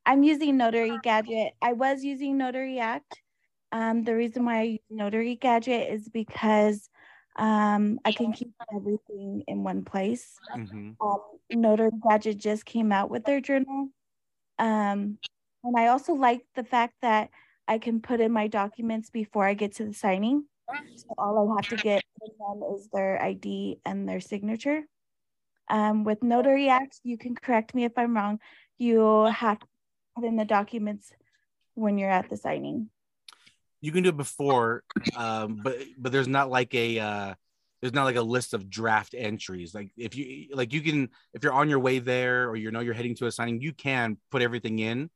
I'm 0.05 0.25
using 0.25 0.57
Notary 0.57 0.99
Gadget. 1.05 1.53
I 1.63 1.75
was 1.75 2.03
using 2.03 2.37
Notary 2.37 2.81
Act. 2.81 3.23
Um, 3.71 4.03
the 4.03 4.17
reason 4.17 4.45
why 4.45 4.59
I 4.59 4.63
use 4.63 4.81
Notary 4.91 5.37
Gadget 5.37 5.93
is 5.93 6.09
because 6.09 6.91
um, 7.37 7.99
I 8.05 8.13
can 8.13 8.33
keep 8.33 8.53
everything 8.75 9.43
in 9.49 9.65
one 9.65 9.85
place. 9.85 10.39
Mhm. 10.55 10.97
Um, 11.01 11.21
Notary 11.51 11.91
Gadget 12.09 12.39
just 12.39 12.65
came 12.65 12.93
out 12.93 13.11
with 13.11 13.25
their 13.25 13.41
journal. 13.41 13.89
Um, 14.59 15.19
and 15.65 15.77
I 15.77 15.89
also 15.89 16.15
like 16.15 16.47
the 16.55 16.65
fact 16.65 16.95
that 17.03 17.31
I 17.67 17.79
can 17.79 18.01
put 18.01 18.21
in 18.21 18.31
my 18.31 18.47
documents 18.47 19.11
before 19.11 19.45
I 19.47 19.55
get 19.55 19.75
to 19.77 19.85
the 19.85 19.95
signing. 19.95 20.45
So 20.97 21.15
all 21.19 21.51
I 21.53 21.57
have 21.57 21.69
to 21.69 21.77
get 21.77 22.05
from 22.19 22.61
them 22.61 22.75
is 22.75 22.89
their 22.93 23.21
ID 23.23 23.81
and 23.85 24.09
their 24.09 24.21
signature. 24.21 24.85
Um, 25.69 26.05
with 26.05 26.23
Notary 26.23 26.69
Act, 26.69 27.01
you 27.03 27.17
can 27.19 27.35
correct 27.35 27.75
me 27.75 27.85
if 27.85 27.97
I'm 27.97 28.15
wrong. 28.17 28.39
You 28.79 29.25
have 29.25 29.59
to 29.59 29.67
put 30.15 30.25
in 30.25 30.37
the 30.37 30.45
documents 30.45 31.13
when 31.75 31.99
you're 31.99 32.11
at 32.11 32.29
the 32.29 32.37
signing. 32.37 32.91
You 33.85 33.93
can 33.93 34.03
do 34.03 34.09
it 34.09 34.17
before 34.17 34.83
um 35.17 35.59
but 35.63 35.77
but 35.99 36.11
there's 36.11 36.29
not 36.29 36.49
like 36.51 36.75
a 36.75 36.99
uh 36.99 37.35
there's 37.81 37.93
not 37.93 38.05
like 38.05 38.17
a 38.17 38.23
list 38.23 38.55
of 38.55 38.71
draft 38.71 39.15
entries 39.17 39.75
like 39.75 39.91
if 39.97 40.17
you 40.17 40.49
like 40.55 40.73
you 40.73 40.81
can 40.81 41.09
if 41.35 41.43
you're 41.43 41.53
on 41.53 41.69
your 41.69 41.79
way 41.79 41.99
there 41.99 42.49
or 42.49 42.57
you 42.57 42.71
know 42.71 42.81
you're 42.81 42.95
heading 42.95 43.15
to 43.15 43.27
a 43.27 43.31
signing 43.31 43.61
you 43.61 43.73
can 43.73 44.17
put 44.31 44.41
everything 44.43 44.79
in 44.79 45.11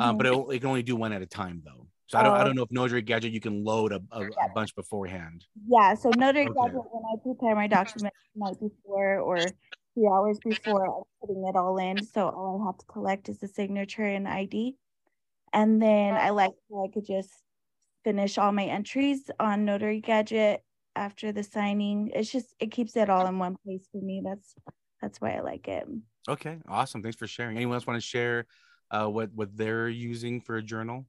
uh, 0.00 0.12
but 0.12 0.26
it, 0.26 0.32
it 0.50 0.58
can 0.60 0.68
only 0.68 0.82
do 0.82 0.96
one 0.96 1.12
at 1.12 1.22
a 1.22 1.26
time 1.26 1.62
though 1.64 1.86
so 2.08 2.18
I 2.18 2.22
don't, 2.24 2.34
I 2.34 2.40
Oh. 2.40 2.44
don't 2.44 2.56
know 2.56 2.62
if 2.62 2.72
notary 2.72 3.02
gadget 3.02 3.32
you 3.32 3.40
can 3.40 3.62
load 3.62 3.92
a, 3.92 4.02
a, 4.10 4.22
a 4.24 4.48
bunch 4.54 4.74
beforehand 4.74 5.46
Yeah, 5.68 5.94
so 5.94 6.10
Notary 6.10 6.46
Okay. 6.46 6.54
Gadget, 6.54 6.82
when 6.90 7.04
I 7.04 7.22
prepare 7.22 7.54
my 7.54 7.68
document 7.68 8.14
the 8.34 8.40
night 8.44 8.56
before 8.60 9.18
or 9.20 9.46
three 9.94 10.08
hours 10.08 10.40
before, 10.40 10.86
I'm 10.86 11.02
putting 11.20 11.44
it 11.46 11.56
all 11.56 11.78
in. 11.78 12.02
So 12.02 12.28
all 12.28 12.62
I 12.62 12.66
have 12.66 12.78
to 12.78 12.86
collect 12.86 13.28
is 13.28 13.38
the 13.38 13.48
signature 13.48 14.06
and 14.06 14.26
ID. 14.26 14.76
And 15.52 15.80
then 15.80 16.14
I 16.14 16.30
like 16.30 16.52
I 16.74 16.88
could 16.92 17.04
just 17.04 17.30
finish 18.04 18.38
all 18.38 18.52
my 18.52 18.64
entries 18.64 19.30
on 19.38 19.64
Notary 19.64 20.00
Gadget 20.00 20.62
after 20.96 21.32
the 21.32 21.42
signing. 21.42 22.10
It's 22.14 22.30
just 22.30 22.54
it 22.58 22.70
keeps 22.70 22.96
it 22.96 23.08
all 23.10 23.26
in 23.26 23.38
one 23.38 23.56
place 23.64 23.86
for 23.90 24.00
me. 24.00 24.20
That's 24.24 24.54
that's 25.00 25.20
why 25.20 25.32
I 25.36 25.40
like 25.40 25.66
it. 25.68 25.86
okay 26.28 26.58
awesome 26.68 27.02
thanks 27.02 27.16
for 27.16 27.26
sharing 27.26 27.56
anyone 27.56 27.74
else 27.74 27.84
want 27.86 28.00
to 28.00 28.06
share 28.06 28.46
uh 28.92 29.06
what 29.06 29.32
what 29.34 29.50
they're 29.56 29.88
using 29.88 30.40
for 30.40 30.54
a 30.56 30.62
journal 30.62 31.04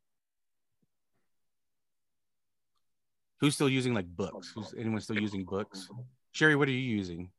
who's 3.39 3.53
still 3.53 3.69
using 3.69 3.93
like 3.93 4.07
books 4.07 4.51
who's 4.55 4.73
anyone 4.75 4.99
still 4.99 5.19
using 5.19 5.45
books 5.45 5.87
sherry 6.31 6.55
what 6.55 6.67
are 6.67 6.71
you 6.71 6.79
using 6.79 7.29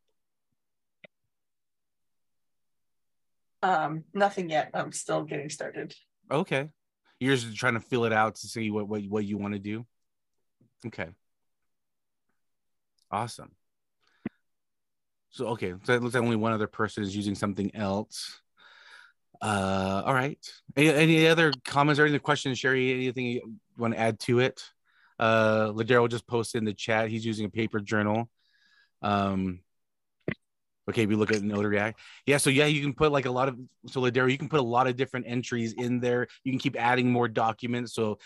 Um, 3.62 4.04
nothing 4.12 4.50
yet. 4.50 4.70
I'm 4.74 4.92
still 4.92 5.24
getting 5.24 5.48
started. 5.48 5.94
Okay. 6.30 6.68
You're 7.24 7.36
just 7.36 7.56
trying 7.56 7.74
to 7.74 7.80
fill 7.80 8.04
it 8.04 8.12
out 8.12 8.34
to 8.36 8.46
see 8.46 8.70
what 8.70 8.86
what, 8.86 9.02
what 9.04 9.24
you 9.24 9.38
want 9.38 9.54
to 9.54 9.58
do. 9.58 9.86
Okay. 10.86 11.08
Awesome. 13.10 13.50
So 15.30 15.46
okay, 15.48 15.72
so 15.84 15.94
it 15.94 16.02
looks 16.02 16.14
like 16.14 16.22
only 16.22 16.36
one 16.36 16.52
other 16.52 16.66
person 16.66 17.02
is 17.02 17.16
using 17.16 17.34
something 17.34 17.74
else. 17.74 18.40
Uh, 19.40 20.02
all 20.04 20.14
right. 20.14 20.38
Any, 20.76 20.88
any 20.90 21.26
other 21.26 21.52
comments 21.64 21.98
or 21.98 22.06
any 22.06 22.18
questions, 22.18 22.58
Sherry? 22.58 22.92
Anything 22.92 23.26
you 23.26 23.54
want 23.76 23.94
to 23.94 24.00
add 24.00 24.20
to 24.20 24.40
it? 24.40 24.62
Uh, 25.18 25.72
Ladero 25.72 26.08
just 26.08 26.26
posted 26.26 26.60
in 26.60 26.64
the 26.64 26.72
chat. 26.74 27.08
He's 27.08 27.26
using 27.26 27.46
a 27.46 27.50
paper 27.50 27.80
journal. 27.80 28.30
Um, 29.02 29.60
okay, 30.88 31.06
we 31.06 31.14
look 31.14 31.32
at 31.32 31.42
Notary 31.42 31.78
Act. 31.78 32.00
Yeah, 32.26 32.36
so 32.36 32.50
yeah, 32.50 32.66
you 32.66 32.80
can 32.80 32.94
put 32.94 33.12
like 33.12 33.26
a 33.26 33.30
lot 33.30 33.48
of 33.48 33.58
so 33.86 34.00
Ladero, 34.00 34.30
you 34.30 34.38
can 34.38 34.48
put 34.48 34.60
a 34.60 34.64
lot 34.64 34.86
of 34.86 34.96
different 34.96 35.26
entries 35.28 35.72
in 35.74 36.00
there. 36.00 36.26
You 36.44 36.52
can 36.52 36.58
keep 36.58 36.76
adding 36.78 37.10
more 37.10 37.28
documents. 37.28 37.94
So 37.94 38.18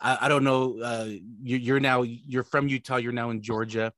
I, 0.00 0.18
I 0.22 0.28
don't 0.28 0.44
know. 0.44 0.80
Uh, 0.80 1.08
you, 1.42 1.56
you're 1.56 1.80
now 1.80 2.02
you're 2.02 2.42
from 2.42 2.68
Utah. 2.68 2.96
You're 2.96 3.12
now 3.12 3.30
in 3.30 3.42
Georgia, 3.42 3.92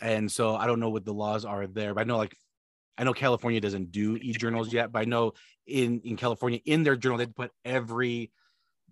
and 0.00 0.30
so 0.30 0.54
I 0.54 0.66
don't 0.66 0.80
know 0.80 0.90
what 0.90 1.04
the 1.04 1.14
laws 1.14 1.44
are 1.44 1.66
there. 1.66 1.94
But 1.94 2.02
I 2.02 2.04
know 2.04 2.16
like 2.18 2.36
I 2.98 3.04
know 3.04 3.12
California 3.12 3.60
doesn't 3.60 3.92
do 3.92 4.16
e-journals 4.16 4.72
yet, 4.72 4.92
but 4.92 5.00
I 5.00 5.04
know 5.04 5.32
in 5.66 6.00
in 6.04 6.16
California 6.16 6.60
in 6.64 6.82
their 6.82 6.96
journal 6.96 7.18
they 7.18 7.26
put 7.26 7.50
every 7.64 8.30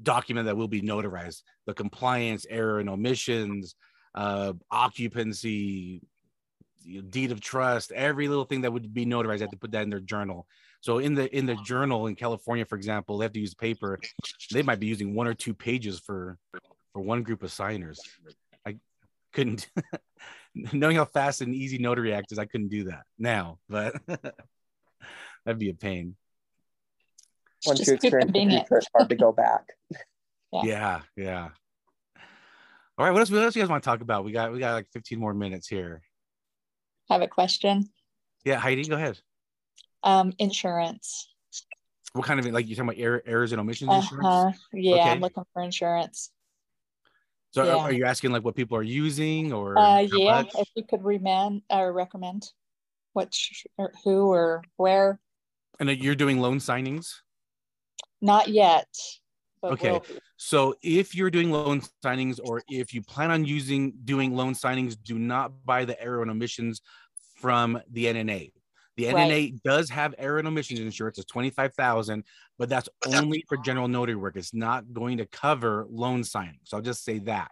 document 0.02 0.46
that 0.46 0.56
will 0.56 0.68
be 0.68 0.82
notarized, 0.82 1.42
the 1.66 1.74
compliance, 1.74 2.46
error 2.50 2.80
and 2.80 2.90
omissions, 2.90 3.76
uh, 4.14 4.52
occupancy, 4.70 6.02
deed 7.10 7.32
of 7.32 7.40
trust, 7.40 7.92
every 7.92 8.28
little 8.28 8.44
thing 8.44 8.62
that 8.62 8.72
would 8.72 8.92
be 8.92 9.06
notarized, 9.06 9.38
they 9.38 9.44
have 9.44 9.50
to 9.50 9.56
put 9.56 9.72
that 9.72 9.82
in 9.82 9.90
their 9.90 10.00
journal. 10.00 10.46
So 10.80 10.98
in 10.98 11.14
the 11.14 11.34
in 11.34 11.46
the 11.46 11.56
journal 11.56 12.06
in 12.06 12.14
California, 12.14 12.64
for 12.64 12.76
example, 12.76 13.18
they 13.18 13.24
have 13.24 13.32
to 13.32 13.40
use 13.40 13.54
paper. 13.54 13.98
They 14.52 14.62
might 14.62 14.80
be 14.80 14.86
using 14.86 15.14
one 15.14 15.26
or 15.26 15.34
two 15.34 15.54
pages 15.54 15.98
for 15.98 16.38
for 16.92 17.00
one 17.00 17.22
group 17.22 17.42
of 17.42 17.50
signers. 17.50 18.00
I 18.66 18.76
couldn't 19.32 19.68
knowing 20.54 20.96
how 20.96 21.04
fast 21.04 21.40
and 21.40 21.54
easy 21.54 21.78
Notary 21.78 22.14
Act 22.14 22.32
is, 22.32 22.38
I 22.38 22.44
couldn't 22.44 22.68
do 22.68 22.84
that 22.84 23.04
now, 23.18 23.58
but 23.68 23.94
that'd 24.06 25.58
be 25.58 25.70
a 25.70 25.74
pain. 25.74 26.16
Once 27.66 27.86
you 27.86 27.94
experience 27.94 28.30
the 28.32 28.40
future, 28.40 28.78
it's 28.78 28.86
hard 28.94 29.08
to 29.08 29.16
go 29.16 29.32
back. 29.32 29.68
yeah. 30.52 30.62
yeah, 30.64 31.00
yeah. 31.16 31.48
All 32.96 33.04
right, 33.04 33.10
what 33.10 33.20
else? 33.20 33.30
What 33.30 33.42
else 33.42 33.56
you 33.56 33.62
guys 33.62 33.70
want 33.70 33.82
to 33.82 33.88
talk 33.88 34.02
about? 34.02 34.24
We 34.24 34.32
got 34.32 34.52
we 34.52 34.60
got 34.60 34.74
like 34.74 34.86
15 34.92 35.18
more 35.18 35.34
minutes 35.34 35.66
here. 35.66 36.02
Have 37.10 37.22
a 37.22 37.28
question. 37.28 37.88
Yeah, 38.44 38.56
Heidi, 38.56 38.84
go 38.84 38.96
ahead. 38.96 39.18
Um, 40.02 40.32
insurance. 40.38 41.28
What 42.12 42.24
kind 42.26 42.38
of 42.38 42.46
like 42.46 42.68
you 42.68 42.76
talking 42.76 42.90
about 42.90 43.00
error, 43.00 43.22
errors 43.26 43.52
and 43.52 43.60
omissions 43.60 43.90
uh-huh. 43.90 44.16
insurance? 44.16 44.58
Yeah, 44.72 44.94
okay. 44.94 45.10
I'm 45.10 45.20
looking 45.20 45.44
for 45.52 45.62
insurance. 45.62 46.30
So 47.50 47.64
yeah. 47.64 47.76
are, 47.76 47.92
you 47.92 48.04
asking 48.04 48.32
like 48.32 48.44
what 48.44 48.56
people 48.56 48.76
are 48.76 48.82
using 48.82 49.52
or? 49.52 49.78
Uh, 49.78 50.00
yeah, 50.00 50.42
much? 50.42 50.54
if 50.58 50.68
you 50.74 50.84
could 50.84 51.04
recommend 51.04 51.62
or 51.70 51.92
recommend 51.92 52.50
what, 53.12 53.32
or 53.78 53.92
who 54.04 54.32
or 54.32 54.62
where. 54.76 55.20
And 55.80 55.88
you're 55.90 56.14
doing 56.14 56.40
loan 56.40 56.58
signings? 56.58 57.14
Not 58.20 58.48
yet. 58.48 58.88
Okay. 59.72 59.92
We'll 59.92 60.04
so 60.36 60.74
if 60.82 61.14
you're 61.14 61.30
doing 61.30 61.50
loan 61.50 61.82
signings 62.04 62.38
or 62.42 62.62
if 62.68 62.92
you 62.92 63.02
plan 63.02 63.30
on 63.30 63.44
using 63.44 63.94
doing 64.04 64.34
loan 64.34 64.54
signings, 64.54 64.96
do 65.00 65.18
not 65.18 65.52
buy 65.64 65.84
the 65.84 66.00
error 66.00 66.22
and 66.22 66.30
omissions 66.30 66.82
from 67.36 67.80
the 67.90 68.06
NNA. 68.06 68.52
The 68.96 69.04
NNA 69.04 69.28
right. 69.28 69.62
does 69.64 69.90
have 69.90 70.14
error 70.18 70.38
and 70.38 70.46
omissions 70.46 70.80
insurance. 70.80 71.18
It's 71.18 71.30
25,000, 71.30 72.24
but 72.58 72.68
that's 72.68 72.88
only 73.06 73.44
for 73.48 73.56
general 73.58 73.88
notary 73.88 74.14
work. 74.14 74.36
It's 74.36 74.54
not 74.54 74.92
going 74.92 75.18
to 75.18 75.26
cover 75.26 75.86
loan 75.90 76.22
signing. 76.22 76.60
So 76.64 76.76
I'll 76.76 76.82
just 76.82 77.04
say 77.04 77.18
that. 77.20 77.50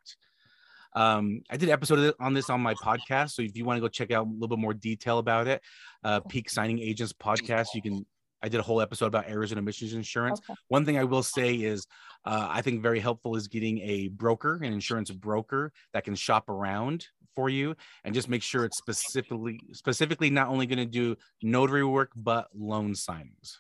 Um, 0.95 1.43
I 1.51 1.57
did 1.57 1.69
an 1.69 1.73
episode 1.73 2.15
on 2.21 2.35
this 2.35 2.51
on 2.51 2.61
my 2.61 2.75
podcast. 2.75 3.31
So 3.31 3.43
if 3.43 3.57
you 3.57 3.65
want 3.65 3.79
to 3.79 3.81
go 3.81 3.89
check 3.89 4.13
out 4.13 4.27
a 4.27 4.31
little 4.31 4.49
bit 4.49 4.59
more 4.59 4.75
detail 4.75 5.19
about 5.19 5.49
it, 5.49 5.63
uh, 6.05 6.21
Peak 6.21 6.51
Signing 6.51 6.79
Agents 6.79 7.13
podcast, 7.13 7.69
you 7.75 7.83
can 7.83 8.07
I 8.43 8.49
did 8.49 8.61
a 8.61 8.63
whole 8.63 8.81
episode 8.81 9.07
about 9.07 9.29
errors 9.29 9.53
and 9.53 9.59
omissions 9.59 9.95
insurance. 9.95 10.41
Okay. 10.41 10.59
One 10.69 10.85
thing 10.85 10.99
I 10.99 11.05
will 11.05 11.23
say 11.23 11.55
is 11.55 11.87
uh, 12.25 12.49
I 12.51 12.63
think 12.63 12.83
very 12.83 12.99
helpful 12.99 13.37
is 13.37 13.49
getting 13.49 13.79
a 13.81 14.09
broker, 14.09 14.57
an 14.57 14.73
insurance 14.73 15.11
broker 15.11 15.73
that 15.93 16.05
can 16.05 16.15
shop 16.15 16.49
around 16.49 17.07
for 17.35 17.49
you 17.49 17.75
and 18.05 18.15
just 18.15 18.29
make 18.29 18.43
sure 18.43 18.65
it's 18.65 18.77
specifically 18.77 19.61
specifically 19.73 20.29
not 20.29 20.49
only 20.49 20.67
going 20.67 20.79
to 20.79 20.85
do 20.85 21.17
notary 21.43 21.85
work 21.85 22.11
but 22.15 22.49
loan 22.55 22.93
signings. 22.93 23.59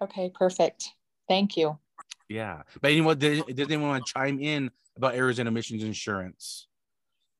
Okay, 0.00 0.30
perfect. 0.34 0.90
Thank 1.28 1.56
you. 1.56 1.78
Yeah, 2.28 2.62
but 2.80 2.90
anyone 2.90 3.18
did, 3.18 3.44
did 3.46 3.70
anyone 3.70 3.90
want 3.90 4.06
to 4.06 4.12
chime 4.12 4.40
in 4.40 4.70
about 4.96 5.14
errors 5.14 5.38
and 5.38 5.48
omissions 5.48 5.82
insurance? 5.82 6.66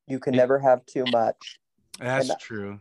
You 0.07 0.19
can 0.19 0.35
never 0.35 0.59
have 0.59 0.85
too 0.85 1.05
much. 1.11 1.59
That's 1.99 2.29
and, 2.29 2.39
true. 2.39 2.79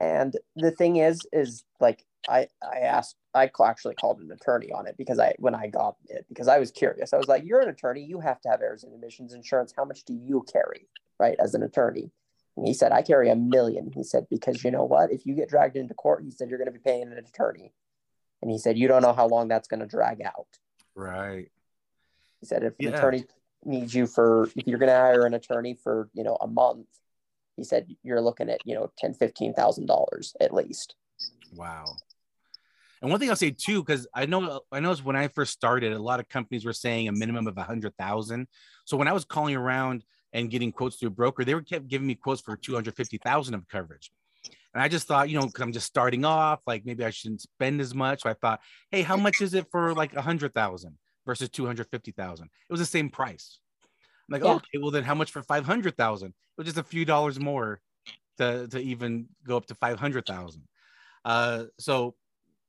And 0.00 0.34
the 0.56 0.70
thing 0.70 0.96
is, 0.96 1.20
is 1.32 1.62
like 1.78 2.04
I 2.28 2.48
I 2.62 2.78
asked 2.80 3.16
I 3.34 3.50
actually 3.64 3.94
called 3.94 4.20
an 4.20 4.32
attorney 4.32 4.72
on 4.72 4.86
it 4.86 4.96
because 4.96 5.18
I 5.18 5.34
when 5.38 5.54
I 5.54 5.68
got 5.68 5.96
it 6.06 6.24
because 6.28 6.48
I 6.48 6.58
was 6.58 6.70
curious. 6.70 7.12
I 7.12 7.18
was 7.18 7.28
like, 7.28 7.44
"You're 7.44 7.60
an 7.60 7.68
attorney. 7.68 8.02
You 8.02 8.20
have 8.20 8.40
to 8.42 8.48
have 8.48 8.62
errors 8.62 8.82
and 8.82 8.94
omissions 8.94 9.34
insurance. 9.34 9.72
How 9.76 9.84
much 9.84 10.04
do 10.04 10.14
you 10.14 10.44
carry, 10.50 10.88
right, 11.18 11.36
as 11.38 11.54
an 11.54 11.62
attorney?" 11.62 12.10
And 12.56 12.66
he 12.66 12.74
said, 12.74 12.92
"I 12.92 13.02
carry 13.02 13.30
a 13.30 13.36
million. 13.36 13.90
He 13.94 14.02
said 14.02 14.26
because 14.30 14.64
you 14.64 14.70
know 14.70 14.84
what? 14.84 15.12
If 15.12 15.26
you 15.26 15.34
get 15.34 15.48
dragged 15.48 15.76
into 15.76 15.94
court, 15.94 16.24
he 16.24 16.30
said 16.30 16.48
you're 16.48 16.58
going 16.58 16.72
to 16.72 16.72
be 16.72 16.78
paying 16.78 17.02
an 17.02 17.18
attorney, 17.18 17.72
and 18.42 18.50
he 18.50 18.58
said 18.58 18.78
you 18.78 18.88
don't 18.88 19.02
know 19.02 19.12
how 19.12 19.28
long 19.28 19.48
that's 19.48 19.68
going 19.68 19.80
to 19.80 19.86
drag 19.86 20.22
out. 20.22 20.48
Right. 20.94 21.50
He 22.40 22.46
said 22.46 22.64
if 22.64 22.74
yeah. 22.78 22.88
an 22.88 22.94
attorney 22.94 23.24
needs 23.64 23.94
you 23.94 24.06
for 24.06 24.48
if 24.56 24.66
you're 24.66 24.78
going 24.78 24.90
to 24.90 24.96
hire 24.96 25.26
an 25.26 25.34
attorney 25.34 25.74
for 25.74 26.08
you 26.14 26.24
know 26.24 26.36
a 26.40 26.46
month, 26.46 26.86
he 27.56 27.64
said 27.64 27.86
you're 28.02 28.20
looking 28.20 28.48
at 28.48 28.60
you 28.64 28.74
know 28.74 28.90
ten 28.96 29.14
fifteen 29.14 29.52
thousand 29.54 29.86
dollars 29.86 30.34
at 30.40 30.54
least. 30.54 30.94
Wow. 31.54 31.96
And 33.02 33.10
one 33.10 33.18
thing 33.18 33.30
i'll 33.30 33.36
say 33.36 33.50
too 33.50 33.82
because 33.82 34.06
i 34.14 34.26
know 34.26 34.60
i 34.72 34.80
know 34.80 34.94
when 34.96 35.16
i 35.16 35.28
first 35.28 35.52
started 35.52 35.92
a 35.92 35.98
lot 35.98 36.20
of 36.20 36.28
companies 36.28 36.64
were 36.64 36.72
saying 36.72 37.08
a 37.08 37.12
minimum 37.12 37.46
of 37.46 37.56
a 37.56 37.62
hundred 37.62 37.96
thousand. 37.96 38.46
So 38.84 38.96
when 38.96 39.08
i 39.08 39.12
was 39.12 39.24
calling 39.24 39.56
around 39.56 40.04
and 40.32 40.50
getting 40.50 40.72
quotes 40.72 40.96
through 40.96 41.08
a 41.08 41.12
broker 41.12 41.44
they 41.44 41.54
were 41.54 41.62
kept 41.62 41.88
giving 41.88 42.06
me 42.06 42.14
quotes 42.14 42.40
for 42.40 42.56
250000 42.56 43.54
of 43.54 43.68
coverage. 43.68 44.10
And 44.74 44.82
i 44.82 44.88
just 44.88 45.06
thought 45.06 45.28
you 45.28 45.38
know 45.38 45.46
because 45.46 45.62
i'm 45.62 45.72
just 45.72 45.86
starting 45.86 46.24
off 46.24 46.60
like 46.66 46.84
maybe 46.84 47.04
i 47.04 47.10
shouldn't 47.10 47.40
spend 47.40 47.80
as 47.80 47.94
much. 47.94 48.22
So 48.22 48.30
i 48.30 48.34
thought 48.34 48.60
hey 48.90 49.02
how 49.02 49.16
much 49.16 49.40
is 49.40 49.54
it 49.54 49.66
for 49.70 49.94
like 49.94 50.14
a 50.14 50.22
hundred 50.22 50.54
thousand 50.54 50.98
versus 51.26 51.48
250000 51.50 52.46
it 52.46 52.72
was 52.72 52.80
the 52.80 52.86
same 52.86 53.10
price 53.10 53.60
like, 54.30 54.44
yeah. 54.44 54.54
okay, 54.54 54.78
well 54.80 54.90
then 54.90 55.04
how 55.04 55.14
much 55.14 55.32
for 55.32 55.42
500,000? 55.42 56.28
It 56.28 56.34
was 56.56 56.66
just 56.66 56.78
a 56.78 56.84
few 56.84 57.04
dollars 57.04 57.38
more 57.38 57.80
to, 58.38 58.68
to 58.68 58.78
even 58.78 59.26
go 59.46 59.56
up 59.56 59.66
to 59.66 59.74
500,000. 59.74 60.62
Uh, 61.24 61.64
so 61.78 62.14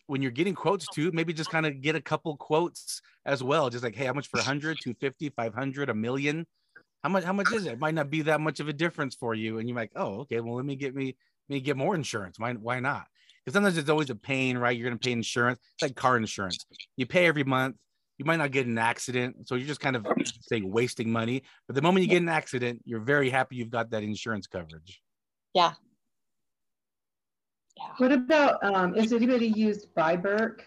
when 0.08 0.22
you're 0.22 0.32
getting 0.32 0.56
quotes 0.56 0.88
too, 0.88 1.12
maybe 1.14 1.34
just 1.34 1.50
kind 1.50 1.66
of 1.66 1.82
get 1.82 1.96
a 1.96 2.02
couple 2.02 2.36
quotes 2.36 3.02
as 3.26 3.44
well. 3.44 3.70
Just 3.70 3.84
like, 3.84 3.96
hey, 3.96 4.06
how 4.06 4.14
much 4.14 4.28
for 4.28 4.38
100, 4.38 4.78
250, 4.82 5.30
500, 5.30 5.90
a 5.90 5.94
million? 5.94 6.46
How 7.04 7.10
much, 7.10 7.24
how 7.24 7.34
much 7.34 7.52
is 7.54 7.66
it? 7.66 7.74
it? 7.74 7.80
Might 7.80 7.96
not 7.96 8.10
be 8.10 8.24
that 8.24 8.42
much 8.42 8.60
of 8.60 8.68
a 8.68 8.74
difference 8.74 9.16
for 9.16 9.34
you. 9.34 9.60
And 9.60 9.70
you're 9.70 9.78
like, 9.78 9.92
oh, 9.96 10.22
okay, 10.22 10.40
well, 10.40 10.56
let 10.56 10.66
me 10.66 10.76
get 10.76 10.96
me, 10.96 11.16
me 11.48 11.62
get 11.62 11.78
more 11.78 11.96
insurance. 11.96 12.38
Why, 12.38 12.54
why 12.54 12.80
not? 12.80 13.08
Because 13.44 13.54
sometimes 13.56 13.78
it's 13.78 13.90
always 13.90 14.10
a 14.10 14.16
pain, 14.16 14.58
right? 14.58 14.78
You're 14.78 14.90
going 14.90 15.00
to 15.00 15.04
pay 15.04 15.14
insurance. 15.14 15.60
It's 15.76 15.82
like 15.82 15.96
car 15.96 16.18
insurance. 16.18 16.66
You 16.98 17.06
pay 17.06 17.26
every 17.26 17.44
month 17.44 17.78
you 18.22 18.26
might 18.26 18.36
not 18.36 18.52
get 18.52 18.68
an 18.68 18.78
accident. 18.78 19.48
So 19.48 19.56
you're 19.56 19.68
just 19.68 19.80
kind 19.80 19.96
of 19.96 20.06
say 20.42 20.62
wasting 20.62 21.12
money. 21.12 21.42
But 21.66 21.76
the 21.76 21.82
moment 21.82 22.04
you 22.04 22.08
get 22.08 22.22
an 22.22 22.30
accident, 22.30 22.80
you're 22.86 23.00
very 23.00 23.32
happy 23.32 23.56
you've 23.56 23.72
got 23.72 23.90
that 23.90 24.04
insurance 24.04 24.46
coverage. 24.46 25.02
Yeah. 25.56 25.74
Yeah. 27.76 27.88
What 27.98 28.12
about 28.12 28.64
um 28.64 28.96
is 28.96 29.12
anybody 29.12 29.48
used 29.48 29.88
biBERK? 29.98 30.60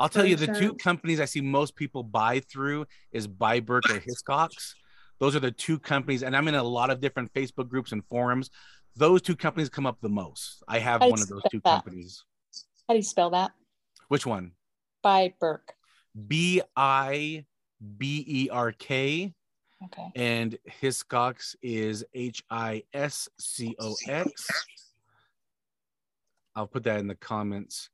I'll 0.00 0.08
tell 0.08 0.24
you 0.24 0.34
the 0.34 0.48
two 0.48 0.74
companies 0.74 1.20
I 1.20 1.24
see 1.24 1.40
most 1.40 1.76
people 1.76 2.02
buy 2.02 2.40
through 2.40 2.86
is 3.12 3.28
biBERK 3.28 3.88
or 3.88 4.00
Hiscox. 4.00 4.72
Those 5.20 5.36
are 5.36 5.40
the 5.40 5.52
two 5.52 5.78
companies, 5.78 6.24
and 6.24 6.36
I'm 6.36 6.48
in 6.48 6.56
a 6.56 6.64
lot 6.64 6.90
of 6.90 7.00
different 7.00 7.32
Facebook 7.32 7.68
groups 7.68 7.92
and 7.92 8.04
forums. 8.06 8.50
Those 8.96 9.22
two 9.22 9.36
companies 9.36 9.68
come 9.68 9.86
up 9.86 9.98
the 10.02 10.08
most. 10.08 10.64
I 10.66 10.80
have 10.80 11.00
one 11.00 11.22
of 11.22 11.28
those 11.28 11.42
two 11.48 11.60
that? 11.64 11.84
companies. 11.84 12.24
How 12.88 12.94
do 12.94 12.98
you 12.98 13.04
spell 13.04 13.30
that? 13.30 13.52
Which 14.08 14.26
one? 14.26 14.50
biBERK. 15.06 15.75
B 16.28 16.62
I 16.76 17.44
B 17.98 18.24
E 18.26 18.48
R 18.50 18.72
K. 18.72 19.34
Okay. 19.84 20.10
And 20.16 20.56
Hiscox 20.80 21.54
is 21.62 22.04
H 22.14 22.42
I 22.50 22.82
S 22.94 23.28
C 23.38 23.76
O 23.78 23.94
X. 24.08 24.48
I'll 26.54 26.66
put 26.66 26.84
that 26.84 26.98
in 27.00 27.06
the 27.06 27.14
comments 27.14 27.90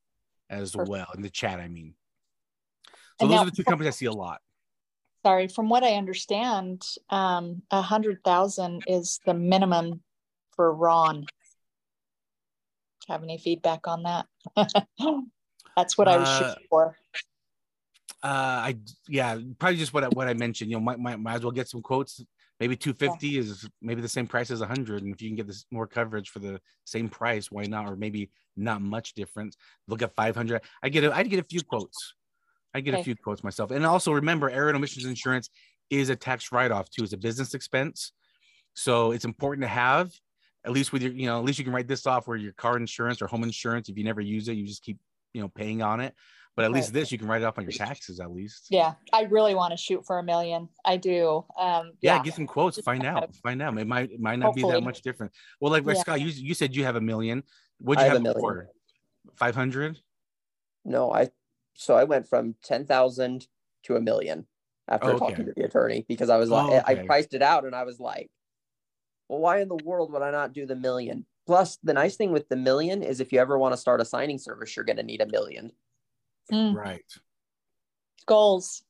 as 0.49 0.73
Perfect. 0.73 0.91
well, 0.91 1.07
in 1.17 1.23
the 1.23 1.31
chat, 1.31 1.59
I 1.59 1.67
mean. 1.67 1.95
So 3.21 3.25
and 3.25 3.31
those 3.31 3.37
now, 3.37 3.43
are 3.43 3.47
the 3.47 3.51
two 3.51 3.65
companies 3.65 3.95
I 3.95 3.97
see 3.97 4.07
a 4.07 4.13
lot. 4.13 4.41
Sorry, 5.27 5.49
from 5.49 5.69
what 5.69 5.83
I 5.83 5.95
understand, 5.95 6.87
um, 7.11 7.63
a 7.71 7.83
hundred 7.83 8.23
thousand 8.25 8.85
is 8.87 9.19
the 9.27 9.35
minimum 9.35 10.03
for 10.55 10.73
RON. 10.73 11.27
Have 13.09 13.25
any 13.25 13.39
feedback 13.39 13.89
on 13.89 14.05
that? 14.05 14.27
That's 15.77 15.99
what 15.99 16.07
I 16.07 16.19
was 16.19 16.29
uh, 16.29 16.39
shooting 16.39 16.67
for 16.71 16.97
Uh, 18.23 18.29
I 18.71 18.77
yeah, 19.09 19.37
probably 19.59 19.79
just 19.79 19.93
what 19.93 20.05
I, 20.05 20.09
what 20.09 20.29
I 20.29 20.35
mentioned. 20.35 20.71
You 20.71 20.77
know, 20.77 20.83
might, 20.83 20.99
might 20.99 21.19
might 21.19 21.35
as 21.35 21.43
well 21.43 21.51
get 21.51 21.69
some 21.69 21.83
quotes. 21.83 22.25
maybe 22.61 22.77
250 22.77 23.39
is 23.39 23.69
maybe 23.81 24.01
the 24.01 24.09
same 24.09 24.29
price 24.29 24.51
as 24.51 24.61
100 24.61 25.03
and 25.03 25.13
if 25.13 25.21
you 25.21 25.29
can 25.29 25.37
get 25.37 25.49
this 25.49 25.67
more 25.73 25.89
coverage 25.89 26.31
for 26.31 26.39
the 26.39 26.61
same 26.85 27.09
price 27.09 27.51
why 27.51 27.65
not? 27.65 27.87
Or 27.87 27.97
maybe 27.97 28.31
not 28.57 28.81
much 28.81 29.15
difference. 29.15 29.57
Look 29.89 30.03
at 30.03 30.15
500 30.15 30.63
i 30.83 30.89
get 30.89 31.05
a, 31.05 31.17
i'd 31.17 31.31
get 31.31 31.41
a 31.41 31.45
few 31.45 31.63
quotes. 31.63 32.15
I 32.75 32.81
get 32.81 32.95
a 32.95 33.03
few 33.03 33.17
quotes 33.17 33.45
myself. 33.45 33.71
And 33.71 33.85
also 33.85 34.13
remember 34.13 34.49
error 34.49 34.69
and 34.69 34.77
omissions 34.77 35.05
insurance 35.05 35.51
is 35.91 36.09
a 36.09 36.17
tax 36.17 36.53
write-off 36.53 36.89
too. 36.89 37.03
It's 37.03 37.13
a 37.13 37.19
business 37.19 37.53
expense. 37.53 38.13
So 38.75 39.13
it's 39.13 39.27
important 39.27 39.63
to 39.63 39.69
have 39.69 40.11
at 40.65 40.73
least 40.73 40.93
with 40.93 41.03
your 41.03 41.13
you 41.13 41.27
know 41.27 41.39
at 41.39 41.45
least 41.45 41.59
you 41.59 41.65
can 41.65 41.75
write 41.75 41.89
this 41.89 42.07
off 42.07 42.27
where 42.27 42.37
your 42.37 42.53
car 42.53 42.77
insurance 42.77 43.21
or 43.21 43.27
home 43.27 43.43
insurance 43.43 43.89
if 43.89 43.97
you 43.97 44.05
never 44.05 44.21
use 44.21 44.49
it 44.49 44.55
you 44.55 44.67
just 44.67 44.83
keep 44.83 44.99
you 45.33 45.41
know 45.41 45.49
paying 45.49 45.83
on 45.83 46.01
it 46.01 46.15
but 46.57 46.65
at 46.65 46.71
least 46.73 46.93
this 46.93 47.11
you 47.11 47.19
can 47.19 47.27
write 47.29 47.43
it 47.43 47.45
off 47.45 47.59
on 47.59 47.65
your 47.65 47.73
taxes 47.73 48.21
at 48.21 48.31
least 48.31 48.67
Yeah, 48.71 48.95
I 49.13 49.23
really 49.23 49.55
want 49.55 49.73
to 49.73 49.77
shoot 49.77 50.05
for 50.07 50.19
a 50.19 50.23
million. 50.23 50.69
I 50.85 50.97
do. 50.97 51.45
Um, 51.59 51.93
yeah, 52.01 52.17
yeah. 52.17 52.23
get 52.23 52.35
some 52.35 52.47
quotes 52.47 52.77
Just 52.77 52.85
find 52.85 53.05
out 53.05 53.25
of- 53.25 53.37
find 53.37 53.63
out 53.63 53.77
it 53.79 53.87
might 53.87 54.11
it 54.13 54.21
might 54.21 54.39
not 54.39 54.55
be 54.55 54.63
that 54.63 54.83
much 54.83 55.03
different 55.03 55.33
well 55.61 55.71
like, 55.73 55.85
like 55.85 55.97
Yeah. 55.97 56.03
scott 56.03 56.21
you, 56.21 56.29
you 56.29 56.55
said 56.55 56.75
you 56.77 56.85
have 56.85 56.97
a 56.97 57.01
million 57.01 57.43
what'd 57.79 58.01
I 58.01 58.07
you 58.07 58.11
have 58.11 58.17
have, 58.19 58.21
a 58.21 58.25
million. 58.25 58.37
before 58.37 58.69
500 59.37 59.99
No, 60.85 61.13
I 61.13 61.31
so 61.75 61.95
I 61.97 62.05
went 62.05 62.29
from 62.29 62.55
ten 62.63 62.85
thousand 62.85 63.47
to 63.85 63.97
a 63.97 64.01
million 64.01 64.47
after 64.89 65.09
Oh, 65.09 65.11
okay. 65.13 65.19
talking 65.19 65.47
to 65.47 65.53
the 65.57 65.65
attorney 65.65 66.05
because 66.09 66.29
I 66.29 66.37
was 66.37 66.51
like, 66.51 66.71
Oh, 66.71 66.83
I 66.87 66.95
priced 67.07 67.35
it 67.35 67.43
out 67.43 67.65
and 67.65 67.75
I 67.75 67.85
was 67.85 67.99
like, 67.99 68.31
well, 69.29 69.39
why 69.41 69.61
in 69.61 69.69
the 69.69 69.77
world 69.85 70.13
would 70.13 70.23
I 70.23 70.31
not 70.31 70.53
do 70.53 70.67
the 70.67 70.77
million? 70.77 71.25
Plus, 71.47 71.79
the 71.83 71.95
nice 71.95 72.17
thing 72.17 72.31
with 72.31 72.49
the 72.49 72.57
million 72.57 73.03
is 73.03 73.21
if 73.21 73.33
you 73.33 73.39
ever 73.41 73.59
want 73.59 73.73
to 73.73 73.77
start 73.77 74.01
a 74.01 74.05
signing 74.05 74.39
service, 74.39 74.77
you're 74.77 74.85
going 74.85 74.97
to 74.99 75.03
need 75.03 75.21
a 75.21 75.27
million, 75.27 75.73
Mm, 76.53 76.75
right 76.75 77.05
goals. 78.27 78.83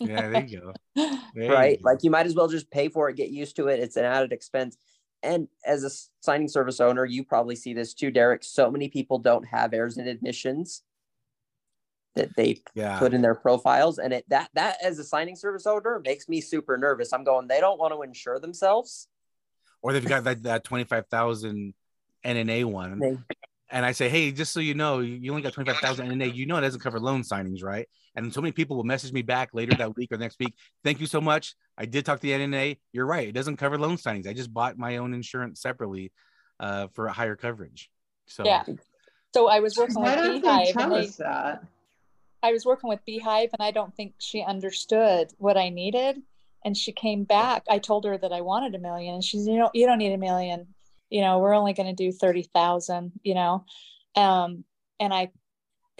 yeah 0.00 0.28
there 0.28 0.44
you 0.44 0.60
go 0.60 0.72
There 1.34 1.44
you 1.44 1.52
right? 1.52 1.78
go. 1.82 1.88
Like 1.88 2.02
you 2.02 2.10
might 2.10 2.26
as 2.26 2.34
well 2.34 2.48
just 2.48 2.70
pay 2.70 2.88
for 2.88 3.08
it, 3.08 3.16
get 3.16 3.30
used 3.30 3.56
to 3.56 3.68
it. 3.68 3.80
It's 3.80 3.96
an 3.96 4.04
added 4.04 4.32
expense. 4.32 4.76
And 5.22 5.48
as 5.64 5.84
a 5.84 5.90
signing 6.20 6.48
service 6.48 6.80
owner, 6.80 7.04
you 7.04 7.24
probably 7.24 7.56
see 7.56 7.72
this 7.74 7.94
too, 7.94 8.10
Derek. 8.10 8.42
So 8.44 8.70
many 8.70 8.88
people 8.88 9.18
don't 9.18 9.46
have 9.46 9.72
errors 9.72 9.96
and 9.96 10.08
omissions 10.08 10.82
that 12.14 12.34
they 12.36 12.60
yeah 12.74 12.98
put 12.98 13.14
in 13.14 13.22
their 13.22 13.34
profiles 13.34 13.98
and 13.98 14.12
it 14.12 14.24
that 14.28 14.50
that 14.52 14.76
as 14.82 14.98
a 14.98 15.04
signing 15.04 15.34
service 15.34 15.66
owner 15.66 16.00
makes 16.04 16.28
me 16.28 16.42
super 16.42 16.76
nervous 16.76 17.10
i'm 17.12 17.24
going 17.24 17.46
they 17.48 17.58
don't 17.58 17.78
want 17.78 17.90
to 17.94 18.02
insure 18.02 18.38
themselves 18.38 19.08
or 19.80 19.94
they've 19.94 20.06
got 20.06 20.24
that, 20.24 20.42
that 20.42 20.62
25000 20.62 21.72
nna 22.22 22.64
one 22.66 22.98
They- 22.98 23.16
and 23.72 23.86
I 23.86 23.92
say, 23.92 24.10
hey, 24.10 24.30
just 24.30 24.52
so 24.52 24.60
you 24.60 24.74
know, 24.74 25.00
you 25.00 25.14
you 25.14 25.30
only 25.30 25.42
got 25.42 25.54
25,000 25.54 26.06
NNA. 26.06 26.34
You 26.34 26.44
know, 26.44 26.58
it 26.58 26.60
doesn't 26.60 26.80
cover 26.80 27.00
loan 27.00 27.22
signings, 27.22 27.64
right? 27.64 27.88
And 28.14 28.32
so 28.32 28.42
many 28.42 28.52
people 28.52 28.76
will 28.76 28.84
message 28.84 29.12
me 29.12 29.22
back 29.22 29.50
later 29.54 29.74
that 29.76 29.96
week 29.96 30.12
or 30.12 30.18
next 30.18 30.38
week. 30.38 30.54
Thank 30.84 31.00
you 31.00 31.06
so 31.06 31.22
much. 31.22 31.54
I 31.78 31.86
did 31.86 32.04
talk 32.04 32.20
to 32.20 32.26
the 32.26 32.32
NNA. 32.32 32.78
You're 32.92 33.06
right. 33.06 33.26
It 33.26 33.32
doesn't 33.32 33.56
cover 33.56 33.78
loan 33.78 33.96
signings. 33.96 34.28
I 34.28 34.34
just 34.34 34.52
bought 34.52 34.76
my 34.76 34.98
own 34.98 35.14
insurance 35.14 35.62
separately 35.62 36.12
uh, 36.60 36.88
for 36.92 37.06
a 37.06 37.12
higher 37.12 37.34
coverage. 37.34 37.88
So, 38.26 38.44
Yeah. 38.44 38.64
So 39.34 39.48
I 39.48 39.60
was 39.60 39.78
working 39.78 39.94
Why 39.94 40.16
with 40.16 40.42
Beehive 40.42 40.66
and 40.66 40.78
tell 40.78 40.90
they, 40.90 41.06
us 41.06 41.16
that? 41.16 41.64
I 42.42 42.52
was 42.52 42.66
working 42.66 42.90
with 42.90 43.02
Beehive 43.06 43.48
and 43.58 43.66
I 43.66 43.70
don't 43.70 43.94
think 43.96 44.14
she 44.18 44.42
understood 44.42 45.32
what 45.38 45.56
I 45.56 45.70
needed. 45.70 46.20
And 46.64 46.76
she 46.76 46.92
came 46.92 47.24
back. 47.24 47.64
I 47.70 47.78
told 47.78 48.04
her 48.04 48.18
that 48.18 48.32
I 48.32 48.42
wanted 48.42 48.74
a 48.74 48.78
million 48.78 49.14
and 49.14 49.24
she's, 49.24 49.46
you 49.46 49.56
know, 49.56 49.70
you 49.72 49.86
don't 49.86 49.98
need 49.98 50.12
a 50.12 50.18
million. 50.18 50.74
You 51.12 51.20
know, 51.20 51.38
we're 51.40 51.54
only 51.54 51.74
going 51.74 51.94
to 51.94 52.04
do 52.04 52.10
30,000, 52.10 53.12
you 53.22 53.34
know? 53.34 53.66
Um, 54.16 54.64
and 54.98 55.12
I, 55.12 55.30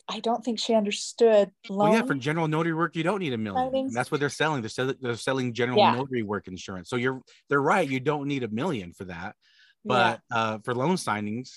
I 0.08 0.20
don't 0.20 0.42
think 0.42 0.58
she 0.58 0.74
understood 0.74 1.50
loan. 1.68 1.90
well, 1.90 1.98
yeah, 2.00 2.06
for 2.06 2.14
general 2.14 2.48
notary 2.48 2.72
work, 2.72 2.96
you 2.96 3.02
don't 3.02 3.20
need 3.20 3.34
a 3.34 3.38
million. 3.38 3.92
That's 3.92 4.10
what 4.10 4.20
they're 4.20 4.30
selling. 4.30 4.62
They're, 4.62 4.70
sell- 4.70 4.94
they're 5.00 5.16
selling 5.16 5.52
general 5.52 5.78
Yeah. 5.78 5.92
notary 5.94 6.22
work 6.22 6.48
insurance. 6.48 6.88
So 6.88 6.96
you're 6.96 7.20
they're 7.50 7.60
right. 7.60 7.86
You 7.86 8.00
don't 8.00 8.26
need 8.26 8.42
a 8.42 8.48
million 8.48 8.94
for 8.94 9.04
that. 9.04 9.36
Yeah. 9.84 10.16
But 10.20 10.20
uh, 10.30 10.58
for 10.64 10.74
loan 10.74 10.96
signings, 10.96 11.50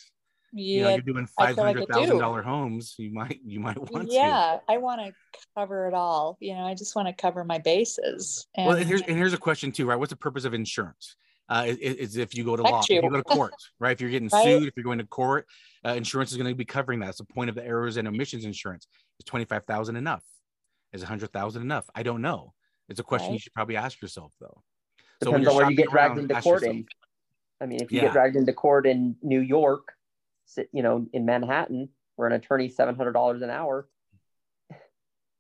you 0.51 0.81
know, 0.83 0.89
Yeah, 0.89 0.95
you're 0.95 1.01
doing 1.13 1.27
five 1.27 1.55
feel 1.55 1.63
like 1.63 1.77
I 1.77 1.79
hundred 1.79 1.93
thousand 1.93 2.15
do. 2.15 2.19
dollar 2.19 2.41
homes. 2.41 2.95
You 2.97 3.13
might 3.13 3.39
you 3.45 3.59
might 3.61 3.77
want 3.79 4.09
to. 4.09 4.13
yeah, 4.13 4.57
I 4.67 4.77
want 4.77 4.99
to 5.01 5.13
cover 5.57 5.87
it 5.87 5.93
all. 5.93 6.37
You 6.41 6.55
know, 6.55 6.65
I 6.65 6.73
just 6.75 6.95
want 6.95 7.07
to 7.07 7.13
cover 7.13 7.43
my 7.45 7.59
bases. 7.59 8.47
And 8.55 8.67
Well, 8.67 8.77
and 8.77 8.85
here's 8.87 9.01
and 9.01 9.15
here's 9.17 9.33
a 9.33 9.37
question 9.37 9.71
too, 9.71 9.85
right? 9.85 9.95
What's 9.95 10.11
the 10.11 10.17
purpose 10.17 10.43
of 10.45 10.53
insurance? 10.53 11.15
Uh, 11.47 11.65
is, 11.67 11.77
is 11.77 12.17
if 12.17 12.33
you 12.35 12.43
go 12.43 12.55
to 12.55 12.63
law, 12.63 12.81
Protect 12.81 12.91
if 12.91 12.95
you 12.95 13.01
you. 13.03 13.09
go 13.09 13.17
to 13.17 13.23
court, 13.23 13.53
right? 13.79 13.91
If 13.91 14.01
you're 14.01 14.09
getting 14.09 14.29
Right. 14.33 14.43
sued, 14.43 14.67
if 14.67 14.73
you're 14.75 14.83
going 14.83 14.97
to 14.97 15.05
court, 15.05 15.47
uh, 15.85 15.89
insurance 15.93 16.31
is 16.31 16.37
going 16.37 16.49
to 16.49 16.55
be 16.55 16.65
covering 16.65 16.99
that. 16.99 17.05
That's 17.07 17.19
the 17.19 17.25
point 17.25 17.49
of 17.49 17.55
the 17.55 17.63
errors 17.63 17.97
and 17.97 18.07
omissions 18.07 18.45
insurance. 18.45 18.87
Is 19.19 19.25
twenty 19.25 19.45
five 19.45 19.63
thousand 19.65 19.95
enough? 19.95 20.23
Is 20.91 21.03
a 21.03 21.05
hundred 21.05 21.31
thousand 21.31 21.61
enough? 21.61 21.85
I 21.93 22.03
don't 22.03 22.21
know. 22.21 22.53
It's 22.89 22.99
a 22.99 23.03
question 23.03 23.33
you 23.33 23.39
should 23.39 23.53
probably 23.53 23.77
ask 23.77 24.01
yourself 24.01 24.33
though. 24.39 24.61
So 25.23 25.31
when 25.31 25.41
depends 25.41 25.43
you're 25.43 25.51
on 25.51 25.55
where 25.57 25.69
you 25.69 25.77
get 25.77 25.89
dragged 25.89 26.17
around, 26.17 26.31
into 26.31 26.41
court 26.41 26.63
in 26.63 26.85
i 27.61 27.65
mean 27.65 27.81
if 27.81 27.91
you 27.91 27.97
Yeah. 27.97 28.05
get 28.07 28.11
dragged 28.13 28.35
into 28.35 28.51
court 28.51 28.85
in 28.85 29.15
new 29.23 29.39
york 29.39 29.93
you 30.73 30.83
know 30.83 31.07
in 31.13 31.25
manhattan 31.25 31.87
where 32.17 32.27
an 32.27 32.33
attorney's 32.33 32.75
$700 32.75 33.41
an 33.41 33.49
hour 33.49 33.87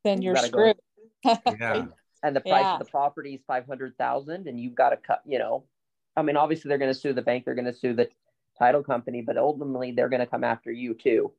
then 0.03 0.21
You 0.21 0.27
you're 0.27 0.33
gotta 0.33 0.47
screwed. 0.47 0.77
Yeah. 1.25 1.85
and 2.23 2.35
the 2.35 2.39
price 2.41 2.63
Yeah. 2.65 2.73
of 2.73 2.79
the 2.79 2.85
property 2.85 3.35
is 3.35 3.41
500000 3.45 4.47
and 4.47 4.59
you've 4.59 4.75
got 4.75 4.89
to 4.91 4.97
cut 4.97 5.21
you 5.25 5.39
know 5.39 5.65
i 6.17 6.21
mean 6.21 6.37
obviously 6.37 6.69
they're 6.69 6.77
going 6.77 6.93
to 6.93 6.99
sue 6.99 7.13
the 7.13 7.21
bank 7.21 7.45
they're 7.45 7.55
going 7.55 7.65
to 7.65 7.73
sue 7.73 7.93
the 7.93 8.09
title 8.57 8.83
company 8.83 9.21
but 9.21 9.37
ultimately 9.37 9.91
they're 9.91 10.09
going 10.09 10.19
to 10.19 10.25
come 10.25 10.43
after 10.43 10.71
you 10.71 10.93
too 10.93 11.31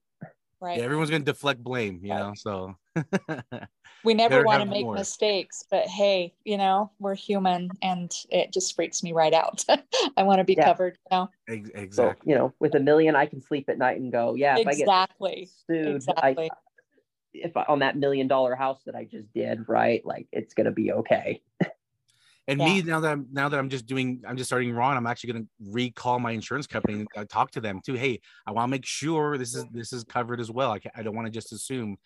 right. 0.60 0.78
Yeah, 0.78 0.84
everyone's 0.84 1.10
going 1.10 1.22
to 1.22 1.32
deflect 1.32 1.62
blame, 1.62 2.00
you 2.02 2.14
know. 2.14 2.32
So 2.34 2.76
we 4.04 4.14
never 4.14 4.42
want 4.42 4.62
to 4.62 4.68
make 4.68 4.84
more. 4.84 4.94
mistakes, 4.94 5.62
but 5.70 5.86
hey, 5.86 6.34
you 6.44 6.56
know, 6.56 6.90
we're 6.98 7.14
human 7.14 7.68
and 7.82 8.10
it 8.30 8.52
just 8.54 8.74
freaks 8.74 9.02
me 9.02 9.12
right 9.12 9.34
out. 9.34 9.64
I 10.16 10.22
want 10.22 10.38
to 10.38 10.44
be 10.44 10.54
Yeah. 10.54 10.64
covered, 10.64 10.96
you 11.10 11.16
know. 11.16 11.28
Ex- 11.48 11.70
so 11.74 11.78
exactly. 11.80 12.32
you 12.32 12.38
know 12.38 12.52
with 12.58 12.74
a 12.74 12.80
million 12.80 13.14
i 13.14 13.24
can 13.26 13.40
sleep 13.40 13.68
at 13.68 13.78
night 13.78 14.00
and 14.00 14.10
go 14.10 14.34
yeah 14.34 14.56
if 14.58 14.66
Exactly. 14.66 15.30
i 15.30 15.34
get 15.40 15.48
sued 15.66 15.96
Exactly. 15.96 16.50
I, 16.50 16.56
if 17.34 17.56
I, 17.56 17.64
on 17.68 17.78
that 17.80 17.96
million 17.96 18.26
dollar 18.26 18.56
house 18.56 18.80
that 18.86 18.96
i 18.96 19.04
just 19.04 19.32
did 19.32 19.68
right 19.68 20.04
like 20.04 20.26
it's 20.32 20.54
going 20.54 20.64
to 20.64 20.72
be 20.72 20.90
okay 20.92 21.40
And 22.48 22.60
Yeah. 22.60 22.66
me 22.66 22.82
now 22.82 23.00
that 23.00 23.10
I'm 23.12 23.26
now 23.32 23.48
that 23.48 23.58
I'm 23.58 23.68
just 23.68 23.86
doing 23.86 24.22
I'm 24.26 24.36
just 24.36 24.48
starting 24.48 24.72
RON, 24.72 24.96
I'm 24.96 25.06
actually 25.06 25.32
gonna 25.32 25.46
recall 25.60 26.18
my 26.20 26.30
insurance 26.30 26.66
company 26.66 27.00
and 27.00 27.08
uh, 27.16 27.24
talk 27.28 27.50
to 27.52 27.60
them 27.60 27.80
too. 27.84 27.94
Hey, 27.94 28.20
I 28.46 28.52
want 28.52 28.68
to 28.68 28.70
make 28.70 28.86
sure 28.86 29.36
this 29.36 29.54
is 29.54 29.64
this 29.72 29.92
is 29.92 30.04
covered 30.04 30.40
as 30.40 30.50
well. 30.50 30.72
I, 30.72 30.80
I 30.94 31.02
don't 31.02 31.14
want 31.16 31.26
to 31.26 31.32
just 31.32 31.52
assume. 31.52 31.96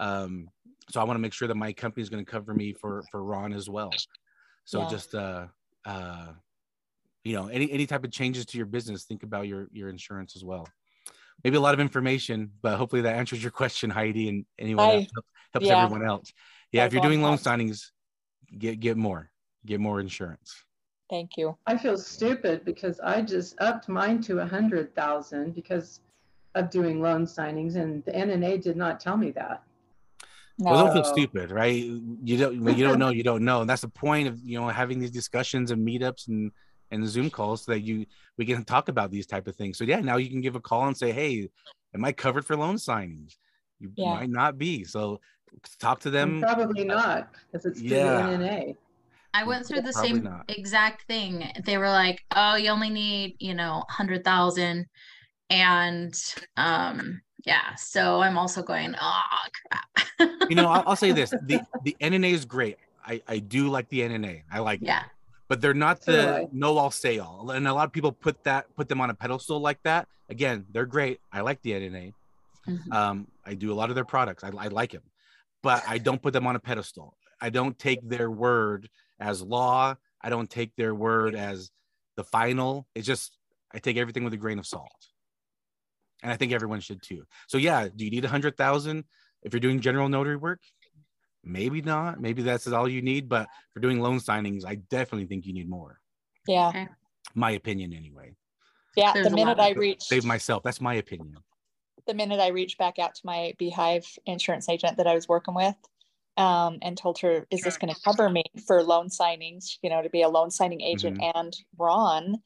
Um, 0.00 0.48
so 0.90 1.00
I 1.00 1.04
want 1.04 1.16
to 1.16 1.20
make 1.20 1.32
sure 1.32 1.48
that 1.48 1.54
my 1.56 1.72
company 1.72 2.02
is 2.02 2.08
going 2.08 2.24
to 2.24 2.30
cover 2.30 2.54
me 2.54 2.72
for 2.72 3.02
for 3.10 3.22
RON 3.22 3.52
as 3.52 3.68
well. 3.68 3.92
So 4.64 4.80
Yeah. 4.80 4.88
just 4.88 5.14
uh 5.14 5.46
uh 5.84 6.32
you 7.24 7.34
know 7.34 7.46
any 7.48 7.70
any 7.70 7.86
type 7.86 8.04
of 8.04 8.10
changes 8.10 8.46
to 8.46 8.56
your 8.56 8.66
business, 8.66 9.04
think 9.04 9.22
about 9.22 9.46
your 9.46 9.68
your 9.72 9.88
insurance 9.90 10.34
as 10.34 10.44
well. 10.44 10.66
Maybe 11.44 11.56
a 11.56 11.60
lot 11.60 11.74
of 11.74 11.78
information, 11.78 12.50
but 12.62 12.76
hopefully 12.78 13.02
that 13.02 13.14
answers 13.14 13.40
your 13.40 13.52
question, 13.52 13.90
Heidi, 13.90 14.28
and 14.28 14.44
anyone 14.58 14.88
I- 14.88 14.94
else 14.94 15.06
helps, 15.52 15.68
yeah. 15.68 15.76
everyone 15.84 16.04
else. 16.04 16.32
Yeah, 16.72 16.84
if 16.84 16.92
you're 16.92 17.00
doing 17.02 17.22
loan 17.22 17.38
signings, 17.38 17.92
get 18.58 18.80
get 18.80 18.96
more, 18.96 19.30
get 19.68 19.80
more 19.80 20.00
insurance. 20.00 20.64
Thank 21.10 21.36
you. 21.36 21.56
I 21.66 21.76
feel 21.76 21.96
stupid 21.96 22.64
because 22.64 23.00
I 23.00 23.22
just 23.22 23.54
upped 23.60 23.88
mine 23.88 24.20
to 24.22 24.40
a 24.40 24.46
hundred 24.46 24.94
thousand 24.94 25.54
because 25.54 26.00
of 26.54 26.70
doing 26.70 27.00
loan 27.00 27.24
signings 27.24 27.76
and 27.76 28.04
the 28.04 28.12
NNA 28.12 28.62
did 28.62 28.76
not 28.76 29.00
tell 29.00 29.16
me 29.16 29.30
that. 29.32 29.62
No. 30.58 30.72
Well, 30.72 30.84
don't 30.86 30.92
feel 30.92 31.04
stupid, 31.04 31.50
right? 31.50 31.74
You 31.74 32.36
don't 32.36 32.62
when 32.62 32.76
you 32.76 32.84
don't 32.84 32.98
know, 32.98 33.10
you 33.10 33.22
don't 33.22 33.44
know, 33.44 33.60
and 33.60 33.70
that's 33.70 33.82
the 33.82 33.88
point 33.88 34.26
of 34.28 34.40
you 34.42 34.58
know 34.58 34.68
having 34.68 34.98
these 34.98 35.10
discussions 35.12 35.70
and 35.70 35.86
meetups 35.86 36.28
and 36.28 36.50
and 36.90 37.06
Zoom 37.06 37.30
calls 37.30 37.64
so 37.64 37.72
that 37.72 37.80
you 37.80 38.06
we 38.38 38.44
can 38.44 38.64
talk 38.64 38.88
about 38.88 39.10
these 39.10 39.26
type 39.26 39.46
of 39.46 39.54
things. 39.56 39.78
So 39.78 39.84
yeah, 39.84 40.00
now 40.00 40.16
you 40.16 40.28
can 40.28 40.40
give 40.40 40.56
a 40.56 40.60
call 40.60 40.86
and 40.86 40.96
say, 40.96 41.12
hey, 41.12 41.48
am 41.94 42.04
I 42.04 42.12
covered 42.12 42.44
for 42.44 42.56
loan 42.56 42.76
signings? 42.76 43.36
You 43.78 43.92
Yeah. 43.94 44.14
might 44.14 44.30
not 44.30 44.58
be, 44.58 44.84
so 44.84 45.20
talk 45.78 46.00
to 46.00 46.10
them. 46.10 46.40
Probably 46.40 46.84
not 46.84 47.32
because 47.46 47.64
it's 47.64 47.80
Yeah. 47.80 48.26
the 48.26 48.36
NNA. 48.36 48.76
I 49.34 49.44
went 49.44 49.66
through 49.66 49.82
the 49.82 49.92
Probably 49.92 50.20
same 50.20 50.24
not. 50.24 50.44
exact 50.48 51.02
thing. 51.06 51.50
They 51.64 51.78
were 51.78 51.88
like, 51.90 52.22
"Oh, 52.34 52.56
you 52.56 52.70
only 52.70 52.90
need, 52.90 53.36
you 53.38 53.54
know, 53.54 53.84
hundred 53.88 54.24
thousand, 54.24 54.86
and 55.50 56.14
um, 56.56 57.20
yeah." 57.44 57.74
So 57.76 58.20
I'm 58.22 58.38
also 58.38 58.62
going, 58.62 58.94
"Oh 59.00 59.20
crap." 59.68 60.30
You 60.48 60.56
know, 60.56 60.68
I'll, 60.68 60.82
I'll 60.86 60.96
say 60.96 61.12
this: 61.12 61.32
the 61.42 61.60
the 61.84 61.96
NNA 62.00 62.32
is 62.32 62.44
great. 62.44 62.76
I 63.04 63.20
I 63.28 63.38
do 63.38 63.68
like 63.68 63.88
the 63.88 64.00
NNA. 64.00 64.42
I 64.50 64.58
like 64.60 64.80
it. 64.80 64.86
yeah, 64.86 65.04
but 65.48 65.60
they're 65.60 65.74
not 65.74 66.04
the 66.04 66.34
I. 66.34 66.48
no 66.52 66.76
all 66.76 66.90
say 66.90 67.18
all 67.18 67.50
and 67.50 67.66
a 67.66 67.72
lot 67.74 67.84
of 67.86 67.92
people 67.92 68.12
put 68.12 68.42
that 68.44 68.66
put 68.76 68.88
them 68.88 69.00
on 69.00 69.10
a 69.10 69.14
pedestal 69.14 69.60
like 69.60 69.82
that 69.82 70.06
again 70.28 70.66
they're 70.72 70.86
great 70.86 71.20
i 71.32 71.40
like 71.40 71.60
the 71.62 71.72
nna 71.72 72.12
Mhm. 72.68 72.92
um 72.92 73.26
i 73.46 73.54
do 73.54 73.72
a 73.72 73.76
lot 73.80 73.88
of 73.88 73.94
their 73.94 74.04
products 74.04 74.44
i, 74.44 74.48
I 74.48 74.68
like 74.68 74.92
them 74.92 75.02
but 75.62 75.82
i 75.88 75.96
don't 75.96 76.20
put 76.20 76.34
them 76.34 76.46
on 76.46 76.54
a 76.54 76.58
pedestal 76.60 77.16
i 77.40 77.48
don't 77.48 77.78
take 77.78 78.06
their 78.06 78.30
word 78.30 78.90
as 79.20 79.42
law 79.42 79.94
i 80.22 80.28
don't 80.30 80.50
take 80.50 80.74
their 80.76 80.94
word 80.94 81.34
as 81.34 81.70
the 82.16 82.24
final 82.24 82.86
it's 82.94 83.06
just 83.06 83.36
i 83.74 83.78
take 83.78 83.96
everything 83.96 84.24
with 84.24 84.32
a 84.32 84.36
grain 84.36 84.58
of 84.58 84.66
salt 84.66 85.06
and 86.22 86.30
i 86.32 86.36
think 86.36 86.52
everyone 86.52 86.80
should 86.80 87.02
too 87.02 87.24
so 87.46 87.58
yeah 87.58 87.88
do 87.94 88.04
you 88.04 88.10
need 88.10 88.24
a 88.24 88.28
hundred 88.28 88.56
thousand 88.56 89.04
if 89.42 89.52
you're 89.52 89.60
doing 89.60 89.80
general 89.80 90.08
notary 90.08 90.36
work 90.36 90.60
maybe 91.44 91.80
not 91.82 92.20
maybe 92.20 92.42
that's 92.42 92.66
all 92.68 92.88
you 92.88 93.00
need 93.02 93.28
but 93.28 93.48
for 93.72 93.80
doing 93.80 94.00
loan 94.00 94.18
signings 94.18 94.64
i 94.64 94.74
definitely 94.90 95.26
think 95.26 95.46
you 95.46 95.52
need 95.54 95.68
more 95.68 96.00
Yeah. 96.46 96.68
Okay. 96.68 96.88
My 97.34 97.50
opinion, 97.52 97.92
anyway. 97.92 98.34
Yeah. 98.96 99.12
There's 99.12 99.28
the 99.28 99.36
minute 99.36 99.58
I 99.60 99.68
of- 99.68 99.76
reached 99.76 100.02
Save 100.04 100.24
myself. 100.24 100.62
That's 100.62 100.80
my 100.80 100.94
opinion. 100.94 101.36
the 102.06 102.14
minute 102.14 102.40
I 102.40 102.48
reached 102.48 102.78
back 102.78 102.98
out 102.98 103.14
to 103.16 103.20
my 103.24 103.52
Beehive 103.58 104.06
insurance 104.24 104.66
agent 104.68 104.96
that 104.96 105.06
I 105.06 105.14
was 105.14 105.28
working 105.28 105.54
with, 105.54 105.76
um, 106.38 106.78
and 106.82 106.96
told 106.96 107.18
her, 107.20 107.46
"Is 107.50 107.60
this 107.62 107.76
going 107.76 107.92
to 107.92 108.00
cover 108.02 108.30
me 108.30 108.44
for 108.66 108.82
loan 108.82 109.08
signings? 109.08 109.76
You 109.82 109.90
know, 109.90 110.00
to 110.02 110.08
be 110.08 110.22
a 110.22 110.28
loan 110.28 110.50
signing 110.50 110.80
agent 110.80 111.20
and 111.36 111.54
RON?" 111.78 112.36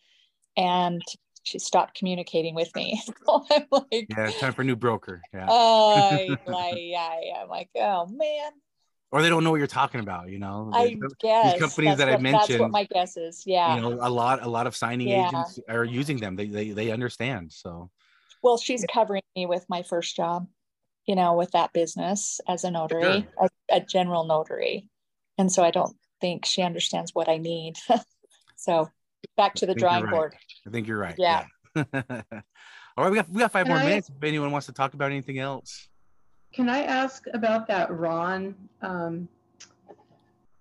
And 0.57 1.03
she 1.45 1.59
stopped 1.59 1.95
communicating 1.97 2.55
with 2.55 2.75
me. 2.77 3.01
So 3.27 3.45
I'm 3.51 3.65
like, 3.71 4.07
Yeah, 4.17 4.31
time 4.41 4.53
for 4.53 4.63
a 4.63 4.65
new 4.65 4.77
broker. 4.77 5.23
Yeah. 5.33 5.47
I 5.51 6.37
like, 6.47 6.75
yeah, 6.79 7.17
yeah. 7.23 7.43
I'm 7.43 7.49
like, 7.49 7.69
oh 7.77 8.07
man. 8.07 8.53
or 9.11 9.23
they 9.23 9.29
don't 9.29 9.43
know 9.45 9.51
what 9.51 9.57
you're 9.59 9.67
talking 9.67 10.01
about, 10.01 10.29
you 10.31 10.39
know. 10.39 10.71
I 10.73 10.89
These 10.89 11.15
guess 11.21 11.59
companies 11.59 11.97
that's 11.97 11.99
that 11.99 12.09
I 12.09 12.13
what- 12.13 12.23
That's 12.23 12.49
what 12.51 12.59
mentioned, 12.59 12.73
my 12.73 12.85
guess 12.85 13.17
is. 13.17 13.43
Yeah. 13.47 13.75
you 13.75 13.81
know, 13.83 13.99
a 14.01 14.09
lot 14.11 14.43
a 14.43 14.49
lot 14.49 14.67
of 14.67 14.77
signing 14.77 15.09
Yeah. 15.09 15.27
agents 15.29 15.59
are 15.69 15.85
using 15.85 16.19
them. 16.19 16.37
They 16.37 16.47
they 16.47 16.71
they 16.71 16.91
understand. 16.91 17.53
So 17.53 17.91
Well, 18.43 18.57
she's 18.59 18.85
covering 18.93 19.23
me 19.37 19.47
with 19.47 19.65
my 19.69 19.83
first 19.83 20.15
job, 20.17 20.47
you 21.07 21.15
know, 21.15 21.35
with 21.35 21.51
that 21.53 21.73
business 21.73 22.41
as 22.49 22.65
a 22.65 22.71
notary, 22.71 23.27
a, 23.41 23.49
a 23.71 23.81
general 23.81 24.25
notary. 24.25 24.89
And 25.39 25.51
so 25.51 25.63
I 25.63 25.71
don't 25.71 25.97
think 26.21 26.45
she 26.45 26.63
understands 26.63 27.15
what 27.15 27.29
I 27.29 27.39
need. 27.39 27.77
so 28.57 28.89
back 29.37 29.55
to 29.57 29.67
the 29.67 29.73
I 29.73 29.75
think 29.75 29.81
you're 29.81 29.89
drawing 29.89 30.05
right. 30.05 30.11
board. 30.13 30.37
I 30.67 30.71
think 30.71 30.87
you're 30.87 30.99
right. 30.99 31.15
Yeah. 31.19 31.47
yeah. 31.75 31.85
All 32.97 33.05
right, 33.05 33.11
we 33.11 33.17
got 33.17 33.31
we 33.31 33.41
got 33.41 33.53
five 33.53 33.67
Can 33.67 33.75
more 33.75 33.83
I- 33.83 33.89
minutes. 33.89 34.11
If 34.11 34.23
anyone 34.23 34.51
wants 34.51 34.67
to 34.67 34.73
talk 34.73 34.95
about 34.95 35.11
anything 35.11 35.39
else. 35.39 35.89
Can 36.53 36.69
I 36.69 36.83
ask 36.83 37.25
about 37.33 37.67
that 37.69 37.91
RON 37.91 38.55
um, 38.83 39.27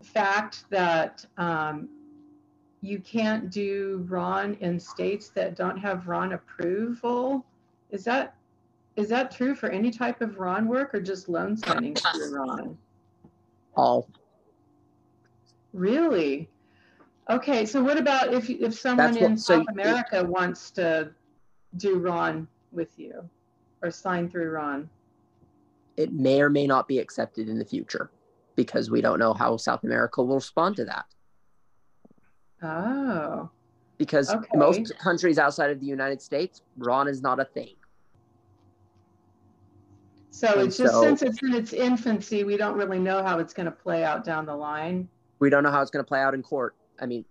fact 0.02 0.64
that 0.70 1.26
um, 1.38 1.90
you 2.80 3.00
can't 3.00 3.52
do 3.52 4.06
RON 4.08 4.56
in 4.62 4.80
states 4.80 5.30
that 5.30 5.58
don't 5.58 5.78
have 5.78 6.08
RON 6.08 6.32
approval? 6.32 7.46
Is 7.90 8.06
that 8.06 8.36
is 9.02 9.10
that 9.10 9.32
true 9.32 9.56
for 9.56 9.68
any 9.70 9.90
type 9.90 10.22
of 10.22 10.38
RON 10.38 10.68
work 10.68 10.94
or 10.94 11.02
just 11.02 11.28
loan 11.28 11.58
signing 11.58 11.96
through 11.96 12.36
RON? 12.36 12.78
All 13.76 14.08
Really? 15.74 16.50
Okay, 17.30 17.66
so 17.66 17.82
what 17.84 17.98
about 17.98 18.34
if 18.34 18.50
if 18.50 18.78
someone 18.78 19.14
what- 19.16 19.22
in 19.24 19.38
so 19.38 19.56
South 19.56 19.66
you- 19.68 19.82
America 19.82 20.24
wants 20.24 20.70
to 20.72 21.12
do 21.78 21.98
RON 21.98 22.48
with 22.72 22.98
you 23.00 23.28
or 23.82 23.90
sign 23.92 24.30
through 24.30 24.50
RON? 24.52 24.90
it 25.98 26.14
may 26.14 26.42
or 26.42 26.50
may 26.50 26.66
not 26.66 26.88
be 26.88 27.00
accepted 27.00 27.50
in 27.50 27.60
the 27.60 27.66
future 27.66 28.10
because 28.56 28.90
we 28.90 29.02
don't 29.02 29.20
know 29.20 29.34
how 29.34 29.58
South 29.58 29.84
America 29.84 30.24
will 30.24 30.36
respond 30.36 30.76
to 30.76 30.86
that. 30.86 31.06
Oh, 32.64 33.50
Because 33.98 34.34
Okay. 34.34 34.48
most 34.58 34.98
countries 34.98 35.38
outside 35.38 35.70
of 35.70 35.80
the 35.80 35.86
United 35.86 36.22
States, 36.22 36.62
RON 36.78 37.08
is 37.08 37.22
not 37.22 37.40
a 37.40 37.46
thing. 37.46 37.76
So 40.32 40.48
And 40.48 40.62
it's 40.68 40.78
just 40.78 40.94
so- 40.94 41.02
since 41.04 41.22
it's 41.22 41.44
in 41.44 41.54
its 41.54 41.74
infancy, 41.74 42.44
we 42.44 42.58
don't 42.58 42.78
really 42.78 43.00
know 43.00 43.22
how 43.24 43.40
it's 43.40 43.54
going 43.54 43.66
to 43.66 43.72
play 43.72 44.04
out 44.04 44.24
down 44.24 44.46
the 44.46 44.56
line. 44.56 45.08
We 45.40 45.50
don't 45.50 45.62
know 45.64 45.72
how 45.72 45.82
it's 45.82 45.92
going 45.92 46.04
to 46.04 46.08
play 46.08 46.22
out 46.22 46.34
in 46.34 46.42
court. 46.42 46.76
I 47.00 47.06
mean, 47.06 47.26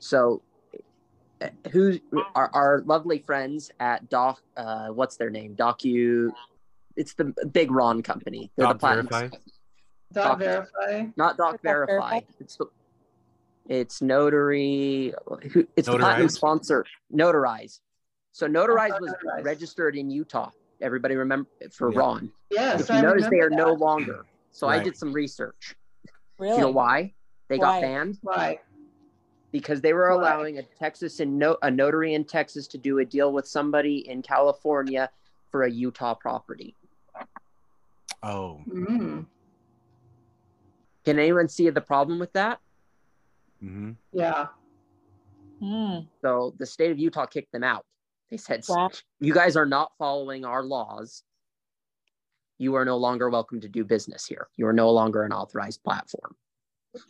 so 0.00 0.42
uh, 1.40 1.48
who 1.70 1.98
our, 2.34 2.50
our 2.52 2.82
lovely 2.86 3.18
friends 3.20 3.70
at 3.78 4.08
Doc, 4.10 4.42
uh, 4.56 4.88
what's 4.88 5.16
their 5.16 5.30
name? 5.30 5.54
Docu, 5.54 6.30
it's 6.96 7.14
the 7.14 7.32
big 7.52 7.70
RON 7.70 8.02
company. 8.02 8.50
They're 8.56 8.66
Doc 8.66 8.74
the 8.74 8.78
platinum. 8.80 9.06
Verify? 9.08 9.36
Dot 10.12 10.24
Doc- 10.24 10.38
verify. 10.38 11.06
Not 11.16 11.36
Doc 11.36 11.52
Doc 11.52 11.62
Verify. 11.62 11.92
Verify? 12.10 12.20
It's 12.40 12.56
the- 12.56 12.66
it's 13.68 14.00
notary. 14.02 15.12
Who? 15.52 15.66
It's 15.76 15.86
the 15.86 15.98
platinum 15.98 16.26
Notarize? 16.28 16.32
sponsor. 16.32 16.84
Notarize. 17.14 17.80
So 18.32 18.48
Notarize 18.48 18.92
Oh, 18.94 18.98
was 19.02 19.12
Notarize. 19.22 19.44
registered 19.44 19.94
in 19.94 20.10
Utah. 20.10 20.50
Everybody 20.80 21.16
remember 21.16 21.48
for 21.72 21.92
Yeah. 21.92 21.98
RON. 21.98 22.32
Yes, 22.50 22.80
If 22.82 22.90
I 22.90 22.96
you 22.96 23.02
notice, 23.02 23.28
they 23.28 23.40
are 23.40 23.44
remember 23.48 23.70
no 23.70 23.72
longer. 23.74 24.26
So 24.50 24.66
I 24.68 24.82
did 24.82 24.96
some 24.96 25.12
research. 25.12 25.76
Really? 26.38 26.54
You 26.56 26.60
know 26.62 26.70
why? 26.70 27.14
They 27.48 27.58
got 27.58 27.80
banned 27.80 28.18
Right. 28.22 28.60
because 29.50 29.80
they 29.80 29.92
were 29.92 30.08
Why? 30.10 30.14
allowing 30.16 30.58
a 30.58 30.62
Texas 30.62 31.20
and 31.20 31.38
no, 31.38 31.56
a 31.62 31.70
notary 31.70 32.14
in 32.14 32.24
Texas 32.24 32.66
to 32.68 32.78
do 32.78 32.98
a 32.98 33.04
deal 33.04 33.32
with 33.32 33.46
somebody 33.46 34.08
in 34.08 34.22
California 34.22 35.10
for 35.50 35.62
a 35.62 35.70
Utah 35.70 36.14
property. 36.14 36.76
Oh. 38.22 38.62
Mm, 38.68 39.26
Can 41.04 41.18
anyone 41.18 41.48
see 41.48 41.70
the 41.70 41.80
problem 41.80 42.18
with 42.18 42.32
that? 42.34 42.60
hmm 43.60 43.92
yeah. 44.12 44.46
Hmm. 45.60 46.00
So 46.22 46.54
the 46.58 46.66
state 46.66 46.92
of 46.92 46.98
Utah 46.98 47.26
kicked 47.26 47.50
them 47.52 47.64
out. 47.64 47.84
They 48.30 48.36
said, 48.36 48.64
Wow. 48.68 48.90
"You 49.20 49.32
guys 49.32 49.56
are 49.56 49.66
not 49.66 49.92
following 49.98 50.44
our 50.44 50.62
laws. 50.62 51.22
You 52.58 52.74
are 52.74 52.84
no 52.84 52.96
longer 52.96 53.30
welcome 53.30 53.60
to 53.60 53.68
do 53.68 53.84
business 53.84 54.26
here. 54.26 54.48
You 54.56 54.66
are 54.66 54.72
no 54.72 54.90
longer 54.90 55.22
an 55.22 55.32
authorized 55.32 55.82
platform." 55.82 56.36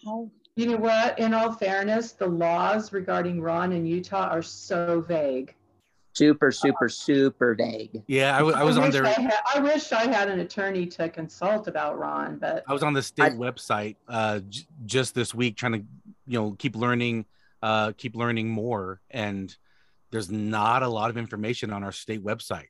How- 0.04 0.30
You 0.56 0.66
know 0.66 0.76
what? 0.76 1.18
In 1.20 1.34
all 1.34 1.52
fairness, 1.52 2.12
the 2.12 2.26
laws 2.26 2.92
regarding 2.92 3.40
RON 3.40 3.72
in 3.72 3.86
Utah 3.86 4.26
are 4.28 4.42
so 4.42 5.00
vague. 5.02 5.54
Super, 6.14 6.50
super, 6.50 6.88
super 6.88 7.54
vague. 7.54 8.02
Yeah, 8.08 8.36
I 8.36 8.42
wa- 8.42 8.50
I 8.56 8.64
was 8.64 8.76
on 8.76 8.84
wish 8.84 8.92
their 8.92 9.06
I, 9.06 9.10
had, 9.10 9.34
I 9.54 9.60
wish 9.60 9.92
I 9.92 10.08
had 10.12 10.28
an 10.28 10.40
attorney 10.40 10.84
to 10.86 11.08
consult 11.08 11.68
about 11.68 11.96
RON, 11.96 12.38
but 12.38 12.64
I 12.66 12.72
was 12.72 12.82
on 12.82 12.92
the 12.92 13.02
state 13.04 13.34
website 13.34 13.94
uh, 14.08 14.40
j- 14.40 14.66
just 14.84 15.14
this 15.14 15.32
week 15.32 15.56
trying 15.56 15.72
to, 15.74 15.78
you 16.26 16.40
know, 16.40 16.56
keep 16.58 16.74
learning, 16.74 17.24
uh, 17.62 17.92
keep 17.96 18.16
learning 18.16 18.48
more. 18.48 19.00
And 19.12 19.56
there's 20.10 20.30
not 20.30 20.82
a 20.82 20.88
lot 20.88 21.10
of 21.10 21.16
information 21.16 21.72
on 21.72 21.84
our 21.84 21.92
state 21.92 22.24
website. 22.24 22.64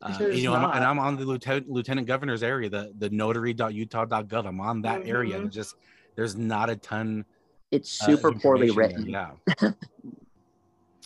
Uh, 0.00 0.16
you 0.28 0.44
know, 0.44 0.54
I'm, 0.54 0.64
and. 0.76 0.84
I'm 0.84 0.98
on 0.98 1.16
the 1.16 1.24
lieutenant, 1.24 1.68
lieutenant 1.68 2.06
governor's 2.06 2.42
area, 2.42 2.68
the 2.70 2.92
the 2.98 3.10
notary.utah.gov. 3.10 4.46
I'm 4.46 4.60
on 4.60 4.82
that 4.82 5.06
area. 5.06 5.36
Mhm. 5.36 5.42
And 5.42 5.50
just 5.50 5.74
there's 6.14 6.36
not 6.36 6.70
a 6.70 6.76
ton. 6.76 7.24
It's 7.70 8.00
uh, 8.02 8.06
super 8.06 8.32
poorly 8.32 8.70
written. 8.70 9.10
there. 9.10 9.32
Yeah. 9.62 9.70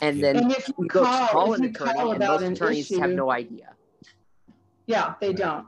And 0.00 0.16
Yeah. 0.18 0.32
then 0.32 0.36
And 0.44 0.52
if 0.52 0.66
you 0.68 0.74
you 0.80 0.88
go 0.88 1.04
call- 1.04 1.28
call 1.28 1.52
if 1.52 1.60
an 1.60 1.64
attorney, 1.66 1.92
call 1.94 2.12
and 2.12 2.22
about 2.22 2.40
most 2.40 2.46
an 2.48 2.52
attorneys 2.54 2.98
have 2.98 3.10
no 3.10 3.30
idea. 3.30 3.72
yeah, 4.86 5.14
they 5.20 5.32
don't. 5.32 5.66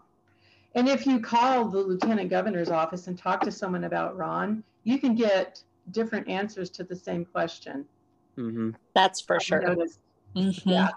And 0.74 0.88
if 0.88 1.06
you 1.06 1.20
call 1.20 1.66
the 1.68 1.78
lieutenant 1.78 2.30
governor's 2.30 2.68
office 2.70 3.06
and 3.06 3.16
talk 3.16 3.42
to 3.42 3.52
someone 3.52 3.84
about 3.84 4.16
RON, 4.16 4.64
you 4.82 4.98
can 4.98 5.14
get 5.14 5.62
different 5.92 6.26
answers 6.28 6.68
to 6.70 6.82
the 6.84 6.96
same 6.96 7.24
question. 7.24 7.84
Hmm 8.36 8.70
That's 8.94 9.20
for 9.20 9.36
I've 9.36 9.42
sure. 9.42 9.60
noticed. 9.60 9.98
Mhm. 10.36 10.62
Yeah. 10.66 10.88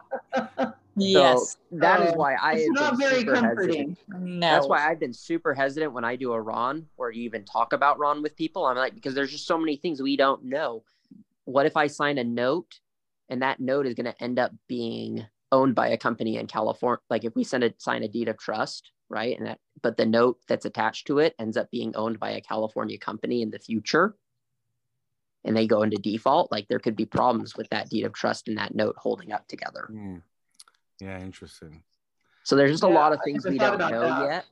Yes. 0.96 1.58
So 1.70 1.78
that 1.78 2.02
is 2.02 2.10
So, 2.12 2.18
why 2.18 2.34
I 2.36 2.54
it's 2.54 2.70
not 2.72 2.98
very 2.98 3.24
comforting. 3.24 3.96
hesitant. 4.08 4.40
No. 4.40 4.50
That's 4.50 4.68
why 4.68 4.90
I've 4.90 5.00
been 5.00 5.14
super 5.14 5.54
hesitant 5.54 5.94
when 5.94 6.04
I 6.04 6.16
do 6.16 6.32
a 6.34 6.42
RON 6.42 6.88
or 6.98 7.12
you 7.12 7.22
even 7.24 7.46
talk 7.46 7.72
about 7.74 8.00
RON 8.00 8.24
with 8.24 8.36
people. 8.36 8.66
I'm 8.66 8.78
like, 8.78 8.96
because 8.96 9.14
there's 9.14 9.30
just 9.32 9.46
so 9.46 9.60
many 9.60 9.76
things 9.78 10.02
we 10.02 10.18
don't 10.18 10.46
know. 10.46 10.84
What 11.46 11.68
if 11.68 11.78
I 11.78 11.86
sign 11.86 12.18
a 12.18 12.24
note 12.24 12.80
and 13.30 13.44
that 13.44 13.60
note 13.60 13.86
is 13.86 13.94
going 13.94 14.12
to 14.12 14.24
end 14.24 14.40
up 14.40 14.52
being 14.68 15.24
owned 15.52 15.76
by 15.76 15.90
a 15.90 15.98
company 15.98 16.38
in 16.38 16.48
California? 16.48 17.00
Like 17.12 17.26
if 17.26 17.36
we 17.36 17.44
send 17.44 17.64
a 17.64 17.74
sign 17.78 18.02
a 18.02 18.08
deed 18.08 18.28
of 18.28 18.40
trust, 18.40 18.92
right? 19.08 19.38
And 19.38 19.46
that, 19.48 19.60
but 19.84 19.98
the 19.98 20.06
note 20.08 20.40
that's 20.48 20.66
attached 20.66 21.06
to 21.08 21.20
it 21.20 21.36
ends 21.38 21.58
up 21.58 21.70
being 21.70 21.96
owned 21.96 22.20
by 22.20 22.32
a 22.32 22.42
California 22.42 22.98
company 22.98 23.44
in 23.44 23.52
the 23.52 23.60
future 23.60 24.16
and 25.48 25.56
they 25.56 25.66
go 25.66 25.82
into 25.82 25.98
default, 25.98 26.52
like 26.52 26.68
there 26.68 26.80
could 26.80 26.95
be 26.95 27.06
problems 27.06 27.56
with 27.56 27.70
that 27.70 27.89
deed 27.89 28.04
of 28.06 28.14
trust 28.14 28.48
and 28.48 28.58
that 28.58 28.76
note 28.76 28.95
holding 28.98 29.32
up 29.32 29.48
together. 29.48 29.88
Hmm. 29.89 30.18
Yeah, 31.00 31.20
interesting. 31.22 31.84
So 32.43 32.56
there's 32.56 32.72
just 32.72 32.84
a 32.84 32.88
lot 32.88 33.14
of 33.14 33.20
things 33.24 33.45
we 33.45 33.58
don't 33.58 33.78
know 33.80 34.02
that. 34.02 34.22
yet, 34.22 34.45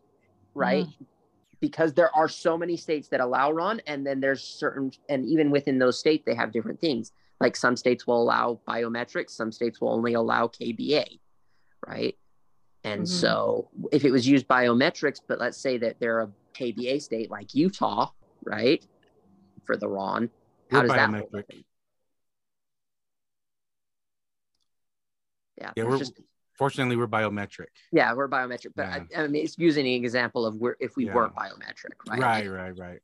right? 0.54 0.86
Because 1.60 1.94
there 1.94 2.16
are 2.16 2.28
so 2.28 2.58
many 2.58 2.78
states 2.78 3.08
that 3.10 3.20
allow 3.20 3.52
RON, 3.52 3.82
and 3.88 4.06
then 4.06 4.20
there's 4.20 4.44
certain, 4.44 4.92
and 5.10 5.26
even 5.26 5.50
within 5.52 5.80
those 5.80 6.00
states, 6.00 6.24
they 6.26 6.36
have 6.36 6.52
different 6.52 6.80
things. 6.80 7.12
Like 7.40 7.56
some 7.56 7.76
states 7.76 8.06
will 8.08 8.22
allow 8.22 8.60
biometrics, 8.68 9.32
some 9.32 9.52
states 9.52 9.82
will 9.82 9.90
only 9.90 10.14
allow 10.14 10.48
KBA, 10.48 11.20
right? 11.86 12.16
And 12.84 13.04
Mhm. 13.04 13.08
so 13.08 13.70
if 13.92 14.06
it 14.06 14.12
was 14.12 14.28
used 14.28 14.48
biometrics, 14.48 15.20
but 15.28 15.40
let's 15.40 15.58
say 15.58 15.78
that 15.80 16.00
they're 16.00 16.22
a 16.22 16.32
KBA 16.54 17.02
state 17.02 17.32
like 17.32 17.54
Utah, 17.54 18.12
right? 18.46 18.86
For 19.66 19.76
the 19.76 19.88
RON, 19.88 20.30
how 20.72 20.82
We're 20.82 20.88
does 20.88 20.96
that 20.96 21.10
biometric. 21.10 21.32
work? 21.34 21.46
Yeah, 25.58 25.72
Yeah, 25.76 25.84
we're 25.86 25.98
just 25.98 26.20
fortunately 26.58 26.96
we're 26.96 27.08
biometric. 27.08 27.68
yeah, 27.92 28.14
we're 28.14 28.28
biometric, 28.28 28.74
but 28.76 28.86
I, 28.88 29.06
I 29.16 29.28
mean, 29.28 29.44
it's 29.44 29.58
using 29.58 29.86
an 29.88 29.94
example 29.94 30.46
of 30.46 30.56
where 30.56 30.76
if 30.80 30.96
we 30.96 31.06
Yeah. 31.06 31.14
weren't 31.14 31.36
biometric, 31.36 31.94
right? 32.08 32.20
Right, 32.22 32.48
right, 32.48 32.78
right. 32.78 33.00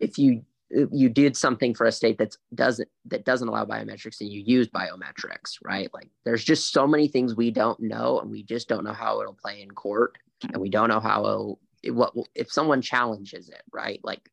If 0.00 0.18
you 0.18 0.44
you 0.70 1.08
did 1.08 1.34
something 1.34 1.74
for 1.74 1.86
a 1.86 1.92
state 1.92 2.18
that 2.18 2.36
doesn't 2.54 2.88
that 3.06 3.24
doesn't 3.24 3.48
allow 3.48 3.64
biometrics 3.64 4.20
and 4.20 4.30
you 4.30 4.42
use 4.44 4.68
biometrics, 4.68 5.56
right? 5.64 5.88
Like 5.94 6.10
there's 6.24 6.44
just 6.44 6.72
so 6.72 6.86
many 6.86 7.08
things 7.08 7.34
we 7.34 7.50
don't 7.50 7.80
know, 7.80 8.20
and 8.20 8.30
we 8.30 8.42
just 8.42 8.68
don't 8.68 8.84
know 8.84 8.92
how 8.92 9.20
it'll 9.20 9.32
play 9.34 9.62
in 9.62 9.70
court, 9.70 10.18
and 10.42 10.60
we 10.60 10.68
don't 10.68 10.88
know 10.88 11.00
how 11.00 11.24
it'll 11.24 11.60
it, 11.82 11.92
what 11.92 12.12
if 12.34 12.52
someone 12.52 12.82
challenges 12.82 13.48
it, 13.48 13.62
right? 13.72 14.00
Like 14.02 14.28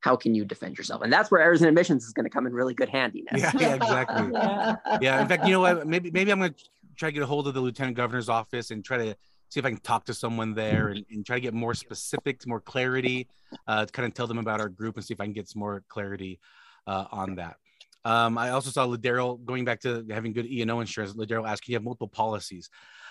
how 0.00 0.16
can 0.16 0.34
you 0.34 0.44
defend 0.44 0.78
yourself? 0.78 1.02
And 1.02 1.12
that's 1.12 1.30
where 1.30 1.40
errors 1.40 1.62
and 1.62 1.68
omissions 1.68 2.04
is 2.04 2.12
going 2.12 2.24
to 2.24 2.30
come 2.30 2.46
in 2.46 2.52
really 2.52 2.74
good 2.74 2.88
handy. 2.88 3.24
Yeah, 3.34 3.52
yeah, 3.58 3.74
exactly. 3.74 4.30
yeah. 5.00 5.20
In 5.20 5.28
fact, 5.28 5.46
you 5.46 5.52
know 5.52 5.60
what? 5.60 5.86
Maybe 5.86 6.10
maybe 6.10 6.30
I'm 6.30 6.40
gonna 6.40 6.54
try 6.96 7.08
to 7.08 7.12
get 7.12 7.22
a 7.22 7.26
hold 7.26 7.48
of 7.48 7.54
the 7.54 7.60
lieutenant 7.60 7.96
governor's 7.96 8.28
office 8.28 8.70
and 8.70 8.84
try 8.84 8.98
to 8.98 9.16
see 9.48 9.60
if 9.60 9.66
I 9.66 9.70
can 9.70 9.80
talk 9.80 10.04
to 10.06 10.14
someone 10.14 10.54
there 10.54 10.88
and, 10.88 11.04
and 11.10 11.24
try 11.24 11.36
to 11.36 11.40
get 11.40 11.54
more 11.54 11.74
specifics, 11.74 12.46
more 12.46 12.60
clarity, 12.60 13.28
uh, 13.68 13.86
to 13.86 13.92
kind 13.92 14.06
of 14.06 14.14
tell 14.14 14.26
them 14.26 14.38
about 14.38 14.60
our 14.60 14.68
group 14.68 14.96
and 14.96 15.04
see 15.04 15.14
if 15.14 15.20
I 15.20 15.24
can 15.24 15.32
get 15.32 15.48
some 15.48 15.60
more 15.60 15.82
clarity 15.88 16.40
uh, 16.86 17.04
on 17.10 17.36
that. 17.36 17.56
Um, 18.04 18.38
I 18.38 18.50
also 18.50 18.70
saw 18.70 18.86
Ladero 18.86 19.44
going 19.44 19.64
back 19.64 19.80
to 19.80 20.04
having 20.10 20.32
good 20.32 20.46
E 20.46 20.62
and 20.62 20.70
O 20.70 20.80
insurance. 20.80 21.14
Ladero 21.14 21.48
asked, 21.48 21.64
"Can 21.64 21.72
you 21.72 21.76
have 21.76 21.84
multiple 21.84 22.08
policies?" 22.08 22.70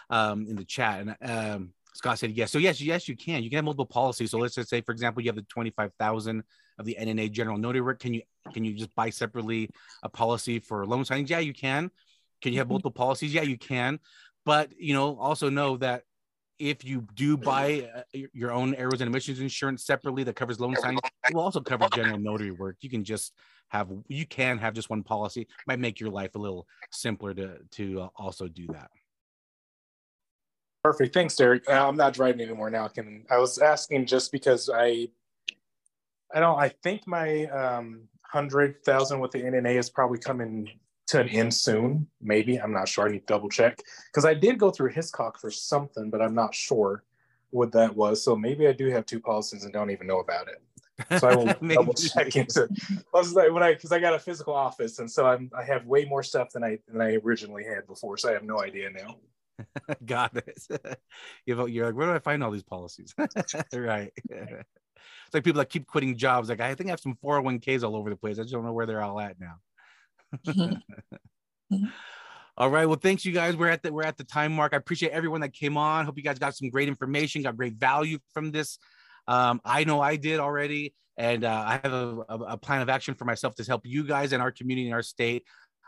Um, 0.09 0.45
in 0.47 0.55
the 0.55 0.63
chat, 0.63 1.01
and 1.01 1.15
um, 1.29 1.73
Scott 1.95 2.19
said 2.19 2.31
yes. 2.31 2.51
So 2.51 2.57
yes, 2.57 2.81
yes, 2.81 3.07
you 3.07 3.15
can. 3.15 3.41
You 3.41 3.49
can 3.49 3.55
have 3.55 3.65
multiple 3.65 3.85
policies. 3.85 4.31
So 4.31 4.37
let's 4.37 4.55
just 4.55 4.69
say, 4.69 4.81
for 4.81 4.91
example, 4.91 5.23
you 5.23 5.29
have 5.29 5.37
the 5.37 5.43
twenty-five 5.43 5.91
thousand 5.97 6.43
of 6.77 6.85
the 6.85 6.97
NNA 6.99 7.31
general 7.31 7.57
notary 7.57 7.79
work. 7.79 7.99
Can 7.99 8.13
you 8.13 8.21
can 8.53 8.65
you 8.65 8.73
just 8.73 8.93
buy 8.95 9.09
separately 9.09 9.69
a 10.03 10.09
policy 10.09 10.59
for 10.59 10.85
loan 10.85 11.05
signings? 11.05 11.29
Yeah, 11.29 11.39
you 11.39 11.53
can. 11.53 11.89
Can 12.41 12.51
you 12.51 12.59
have 12.59 12.67
multiple 12.67 12.91
policies? 12.91 13.33
Yeah, 13.33 13.43
you 13.43 13.57
can. 13.57 13.99
But 14.45 14.73
you 14.77 14.93
know, 14.93 15.17
also 15.17 15.49
know 15.49 15.77
that 15.77 16.03
if 16.59 16.83
you 16.83 17.07
do 17.15 17.37
buy 17.37 17.89
uh, 17.95 18.01
your 18.33 18.51
own 18.51 18.75
errors 18.75 18.99
and 18.99 19.09
omissions 19.09 19.39
insurance 19.39 19.85
separately 19.85 20.23
that 20.23 20.35
covers 20.35 20.59
loan 20.59 20.75
signings, 20.75 20.99
it 21.29 21.33
will 21.33 21.41
also 21.41 21.61
cover 21.61 21.85
general 21.93 22.19
notary 22.19 22.51
work. 22.51 22.75
You 22.81 22.89
can 22.89 23.05
just 23.05 23.33
have 23.69 23.89
you 24.09 24.25
can 24.25 24.57
have 24.57 24.73
just 24.73 24.89
one 24.89 25.03
policy. 25.03 25.47
Might 25.65 25.79
make 25.79 26.01
your 26.01 26.09
life 26.09 26.35
a 26.35 26.39
little 26.39 26.67
simpler 26.91 27.33
to 27.35 27.57
to 27.71 28.01
uh, 28.01 28.07
also 28.17 28.49
do 28.49 28.67
that. 28.67 28.89
Perfect. 30.85 31.15
Thanks, 31.15 31.35
Derek. 31.35 31.67
Uh, 31.67 31.87
I'm 31.87 31.95
not 31.95 32.13
driving 32.13 32.41
anymore 32.41 32.69
now. 32.69 32.87
Can 32.87 33.25
I 33.31 33.39
was 33.39 33.57
asking 33.57 34.05
just 34.05 34.31
because 34.31 34.69
I 34.71 35.07
I 36.31 36.39
don't 36.39 36.59
I 36.59 36.69
think 36.83 37.07
my 37.07 37.45
um 37.45 38.01
hundred 38.21 38.83
thousand 38.85 39.19
with 39.19 39.31
the 39.31 39.41
NNA 39.41 39.79
is 39.79 39.89
probably 39.89 40.19
coming 40.19 40.69
to 41.07 41.21
an 41.21 41.27
end 41.29 41.51
soon. 41.55 42.05
Maybe 42.21 42.57
I'm 42.57 42.71
not 42.71 42.87
sure. 42.87 43.07
I 43.07 43.11
need 43.13 43.21
to 43.21 43.25
double 43.25 43.49
check 43.49 43.79
because 44.11 44.25
I 44.25 44.35
did 44.35 44.59
go 44.59 44.69
through 44.69 44.91
Hiscox 44.91 45.39
for 45.39 45.49
something, 45.49 46.11
but 46.11 46.21
I'm 46.21 46.35
not 46.35 46.53
sure 46.53 47.03
what 47.49 47.71
that 47.71 47.95
was. 47.95 48.23
So 48.23 48.35
maybe 48.35 48.67
I 48.67 48.71
do 48.71 48.91
have 48.91 49.07
two 49.07 49.19
policies 49.19 49.63
and 49.63 49.73
don't 49.73 49.89
even 49.89 50.05
know 50.05 50.19
about 50.19 50.49
it. 50.49 51.19
So 51.19 51.27
I 51.27 51.35
will 51.35 51.45
double 51.73 51.95
check 51.95 52.35
into. 52.35 52.69
I 52.91 53.17
was 53.17 53.33
like 53.33 53.51
when 53.51 53.63
I 53.63 53.73
because 53.73 53.91
I 53.91 53.97
got 53.97 54.13
a 54.13 54.19
physical 54.19 54.53
office 54.53 54.99
and 54.99 55.09
so 55.09 55.25
I'm 55.25 55.49
I 55.57 55.63
have 55.63 55.87
way 55.87 56.05
more 56.05 56.21
stuff 56.21 56.51
than 56.51 56.63
I 56.63 56.77
than 56.87 57.01
I 57.01 57.15
originally 57.15 57.63
had 57.63 57.87
before. 57.87 58.17
So 58.17 58.29
I 58.29 58.33
have 58.33 58.43
no 58.43 58.61
idea 58.61 58.91
now. 58.91 59.17
Got 60.05 60.37
it. 60.37 60.59
You're 61.45 61.67
you're 61.67 61.85
like, 61.87 61.95
where 61.95 62.07
do 62.07 62.13
I 62.13 62.19
find 62.19 62.43
all 62.43 62.51
these 62.51 62.63
policies? 62.63 63.13
right. 63.73 64.11
It's 64.15 65.33
like 65.33 65.43
people 65.43 65.59
that 65.59 65.69
keep 65.69 65.87
quitting 65.87 66.17
jobs. 66.17 66.49
Like 66.49 66.61
I 66.61 66.73
think 66.75 66.89
I 66.89 66.91
have 66.91 66.99
some 66.99 67.17
401ks 67.23 67.83
all 67.83 67.95
over 67.95 68.09
the 68.09 68.15
place. 68.15 68.39
I 68.39 68.43
just 68.43 68.53
don't 68.53 68.65
know 68.65 68.73
where 68.73 68.85
they're 68.85 69.01
all 69.01 69.19
at 69.19 69.37
now. 69.39 70.79
All 72.57 72.69
right. 72.69 72.85
Well, 72.85 72.99
thanks 73.01 73.25
you 73.25 73.33
guys. 73.33 73.57
We're 73.57 73.69
at 73.69 73.83
the 73.83 73.91
we're 73.91 74.03
at 74.03 74.17
the 74.17 74.23
time 74.23 74.53
mark. 74.53 74.73
I 74.73 74.77
appreciate 74.77 75.11
everyone 75.11 75.41
that 75.41 75.53
came 75.53 75.75
on. 75.77 76.05
Hope 76.05 76.17
you 76.17 76.23
guys 76.23 76.39
got 76.39 76.55
some 76.55 76.69
great 76.69 76.87
information, 76.87 77.41
got 77.41 77.57
great 77.57 77.73
value 77.73 78.19
from 78.33 78.51
this. 78.51 78.79
Um, 79.27 79.59
I 79.65 79.83
know 79.83 79.99
I 79.99 80.15
did 80.15 80.39
already, 80.39 80.93
and 81.17 81.43
uh, 81.43 81.63
I 81.67 81.79
have 81.83 81.91
a, 81.93 82.23
a, 82.29 82.37
a 82.51 82.57
plan 82.57 82.81
of 82.81 82.89
action 82.89 83.13
for 83.13 83.25
myself 83.25 83.55
to 83.55 83.63
help 83.63 83.81
you 83.83 84.03
guys 84.05 84.31
in 84.31 84.39
our 84.39 84.51
community, 84.51 84.87
in 84.87 84.93
our 84.93 85.01
state. 85.01 85.43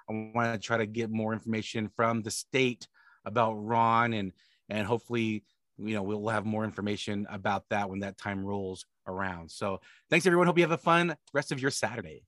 I 0.10 0.32
want 0.36 0.54
to 0.54 0.66
try 0.66 0.78
to 0.78 0.86
get 0.86 1.10
more 1.10 1.34
information 1.34 1.90
from 1.96 2.22
the 2.22 2.32
state 2.32 2.88
about 3.28 3.54
RON, 3.54 4.14
and 4.14 4.32
and 4.70 4.88
hopefully, 4.88 5.44
you 5.78 5.94
know, 5.94 6.02
we'll 6.02 6.30
have 6.30 6.46
more 6.46 6.64
information 6.64 7.28
about 7.30 7.70
that 7.70 7.90
when 7.90 8.00
that 8.00 8.18
time 8.18 8.44
rolls 8.44 8.86
around. 9.06 9.52
So, 9.52 9.80
thanks 10.10 10.26
everyone. 10.26 10.48
Hope 10.48 10.58
you 10.58 10.64
have 10.64 10.72
a 10.72 10.78
fun 10.78 11.16
rest 11.34 11.52
of 11.52 11.62
your 11.62 11.72
Saturday. 11.72 12.24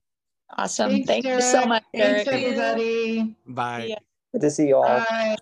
Awesome. 0.58 0.90
Thanks, 0.90 1.08
Thank 1.08 1.26
you 1.26 1.42
so 1.42 1.54
Derek. 1.54 1.68
much, 1.68 1.84
Thanks, 1.96 2.28
everybody. 2.28 3.36
Bye. 3.48 3.86
Yeah. 3.90 4.00
Good 4.34 4.42
to 4.42 4.52
see 4.52 4.68
you 4.68 4.78
all. 4.78 4.84
Bye. 4.84 5.38